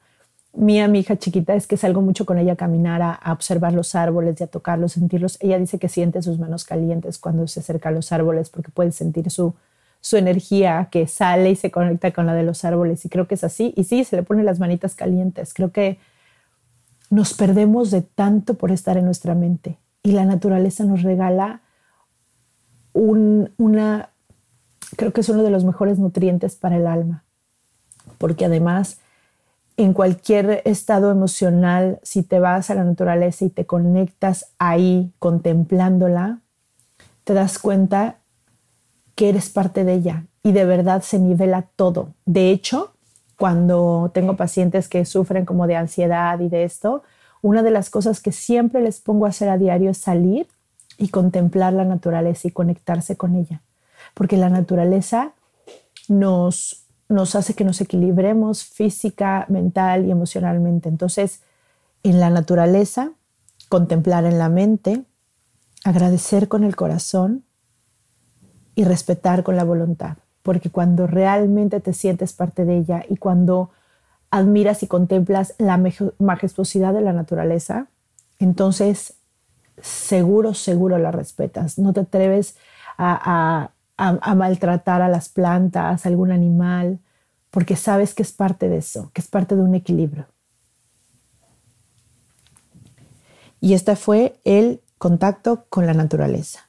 Mía, 0.55 0.89
mi 0.89 1.01
hija 1.01 1.19
chiquita, 1.19 1.55
es 1.55 1.66
que 1.66 1.77
salgo 1.77 2.01
mucho 2.01 2.25
con 2.25 2.39
ella 2.39 2.55
a 2.55 2.57
caminar, 2.57 3.03
a, 3.03 3.33
observar 3.33 3.75
los 3.75 3.95
árboles 3.95 4.41
y 4.41 4.45
a 4.45 4.47
tocarlos, 4.47 4.93
sentirlos. 4.93 5.37
Ella 5.43 5.59
dice 5.59 5.79
que 5.79 5.91
siente 5.91 6.23
sus 6.23 6.39
manos 6.39 6.64
calientes 6.64 7.19
cuando 7.19 7.47
se 7.47 7.61
acerca 7.61 7.91
a 7.91 7.93
los 7.93 8.12
árboles 8.12 8.49
porque 8.49 8.71
puede 8.71 8.93
sentir 8.93 9.31
su, 9.31 9.55
su 10.01 10.16
energía 10.16 10.88
que 10.90 11.07
sale 11.07 11.51
y 11.51 11.57
se 11.57 11.70
conecta 11.70 12.12
con 12.12 12.26
la 12.26 12.34
de 12.34 12.42
los 12.42 12.64
árboles. 12.64 13.05
Y 13.05 13.09
creo 13.09 13.26
que 13.26 13.34
es 13.34 13.44
así. 13.44 13.72
Y 13.76 13.84
sí, 13.84 14.05
se 14.05 14.16
le 14.16 14.22
ponen 14.22 14.46
las 14.46 14.59
manitas 14.59 14.94
calientes. 14.94 15.55
Creo 15.55 15.72
que 15.72 15.99
nos 17.11 17.34
perdemos 17.34 17.90
de 17.90 18.03
tanto 18.03 18.55
por 18.55 18.70
estar 18.70 18.96
en 18.96 19.05
nuestra 19.05 19.34
mente. 19.34 19.78
Y 20.03 20.12
la 20.12 20.24
naturaleza 20.24 20.84
nos 20.84 21.03
regala 21.03 21.62
un, 22.92 23.51
una, 23.57 24.11
creo 24.96 25.12
que 25.12 25.20
es 25.20 25.28
uno 25.28 25.42
de 25.42 25.51
los 25.51 25.64
mejores 25.64 25.99
nutrientes 25.99 26.57
para 26.57 26.76
el 26.76 26.86
alma. 26.86 27.24
Porque 28.18 28.44
además, 28.44 29.01
en 29.76 29.92
cualquier 29.92 30.62
estado 30.64 31.11
emocional, 31.11 31.99
si 32.03 32.22
te 32.22 32.40
vas 32.40 32.70
a 32.70 32.74
la 32.74 32.84
naturaleza 32.84 33.44
y 33.44 33.51
te 33.51 33.66
conectas 33.66 34.53
ahí 34.59 35.12
contemplándola, 35.18 36.40
te 37.24 37.34
das 37.34 37.59
cuenta 37.59 38.18
que 39.19 39.29
eres 39.29 39.51
parte 39.51 39.83
de 39.83 39.95
ella 39.95 40.27
y 40.45 40.53
de 40.53 40.64
verdad 40.64 41.03
se 41.03 41.19
nivela 41.19 41.62
todo. 41.75 42.14
De 42.25 42.53
hecho, 42.53 42.93
cuando 43.37 44.12
tengo 44.14 44.37
pacientes 44.37 44.89
que 44.89 45.05
sufren 45.05 45.45
como 45.45 45.66
de 45.66 45.75
ansiedad 45.75 46.39
y 46.39 46.49
de 46.49 46.62
esto, 46.62 47.03
una 47.43 47.64
de 47.64 47.73
las 47.73 47.91
cosas 47.91 48.21
que 48.21 48.31
siempre 48.31 48.81
les 48.81 49.01
pongo 49.01 49.27
a 49.27 49.31
hacer 49.31 49.49
a 49.49 49.59
diario 49.59 49.91
es 49.91 49.99
salir 49.99 50.47
y 50.99 51.09
contemplar 51.09 51.73
la 51.73 51.85
naturaleza 51.85 52.47
y 52.47 52.53
conectarse 52.53 53.16
con 53.16 53.35
ella. 53.35 53.61
Porque 54.14 54.37
la 54.37 54.51
naturaleza 54.51 55.33
nos, 56.07 56.85
nos 57.09 57.35
hace 57.35 57.55
que 57.55 57.64
nos 57.64 57.81
equilibremos 57.81 58.62
física, 58.62 59.47
mental 59.49 60.07
y 60.07 60.12
emocionalmente. 60.12 60.89
Entonces, 60.89 61.43
en 62.05 62.21
la 62.21 62.31
naturaleza, 62.31 63.11
contemplar 63.69 64.27
en 64.27 64.39
la 64.39 64.49
mente, 64.49 65.03
agradecer 65.83 66.47
con 66.47 66.62
el 66.62 66.77
corazón 66.77 67.43
y 68.79 68.85
respetar 68.85 69.43
con 69.43 69.57
la 69.57 69.64
voluntad, 69.64 70.18
porque 70.45 70.70
cuando 70.70 71.09
realmente 71.09 71.81
te 71.81 71.93
sientes 71.93 72.33
parte 72.33 72.64
de 72.64 72.76
ella 72.76 73.05
y 73.09 73.16
cuando 73.16 73.70
admiras 74.31 74.85
y 74.85 74.87
contemplas 74.87 75.57
la 75.59 75.83
majestuosidad 76.18 76.95
de 76.95 77.01
la 77.01 77.12
naturaleza, 77.12 77.89
entonces 78.39 79.14
seguro, 79.83 80.55
seguro 80.55 80.97
la 80.99 81.11
respetas. 81.11 81.76
No 81.81 81.93
te 81.93 82.03
atreves 82.03 82.57
a, 82.97 83.72
maltratar 83.97 85.03
a 85.03 85.09
las 85.09 85.29
plantas, 85.29 86.07
a 86.07 86.09
algún 86.09 86.31
animal, 86.31 87.01
porque 87.51 87.74
sabes 87.74 88.14
que 88.14 88.22
es 88.22 88.31
parte 88.31 88.68
de 88.68 88.76
eso, 88.76 89.11
que 89.12 89.22
es 89.22 89.26
parte 89.26 89.57
de 89.57 89.62
un 89.62 89.74
equilibrio. 89.74 90.26
Y 93.61 93.74
este 93.74 93.97
fue 93.97 94.39
el 94.45 94.83
contacto 94.99 95.64
con 95.68 95.85
la 95.85 95.95
naturaleza. 95.95 96.68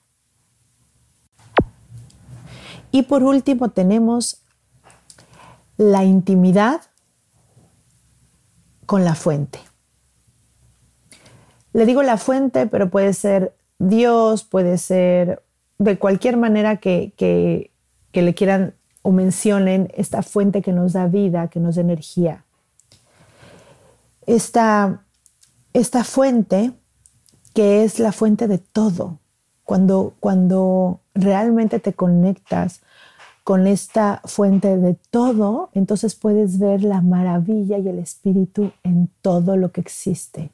Y 2.91 3.03
por 3.03 3.23
último 3.23 3.69
tenemos 3.69 4.41
la 5.77 6.03
intimidad 6.03 6.81
con 8.85 9.05
la 9.05 9.15
fuente. 9.15 9.59
Le 11.73 11.85
digo 11.85 12.01
la 12.01 12.17
fuente, 12.17 12.65
pero 12.65 12.89
puede 12.89 13.13
ser 13.13 13.55
Dios, 13.77 14.43
puede 14.43 14.77
ser 14.77 15.43
de 15.77 15.97
cualquier 15.97 16.35
manera 16.35 16.77
que, 16.77 17.13
que, 17.15 17.71
le 18.13 18.33
quieran 18.33 18.73
o 19.01 19.11
mencionen 19.11 19.89
esta 19.95 20.23
fuente 20.23 20.61
que 20.61 20.73
nos 20.73 20.93
da 20.93 21.07
vida, 21.07 21.47
que 21.47 21.59
nos 21.59 21.75
da 21.75 21.81
energía. 21.81 22.43
Esta, 24.25 25.05
esta 25.73 26.03
fuente 26.03 26.73
que 27.53 27.83
es 27.83 27.99
la 27.99 28.11
fuente 28.11 28.47
de 28.47 28.57
todo, 28.57 29.19
cuando, 29.63 30.15
cuando 30.19 31.01
realmente 31.19 31.79
te 31.79 31.93
conectas 31.93 32.81
con 33.43 33.65
esta 33.65 34.21
fuente 34.25 34.77
de 34.77 34.95
todo, 35.09 35.69
entonces 35.73 36.13
puedes 36.15 36.59
ver 36.59 36.83
la 36.83 37.01
maravilla 37.01 37.77
y 37.79 37.87
el 37.87 37.99
espíritu 37.99 38.71
en 38.83 39.09
todo 39.21 39.57
lo 39.57 39.71
que 39.71 39.81
existe. 39.81 40.51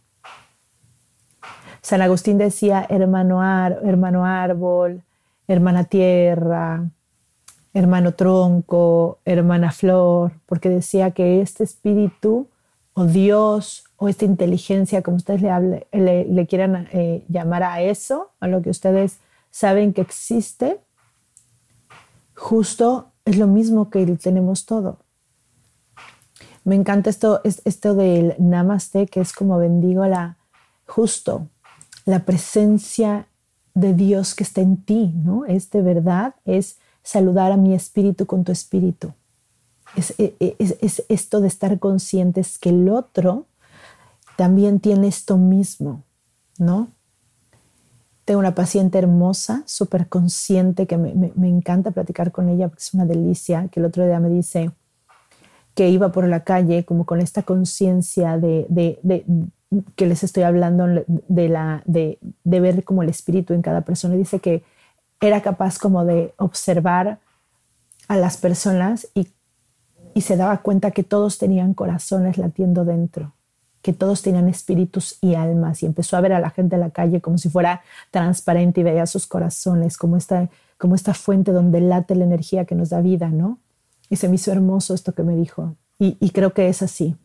San 1.82 2.02
Agustín 2.02 2.38
decía 2.38 2.86
hermano, 2.90 3.42
árbol, 3.42 5.04
hermana 5.48 5.84
tierra, 5.84 6.90
hermano 7.74 8.14
tronco, 8.14 9.20
hermana 9.26 9.72
flor, 9.72 10.32
porque 10.46 10.70
decía 10.70 11.12
que 11.12 11.42
este 11.42 11.64
espíritu 11.66 12.48
o 12.94 13.04
Dios 13.04 13.84
o 13.98 14.08
esta 14.08 14.26
inteligencia, 14.26 15.02
como 15.02 15.18
ustedes 15.18 15.42
le, 15.42 16.26
le, 16.26 16.48
quieran 16.48 16.88
eh, 16.94 17.24
llamar 17.28 17.64
a 17.64 17.82
eso, 17.82 18.32
a 18.40 18.48
lo 18.48 18.62
que 18.62 18.70
ustedes 18.70 19.20
saben 19.56 19.94
que 19.94 20.02
existe, 20.02 20.82
justo 22.36 23.14
es 23.24 23.38
lo 23.38 23.48
mismo 23.48 23.90
que 23.90 24.06
tenemos 24.18 24.66
todo. 24.66 25.00
Me 26.66 26.76
encanta 26.76 27.10
esto, 27.10 27.40
esto 27.46 27.96
del 27.96 28.36
namaste, 28.38 29.08
que 29.08 29.22
es 29.22 29.32
como 29.32 29.58
bendigo 29.58 30.06
la, 30.08 30.38
justo 30.86 31.48
la 32.04 32.26
presencia 32.26 33.30
de 33.74 33.94
Dios 33.94 34.36
que 34.36 34.44
está 34.44 34.60
en 34.60 34.76
ti, 34.84 35.14
¿no? 35.16 35.46
Es 35.46 35.70
de 35.70 35.82
verdad, 35.82 36.36
es 36.44 36.78
saludar 37.02 37.54
a 37.54 37.58
mi 37.58 37.74
espíritu 37.74 38.26
con 38.26 38.44
tu 38.44 38.52
espíritu. 38.52 39.14
Es, 39.96 40.14
e, 40.18 40.36
e, 40.42 40.58
es, 40.60 40.76
es, 40.82 41.06
esto 41.08 41.40
de 41.40 41.48
estar 41.48 41.80
conscientes 41.80 42.58
que 42.58 42.72
el 42.72 42.90
otro 42.90 43.46
también 44.36 44.82
tiene 44.82 45.08
esto 45.08 45.38
mismo, 45.38 46.04
¿no? 46.58 46.90
Tengo 48.26 48.40
una 48.40 48.56
paciente 48.56 48.98
hermosa, 48.98 49.62
súper 49.68 50.08
consciente, 50.08 50.88
que 50.88 50.98
me, 50.98 51.32
encanta 51.48 51.92
platicar 51.92 52.32
con 52.32 52.50
ella 52.50 52.68
porque 52.68 52.82
es 52.82 52.94
una 52.96 53.06
delicia, 53.06 53.68
que 53.68 53.80
el 53.80 53.86
otro 53.86 54.04
día 54.04 54.20
me 54.20 54.30
dice 54.30 54.72
que 55.76 55.90
iba 55.90 56.12
por 56.12 56.28
la 56.28 56.44
calle 56.44 56.86
como 56.86 57.06
con 57.06 57.22
esta 57.22 57.44
conciencia 57.44 58.40
de, 58.40 58.66
que 59.96 60.06
les 60.08 60.24
estoy 60.24 60.42
hablando 60.42 60.88
de, 61.08 62.20
ver 62.44 62.84
como 62.84 63.04
el 63.04 63.10
espíritu 63.10 63.54
en 63.54 63.62
cada 63.62 63.82
persona. 63.82 64.16
Y 64.16 64.20
dice 64.20 64.40
que 64.40 64.64
era 65.22 65.42
capaz 65.42 65.78
como 65.78 66.04
de 66.04 66.34
observar 66.38 67.20
a 68.08 68.18
las 68.18 68.38
personas 68.38 69.08
y 69.14 70.22
se 70.22 70.36
daba 70.36 70.64
cuenta 70.64 70.90
que 70.92 71.04
todos 71.04 71.38
tenían 71.38 71.76
corazones 71.76 72.40
latiendo 72.40 72.86
dentro 72.86 73.35
que 73.86 73.94
todos 73.94 74.24
tenían 74.24 74.50
espíritus 74.50 75.20
y 75.22 75.36
almas 75.36 75.84
y 75.84 75.86
empezó 75.86 76.18
a 76.18 76.22
ver 76.22 76.34
a 76.34 76.40
la 76.40 76.50
gente 76.50 76.74
en 76.74 76.82
la 76.82 76.90
calle 76.90 77.22
como 77.22 77.38
si 77.38 77.52
fuera 77.52 77.84
transparente 78.10 78.82
y 78.82 78.84
veía 78.84 79.06
sus 79.06 79.28
corazones 79.28 79.96
como 79.96 80.18
esta, 80.18 80.50
como 80.80 80.96
esta 80.96 81.14
fuente 81.14 81.52
donde 81.52 81.82
late 81.82 82.16
la 82.16 82.24
energía 82.24 82.66
que 82.66 82.74
nos 82.74 82.90
da 82.90 83.02
vida, 83.02 83.30
¿no? 83.30 83.60
Y 84.10 84.16
se 84.16 84.28
me 84.28 84.38
hizo 84.38 84.52
hermoso 84.52 84.96
esto 84.96 85.14
que 85.14 85.22
me 85.22 85.36
dijo. 85.36 85.76
Y, 86.00 86.18
y 86.20 86.32
creo 86.32 86.52
que 86.52 86.68
es 86.68 86.82
así. 86.82 87.16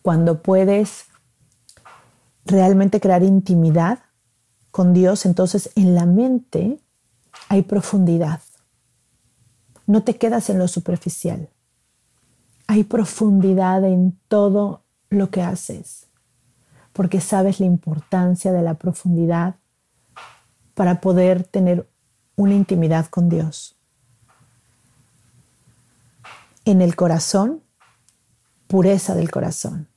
Cuando 0.00 0.40
puedes 0.40 1.04
realmente 2.46 2.98
crear 2.98 3.22
intimidad 3.22 3.98
con 4.70 4.94
Dios, 4.94 5.26
entonces 5.26 5.70
en 5.74 5.94
la 5.94 6.06
mente 6.06 6.80
hay 7.50 7.60
profundidad. 7.60 8.40
No 9.86 10.02
te 10.02 10.16
quedas 10.16 10.48
en 10.48 10.58
lo 10.58 10.66
superficial. 10.66 11.50
Hay 12.68 12.84
profundidad 12.84 13.84
en 13.84 14.18
todo 14.28 14.85
lo 15.10 15.30
que 15.30 15.42
haces, 15.42 16.06
porque 16.92 17.20
sabes 17.20 17.60
la 17.60 17.66
importancia 17.66 18.52
de 18.52 18.62
la 18.62 18.74
profundidad 18.74 19.56
para 20.74 21.00
poder 21.00 21.44
tener 21.44 21.88
una 22.36 22.54
intimidad 22.54 23.06
con 23.06 23.28
Dios. 23.28 23.76
En 26.64 26.82
el 26.82 26.96
corazón, 26.96 27.62
pureza 28.66 29.14
del 29.14 29.30
corazón. 29.30 29.88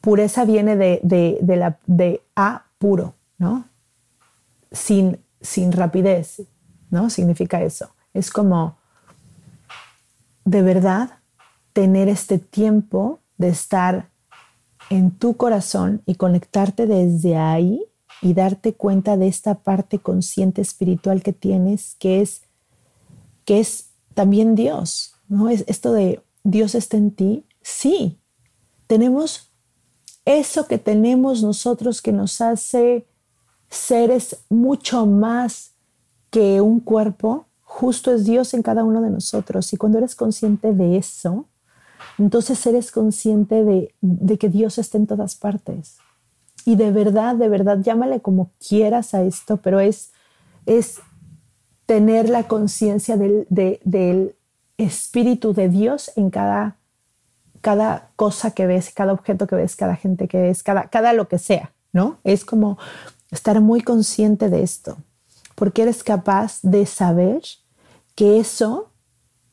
Pureza 0.00 0.44
viene 0.44 0.76
de, 0.76 1.00
de, 1.02 1.56
la, 1.56 1.78
de 1.86 2.22
A 2.34 2.66
puro, 2.78 3.14
¿no? 3.36 3.68
Sin, 4.72 5.20
sin 5.40 5.72
rapidez, 5.72 6.42
¿no? 6.90 7.10
Significa 7.10 7.60
eso. 7.60 7.94
Es 8.14 8.30
como 8.30 8.78
de 10.44 10.62
verdad 10.62 11.19
tener 11.72 12.08
este 12.08 12.38
tiempo 12.38 13.20
de 13.38 13.48
estar 13.48 14.10
en 14.90 15.10
tu 15.12 15.36
corazón 15.36 16.02
y 16.06 16.16
conectarte 16.16 16.86
desde 16.86 17.36
ahí 17.36 17.84
y 18.22 18.34
darte 18.34 18.74
cuenta 18.74 19.16
de 19.16 19.28
esta 19.28 19.54
parte 19.54 19.98
consciente 19.98 20.60
espiritual 20.60 21.22
que 21.22 21.32
tienes, 21.32 21.96
que 21.98 22.20
es, 22.20 22.42
que 23.44 23.60
es 23.60 23.90
también 24.14 24.54
Dios, 24.54 25.14
¿no? 25.28 25.48
Es 25.48 25.64
esto 25.68 25.92
de 25.92 26.22
Dios 26.42 26.74
está 26.74 26.96
en 26.96 27.12
ti. 27.12 27.44
Sí, 27.62 28.18
tenemos 28.86 29.50
eso 30.24 30.66
que 30.66 30.78
tenemos 30.78 31.42
nosotros 31.42 32.02
que 32.02 32.12
nos 32.12 32.40
hace 32.40 33.06
seres 33.70 34.44
mucho 34.48 35.06
más 35.06 35.72
que 36.30 36.60
un 36.60 36.80
cuerpo, 36.80 37.46
justo 37.62 38.12
es 38.12 38.24
Dios 38.24 38.52
en 38.54 38.62
cada 38.62 38.84
uno 38.84 39.00
de 39.00 39.10
nosotros. 39.10 39.72
Y 39.72 39.76
cuando 39.76 39.98
eres 39.98 40.14
consciente 40.14 40.72
de 40.72 40.96
eso, 40.96 41.46
entonces 42.18 42.64
eres 42.66 42.90
consciente 42.90 43.64
de, 43.64 44.38
que 44.38 44.48
Dios 44.48 44.78
está 44.78 44.98
en 44.98 45.06
todas 45.06 45.34
partes. 45.34 45.98
Y 46.64 46.76
de 46.76 46.90
verdad, 46.90 47.36
de 47.36 47.48
verdad, 47.48 47.78
llámale 47.80 48.20
como 48.20 48.50
quieras 48.66 49.14
a 49.14 49.22
esto, 49.22 49.56
pero 49.58 49.80
es, 49.80 50.12
es 50.66 51.00
tener 51.86 52.28
la 52.28 52.44
conciencia 52.44 53.16
del, 53.16 53.46
del, 53.48 54.34
Espíritu 54.76 55.52
de 55.52 55.68
Dios 55.68 56.10
en 56.16 56.30
cada, 56.30 56.76
cada 57.60 58.08
cosa 58.16 58.52
que 58.52 58.66
ves, 58.66 58.90
cada 58.94 59.12
objeto 59.12 59.46
que 59.46 59.54
ves, 59.54 59.76
cada 59.76 59.94
gente 59.94 60.26
que 60.26 60.40
ves, 60.40 60.62
cada, 60.62 60.84
cada 60.84 61.12
lo 61.12 61.28
que 61.28 61.36
sea, 61.36 61.72
¿no? 61.92 62.16
Es 62.24 62.46
como 62.46 62.78
estar 63.30 63.60
muy 63.60 63.82
consciente 63.82 64.48
de 64.48 64.62
esto, 64.62 64.96
porque 65.54 65.82
eres 65.82 66.02
capaz 66.02 66.60
de 66.62 66.86
saber 66.86 67.42
que 68.14 68.38
eso, 68.40 68.89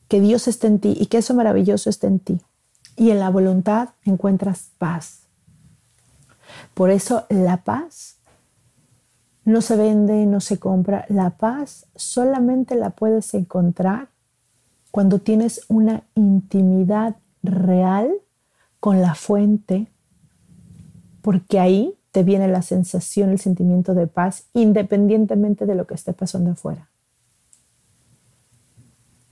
que 0.08 0.20
Dios 0.20 0.48
está 0.48 0.66
en 0.66 0.80
ti 0.80 0.96
y 0.98 1.06
que 1.06 1.18
eso 1.18 1.34
maravilloso 1.34 1.90
está 1.90 2.06
en 2.06 2.18
ti. 2.18 2.40
Y 2.96 3.10
en 3.10 3.20
la 3.20 3.30
voluntad 3.30 3.90
encuentras 4.04 4.70
paz. 4.78 5.20
Por 6.74 6.90
eso 6.90 7.26
la 7.28 7.58
paz 7.58 8.16
no 9.44 9.60
se 9.60 9.76
vende, 9.76 10.26
no 10.26 10.40
se 10.40 10.58
compra. 10.58 11.04
La 11.08 11.30
paz 11.30 11.86
solamente 11.94 12.74
la 12.74 12.90
puedes 12.90 13.32
encontrar 13.34 14.08
cuando 14.90 15.20
tienes 15.20 15.64
una 15.68 16.02
intimidad 16.14 17.16
real 17.42 18.10
con 18.80 19.00
la 19.00 19.14
fuente, 19.14 19.86
porque 21.22 21.60
ahí 21.60 21.94
te 22.10 22.22
viene 22.22 22.48
la 22.48 22.62
sensación, 22.62 23.30
el 23.30 23.38
sentimiento 23.38 23.94
de 23.94 24.06
paz, 24.06 24.44
independientemente 24.54 25.66
de 25.66 25.74
lo 25.74 25.86
que 25.86 25.94
esté 25.94 26.14
pasando 26.14 26.52
afuera 26.52 26.88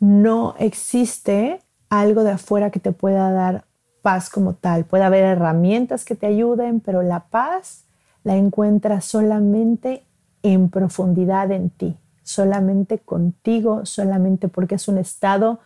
no 0.01 0.55
existe 0.59 1.61
algo 1.89 2.25
de 2.25 2.33
afuera 2.33 2.71
que 2.71 2.81
te 2.81 2.93
pueda 2.93 3.31
dar 3.31 3.65
paz 4.03 4.31
como 4.31 4.55
tal. 4.55 4.85
Puede 4.85 5.05
haber 5.05 5.25
herramientas 5.25 6.05
que 6.05 6.15
te 6.15 6.27
ayuden, 6.27 6.81
pero 6.81 7.03
la 7.03 7.27
paz 7.29 7.85
la 8.25 8.37
encuentras 8.37 9.05
solamente 9.05 10.05
en 10.43 10.69
profundidad 10.69 11.51
en 11.51 11.71
ti, 11.71 11.97
solamente 12.23 12.99
contigo, 12.99 13.87
solamente 13.87 14.49
porque 14.49 14.77
es 14.77 14.89
un 14.89 14.99
estado 14.99 15.61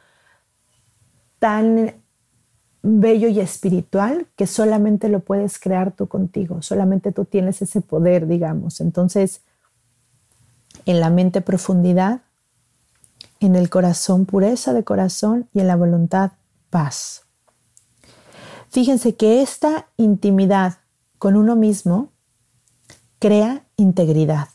tan 1.39 1.95
bello 2.83 3.29
y 3.29 3.41
espiritual 3.41 4.27
que 4.37 4.47
solamente 4.47 5.09
lo 5.09 5.21
puedes 5.21 5.59
crear 5.59 5.93
tú 5.93 6.07
contigo, 6.07 6.63
solamente 6.63 7.13
tú 7.13 7.25
tienes 7.25 7.61
ese 7.63 7.81
poder, 7.81 8.27
digamos. 8.27 8.81
Entonces, 8.81 9.43
en 10.87 11.01
la 11.01 11.11
mente 11.11 11.41
profundidad 11.41 12.21
en 13.41 13.57
el 13.57 13.71
corazón 13.71 14.27
pureza 14.27 14.73
de 14.73 14.85
corazón 14.85 15.49
y 15.53 15.61
en 15.61 15.67
la 15.67 15.77
voluntad 15.77 16.33
paz. 16.69 17.23
Fíjense 18.69 19.17
que 19.17 19.43
esta 19.43 19.89
intimidad 19.97 20.79
con 21.19 21.37
uno 21.37 21.57
mismo 21.57 22.13
crea 23.19 23.65
integridad. 23.77 24.49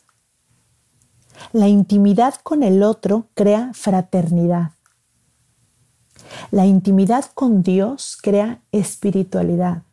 La 1.52 1.68
intimidad 1.68 2.36
con 2.42 2.64
el 2.64 2.82
otro 2.82 3.28
crea 3.34 3.72
fraternidad. 3.74 4.72
La 6.52 6.66
intimidad 6.66 7.26
con 7.34 7.62
Dios 7.62 8.18
crea 8.22 8.62
espiritualidad. 8.72 9.84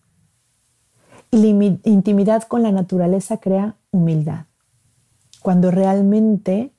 Y 1.30 1.38
la 1.38 1.78
intimidad 1.84 2.42
con 2.44 2.62
la 2.62 2.72
naturaleza 2.72 3.38
crea 3.38 3.76
humildad. 3.90 4.46
Cuando 5.40 5.70
realmente 5.70 6.72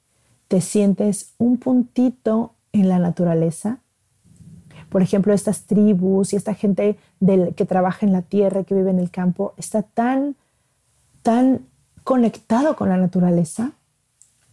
te 0.53 0.61
sientes 0.61 1.33
un 1.39 1.57
puntito 1.57 2.53
en 2.73 2.87
la 2.87 2.99
naturaleza. 2.99 3.79
Por 4.89 5.01
ejemplo, 5.01 5.33
estas 5.33 5.63
tribus 5.63 6.31
y 6.31 6.35
esta 6.35 6.53
gente 6.53 6.95
que 7.55 7.65
trabaja 7.65 8.05
en 8.05 8.13
la 8.13 8.21
tierra, 8.21 8.63
que 8.63 8.75
vive 8.75 8.91
en 8.91 8.99
el 8.99 9.09
campo, 9.09 9.55
está 9.57 9.81
tan, 9.81 10.35
tan 11.23 11.61
conectado 12.03 12.75
con 12.75 12.89
la 12.89 12.97
naturaleza. 12.97 13.71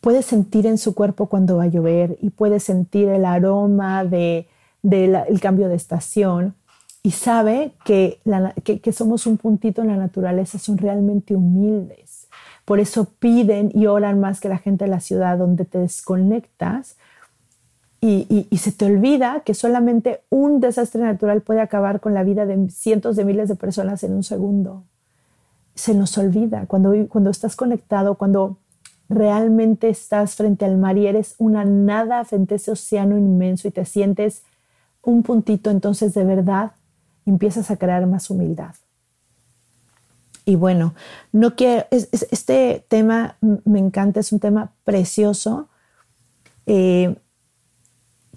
Puede 0.00 0.22
sentir 0.22 0.64
en 0.64 0.78
su 0.78 0.94
cuerpo 0.94 1.26
cuando 1.26 1.58
va 1.58 1.64
a 1.64 1.66
llover 1.66 2.16
y 2.22 2.30
puede 2.30 2.60
sentir 2.60 3.10
el 3.10 3.26
aroma 3.26 4.02
del 4.02 4.46
de, 4.80 5.38
cambio 5.42 5.68
de 5.68 5.74
estación 5.74 6.54
y 7.02 7.10
sabe 7.10 7.74
que, 7.84 8.22
que 8.64 8.92
somos 8.94 9.26
un 9.26 9.36
puntito 9.36 9.82
en 9.82 9.88
la 9.88 9.96
naturaleza, 9.96 10.58
son 10.58 10.78
realmente 10.78 11.36
humildes 11.36 12.19
por 12.70 12.78
eso 12.78 13.06
piden 13.18 13.72
y 13.74 13.86
oran 13.86 14.20
más 14.20 14.38
que 14.38 14.48
la 14.48 14.56
gente 14.56 14.84
de 14.84 14.90
la 14.92 15.00
ciudad 15.00 15.38
donde 15.38 15.64
te 15.64 15.78
desconectas 15.78 16.94
y, 18.00 18.46
se 18.56 18.70
te 18.70 18.84
olvida 18.84 19.40
que 19.44 19.54
solamente 19.54 20.20
un 20.30 20.60
desastre 20.60 21.02
natural 21.02 21.40
puede 21.40 21.62
acabar 21.62 21.98
con 21.98 22.14
la 22.14 22.22
vida 22.22 22.46
de 22.46 22.70
cientos 22.70 23.16
de 23.16 23.24
miles 23.24 23.48
de 23.48 23.56
personas 23.56 24.04
en 24.04 24.12
un 24.12 24.22
segundo. 24.22 24.84
Se 25.74 25.96
nos 25.96 26.16
olvida 26.16 26.66
cuando, 26.68 26.94
cuando 27.08 27.30
estás 27.30 27.56
conectado, 27.56 28.14
cuando 28.14 28.58
realmente 29.08 29.88
estás 29.88 30.36
frente 30.36 30.64
al 30.64 30.78
mar 30.78 30.96
y 30.96 31.08
eres 31.08 31.34
una 31.38 31.64
nada 31.64 32.24
frente 32.24 32.54
a 32.54 32.56
ese 32.58 32.70
océano 32.70 33.18
inmenso 33.18 33.66
y 33.66 33.72
te 33.72 33.84
sientes 33.84 34.44
un 35.02 35.24
puntito, 35.24 35.70
entonces 35.70 36.14
de 36.14 36.22
verdad 36.22 36.70
empiezas 37.26 37.72
a 37.72 37.78
crear 37.78 38.06
más 38.06 38.30
humildad. 38.30 38.76
Y 40.50 40.56
bueno, 40.56 40.94
no 41.30 41.54
quiero, 41.54 41.86
este 41.92 42.84
tema 42.88 43.36
me 43.40 43.78
encanta, 43.78 44.18
es 44.18 44.32
un 44.32 44.40
tema 44.40 44.72
precioso. 44.82 45.68
Eh, 46.66 47.14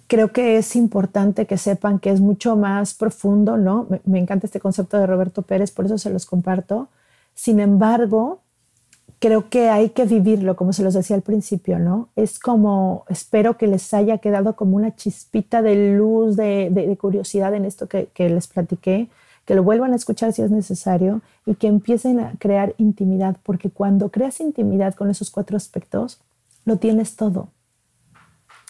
creo 0.06 0.32
que 0.32 0.58
es 0.58 0.76
importante 0.76 1.48
que 1.48 1.58
sepan 1.58 1.98
que 1.98 2.12
es 2.12 2.22
mucho 2.22 2.56
más 2.56 2.94
profundo, 2.94 3.58
¿no? 3.58 3.88
Me, 4.06 4.20
encanta 4.20 4.46
este 4.46 4.60
concepto 4.60 5.00
de 5.00 5.08
Roberto 5.08 5.42
Pérez, 5.42 5.72
por 5.72 5.86
eso 5.86 5.98
se 5.98 6.12
los 6.12 6.28
comparto. 6.28 6.90
Sin 7.34 7.60
embargo, 7.60 8.42
creo 9.18 9.50
que 9.50 9.72
hay 9.72 9.90
que 9.90 10.06
vivirlo, 10.06 10.56
como 10.56 10.72
se 10.72 10.84
los 10.84 10.94
decía 10.94 11.16
al 11.16 11.24
principio, 11.24 11.80
¿no? 11.80 12.10
Es 12.16 12.38
como, 12.38 13.06
espero 13.10 13.58
que 13.58 13.66
les 13.66 13.92
haya 13.92 14.20
quedado 14.20 14.56
como 14.56 14.76
una 14.76 14.96
chispita 14.96 15.64
de 15.64 15.96
luz, 15.98 16.36
de, 16.36 16.70
de, 16.70 16.96
curiosidad 16.96 17.56
en 17.56 17.66
esto 17.66 17.88
que, 17.88 18.10
que 18.14 18.30
les 18.30 18.46
platiqué 18.46 19.10
que 19.46 19.56
lo 19.56 19.64
vuelvan 19.64 19.94
a 19.94 19.96
escuchar 19.96 20.34
si 20.34 20.42
es 20.42 20.52
necesario 20.52 21.22
y 21.46 21.56
que 21.56 21.68
empiecen 21.68 22.20
a 22.20 22.34
crear 22.40 22.74
intimidad, 22.78 23.38
porque 23.44 23.70
cuando 23.70 24.10
creas 24.10 24.40
intimidad 24.40 24.94
con 24.94 25.10
esos 25.10 25.32
cuatro 25.32 25.58
aspectos, 25.58 26.22
lo 26.66 26.78
tienes 26.78 27.16
todo. 27.16 27.50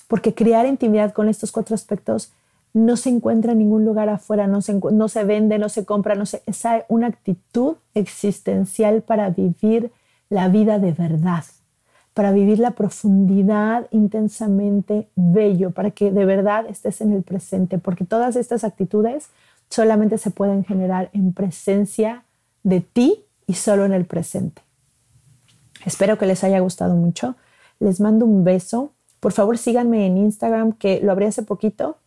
Porque 0.08 0.34
crear 0.34 0.66
intimidad 0.66 1.14
con 1.14 1.30
estos 1.30 1.52
cuatro 1.52 1.76
aspectos 1.76 2.32
no 2.74 2.98
se 2.98 3.10
encuentra 3.10 3.52
en 3.52 3.60
ningún 3.60 3.86
lugar 3.86 4.10
afuera, 4.10 4.48
no 4.48 4.62
se, 4.62 4.74
no 4.74 5.08
se 5.08 5.24
vende, 5.24 5.60
no 5.60 5.70
se 5.70 5.86
compra, 5.86 6.16
no 6.16 6.26
se, 6.26 6.42
es 6.48 6.64
una 6.90 7.08
actitud 7.08 7.76
existencial 7.94 9.04
para 9.04 9.30
vivir 9.30 9.92
la 10.30 10.48
vida 10.50 10.80
de 10.80 10.92
verdad, 10.92 11.44
para 12.16 12.32
vivir 12.32 12.58
la 12.58 12.72
profundidad 12.72 13.88
intensamente 13.92 15.08
bello, 15.16 15.70
para 15.70 15.92
que 15.92 16.12
de 16.12 16.26
verdad 16.26 16.66
estés 16.68 17.02
en 17.02 17.14
el 17.14 17.22
presente, 17.22 17.78
porque 17.78 18.06
todas 18.06 18.36
estas 18.36 18.64
actitudes 18.64 19.30
solamente 19.74 20.20
se 20.20 20.30
pueden 20.30 20.64
generar 20.64 21.10
en 21.14 21.34
presencia 21.34 22.24
de 22.62 22.82
ti 22.82 23.24
y 23.48 23.56
solo 23.56 23.86
en 23.86 23.94
el 23.94 24.06
presente. 24.06 24.62
Espero 25.84 26.20
que 26.20 26.28
les 26.28 26.44
haya 26.44 26.60
gustado 26.60 26.96
mucho. 26.96 27.36
Les 27.80 28.00
mando 28.00 28.26
un 28.26 28.44
beso. 28.44 28.92
Por 29.20 29.32
favor, 29.32 29.58
síganme 29.58 30.06
en 30.06 30.18
Instagram, 30.18 30.74
que 30.74 31.02
lo 31.02 31.12
abrí 31.12 31.26
hace 31.26 31.42
poquito. 31.42 31.98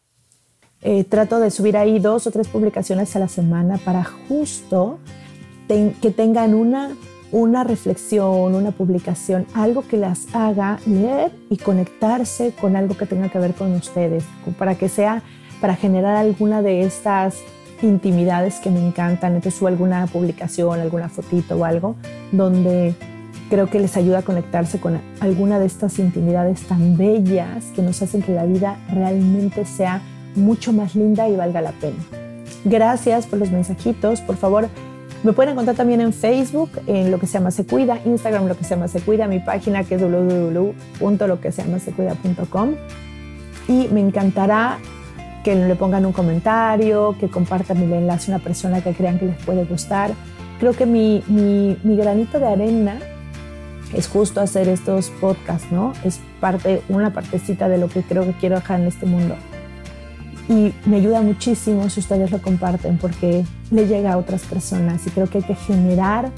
Eh, 0.83 1.03
trato 1.03 1.41
de 1.41 1.51
subir 1.51 1.77
ahí 1.77 1.99
dos 1.99 2.29
o 2.29 2.31
tres 2.31 2.47
publicaciones 2.47 3.17
a 3.17 3.19
la 3.19 3.29
semana 3.29 3.79
para 3.79 4.05
justo 4.05 5.01
que 5.67 6.13
tengan 6.13 6.55
una, 6.55 6.97
una 7.33 7.65
reflexión, 7.65 8.55
una 8.55 8.71
publicación, 8.71 9.45
algo 9.55 9.83
que 9.83 9.97
las 9.97 10.33
haga 10.33 10.79
leer 10.87 11.33
y 11.51 11.57
conectarse 11.57 12.53
con 12.53 12.77
algo 12.77 12.97
que 12.97 13.07
tenga 13.07 13.29
que 13.29 13.41
ver 13.41 13.55
con 13.55 13.73
ustedes, 13.73 14.23
para 14.57 14.77
que 14.77 14.89
sea, 14.89 15.25
para 15.61 15.75
generar 15.75 16.15
alguna 16.15 16.63
de 16.63 16.83
estas 16.85 17.43
intimidades 17.83 18.61
que 18.61 18.71
me 18.71 18.85
encantan. 18.85 19.35
Entonces 19.35 19.59
subo 19.59 19.69
alguna 19.69 20.07
publicación, 20.07 20.81
alguna 20.81 21.09
fotito 21.09 21.57
o 21.57 21.65
algo 21.65 21.97
donde 22.33 22.95
creo 23.51 23.69
que 23.69 23.79
les 23.79 23.97
ayuda 23.97 24.19
a 24.19 24.23
conectarse 24.23 24.81
con 24.81 25.01
alguna 25.21 25.59
de 25.59 25.67
estas 25.67 25.99
intimidades 25.99 26.63
tan 26.63 26.97
bellas 26.97 27.67
que 27.75 27.83
nos 27.83 28.01
hacen 28.03 28.23
que 28.23 28.33
la 28.33 28.45
vida 28.45 28.79
realmente 28.93 29.65
sea 29.65 30.03
mucho 30.35 30.73
más 30.73 30.95
linda 30.95 31.29
y 31.29 31.37
valga 31.37 31.61
la 31.61 31.73
pena. 31.73 31.99
Gracias 32.65 33.27
por 33.27 33.39
los 33.39 33.51
mensajitos. 33.51 34.21
Por 34.21 34.37
favor, 34.37 34.69
me 35.23 35.33
pueden 35.33 35.53
encontrar 35.53 35.77
también 35.77 36.01
en 36.01 36.13
Facebook, 36.13 36.71
en 36.87 37.11
lo 37.11 37.19
que 37.19 37.27
se 37.27 37.35
llama 37.35 37.51
Se 37.51 37.65
Cuida, 37.65 37.99
Instagram, 38.05 38.47
lo 38.47 38.57
que 38.57 38.65
se 38.65 38.71
llama 38.71 38.89
Se 38.89 39.01
Cuida, 39.01 39.29
mi 39.29 39.41
página 39.41 39.85
que 39.85 39.97
es 39.97 40.03
www.loqueseamasecuida.com. 40.03 42.75
Y 43.69 43.89
me 43.89 44.01
encantará 44.01 44.79
que 45.47 45.55
le 45.55 45.77
pongan 45.77 46.05
un 46.05 46.13
comentario, 46.13 47.15
que 47.21 47.29
compartan 47.29 47.77
el 47.77 47.93
enlace 47.93 48.33
a 48.33 48.35
una 48.35 48.43
persona 48.43 48.81
que 48.81 48.93
crean 48.95 49.17
que 49.17 49.27
les 49.27 49.37
puede 49.45 49.65
gustar. 49.65 50.11
Creo 50.59 50.73
que 50.73 50.87
mi, 50.87 51.23
mi, 51.29 51.97
granito 51.97 52.41
de 52.41 52.49
arena 52.49 52.99
es 53.95 54.09
justo 54.09 54.41
hacer 54.41 54.67
estos 54.67 55.11
podcasts, 55.21 55.71
¿no? 55.71 55.93
Es 56.03 56.19
parte, 56.41 56.83
una 56.89 57.13
partecita 57.13 57.69
de 57.69 57.79
lo 57.79 57.87
que 57.87 58.03
creo 58.03 58.25
que 58.25 58.33
quiero 58.33 58.57
dejar 58.57 58.81
en 58.81 58.89
este 58.89 59.07
mundo. 59.07 59.37
Y 60.49 60.75
me 60.85 60.97
ayuda 60.97 61.23
muchísimo 61.23 61.89
si 61.91 62.01
ustedes 62.01 62.33
lo 62.33 62.43
comparten 62.43 62.99
porque 62.99 63.45
le 63.71 63.87
llega 63.87 64.15
a 64.15 64.17
otras 64.17 64.43
personas 64.43 65.07
y 65.07 65.11
creo 65.11 65.29
que 65.29 65.39
hay 65.39 65.45
que 65.45 65.55
generar 65.55 66.33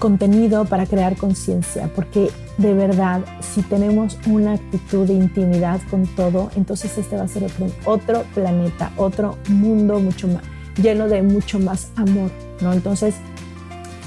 contenido 0.00 0.64
para 0.64 0.84
crear 0.84 1.14
conciencia, 1.14 1.88
porque 1.94 2.32
de 2.60 2.74
verdad, 2.74 3.22
si 3.40 3.62
tenemos 3.62 4.18
una 4.26 4.52
actitud 4.52 5.06
de 5.06 5.14
intimidad 5.14 5.80
con 5.90 6.06
todo, 6.06 6.50
entonces 6.56 6.96
este 6.98 7.16
va 7.16 7.22
a 7.22 7.28
ser 7.28 7.44
otro, 7.44 7.66
otro 7.84 8.24
planeta, 8.34 8.92
otro 8.96 9.38
mundo 9.48 9.98
mucho 9.98 10.28
más 10.28 10.42
lleno 10.80 11.08
de 11.08 11.22
mucho 11.22 11.58
más 11.58 11.90
amor, 11.96 12.30
¿no? 12.60 12.72
Entonces, 12.72 13.14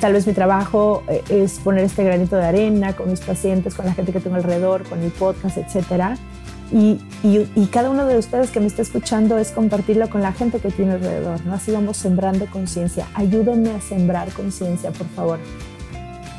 Tal 0.04 0.12
vez 0.12 0.28
mi 0.28 0.34
trabajo 0.34 1.01
eh, 1.08 1.24
es 1.30 1.60
poner 1.60 1.86
este 1.86 2.04
granito 2.04 2.36
de 2.36 2.43
arena 2.43 2.93
con 2.93 3.10
mis 3.10 3.22
pacientes, 3.22 3.74
con 3.74 3.86
la 3.86 3.93
gente 3.93 4.12
que 4.12 4.20
tengo 4.20 4.36
alrededor, 4.36 4.84
con 4.84 5.01
el 5.01 5.12
podcast, 5.12 5.58
etc. 5.58 6.18
Y, 6.74 6.99
y, 7.24 7.66
cada 7.68 7.89
uno 7.89 8.06
de 8.06 8.18
ustedes 8.18 8.51
que 8.51 8.60
me 8.60 8.66
está 8.66 8.82
escuchando 8.82 9.38
es 9.38 9.51
compartirlo 9.51 10.10
con 10.10 10.22
la 10.22 10.34
gente 10.34 10.60
que 10.60 10.72
tiene 10.72 10.91
alrededor, 10.91 11.45
¿no? 11.45 11.54
Así 11.54 11.72
vamos 11.72 11.95
sembrando 11.95 12.47
conciencia. 12.47 13.08
Ayúdenme 13.14 13.72
a 13.72 13.80
sembrar 13.80 14.30
conciencia, 14.34 14.91
por 14.91 15.08
favor. 15.08 15.39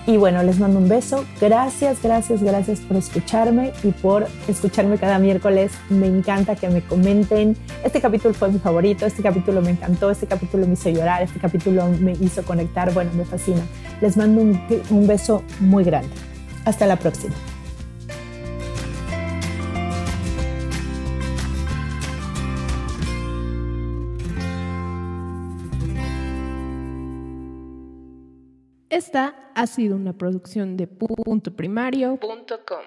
Y 0.07 0.19
bueno, 0.19 0.43
les 0.43 0.59
mando 0.59 0.79
un 0.79 0.89
beso. 0.89 1.25
Gracias, 1.41 2.03
gracias, 2.03 2.43
gracias 2.43 2.81
por 2.81 2.97
escucharme 2.97 3.73
y 3.83 3.91
por 3.91 4.27
escucharme 4.47 4.99
cada 4.99 5.19
miércoles. 5.19 5.73
Me 5.89 6.07
encanta 6.07 6.57
que 6.57 6.69
me 6.69 6.83
comenten. 6.83 7.57
Este 7.83 8.03
capítulo 8.03 8.35
fue 8.35 8.51
mi 8.51 8.59
favorito, 8.59 9.07
este 9.07 9.23
capítulo 9.23 9.63
me 9.63 9.71
encantó, 9.71 10.11
este 10.11 10.27
capítulo 10.27 10.67
me 10.67 10.75
hizo 10.75 10.91
llorar, 10.91 11.23
este 11.23 11.41
capítulo 11.41 11.89
me 11.89 12.13
hizo 12.13 12.43
conectar. 12.45 12.93
Bueno, 12.93 13.13
me 13.15 13.25
fascina. 13.25 13.63
Les 14.03 14.17
mando 14.17 14.43
un, 14.43 14.61
un 14.91 15.07
beso 15.07 15.43
muy 15.61 15.85
grande. 15.85 16.11
Hasta 16.67 16.87
la 16.87 16.97
próxima. 16.97 17.35
Esta 28.95 29.35
ha 29.57 29.67
sido 29.67 29.97
una 29.97 30.13
producción 30.13 30.77
de 30.77 30.87
puntoprimario.com. 30.87 32.85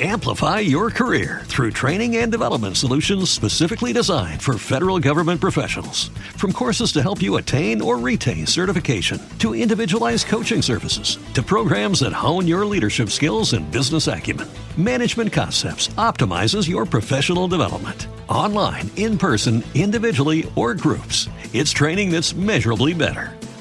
Amplify 0.00 0.60
your 0.60 0.90
career 0.90 1.42
through 1.46 1.72
training 1.72 2.18
and 2.18 2.30
development 2.30 2.76
solutions 2.76 3.30
specifically 3.30 3.92
designed 3.92 4.40
for 4.40 4.56
federal 4.58 5.00
government 5.00 5.40
professionals. 5.40 6.10
From 6.36 6.52
courses 6.52 6.92
to 6.92 7.02
help 7.02 7.20
you 7.20 7.36
attain 7.38 7.82
or 7.82 7.98
retain 7.98 8.46
certification, 8.46 9.20
to 9.40 9.56
individualized 9.56 10.28
coaching 10.28 10.62
services, 10.62 11.18
to 11.34 11.42
programs 11.42 11.98
that 11.98 12.12
hone 12.12 12.46
your 12.46 12.64
leadership 12.64 13.10
skills 13.10 13.54
and 13.54 13.68
business 13.72 14.06
acumen, 14.06 14.46
Management 14.76 15.32
Concepts 15.32 15.88
optimizes 15.98 16.68
your 16.68 16.86
professional 16.86 17.48
development. 17.48 18.06
Online, 18.28 18.88
in 18.94 19.18
person, 19.18 19.64
individually, 19.74 20.48
or 20.54 20.74
groups, 20.74 21.28
it's 21.52 21.72
training 21.72 22.12
that's 22.12 22.36
measurably 22.36 22.94
better. 22.94 23.37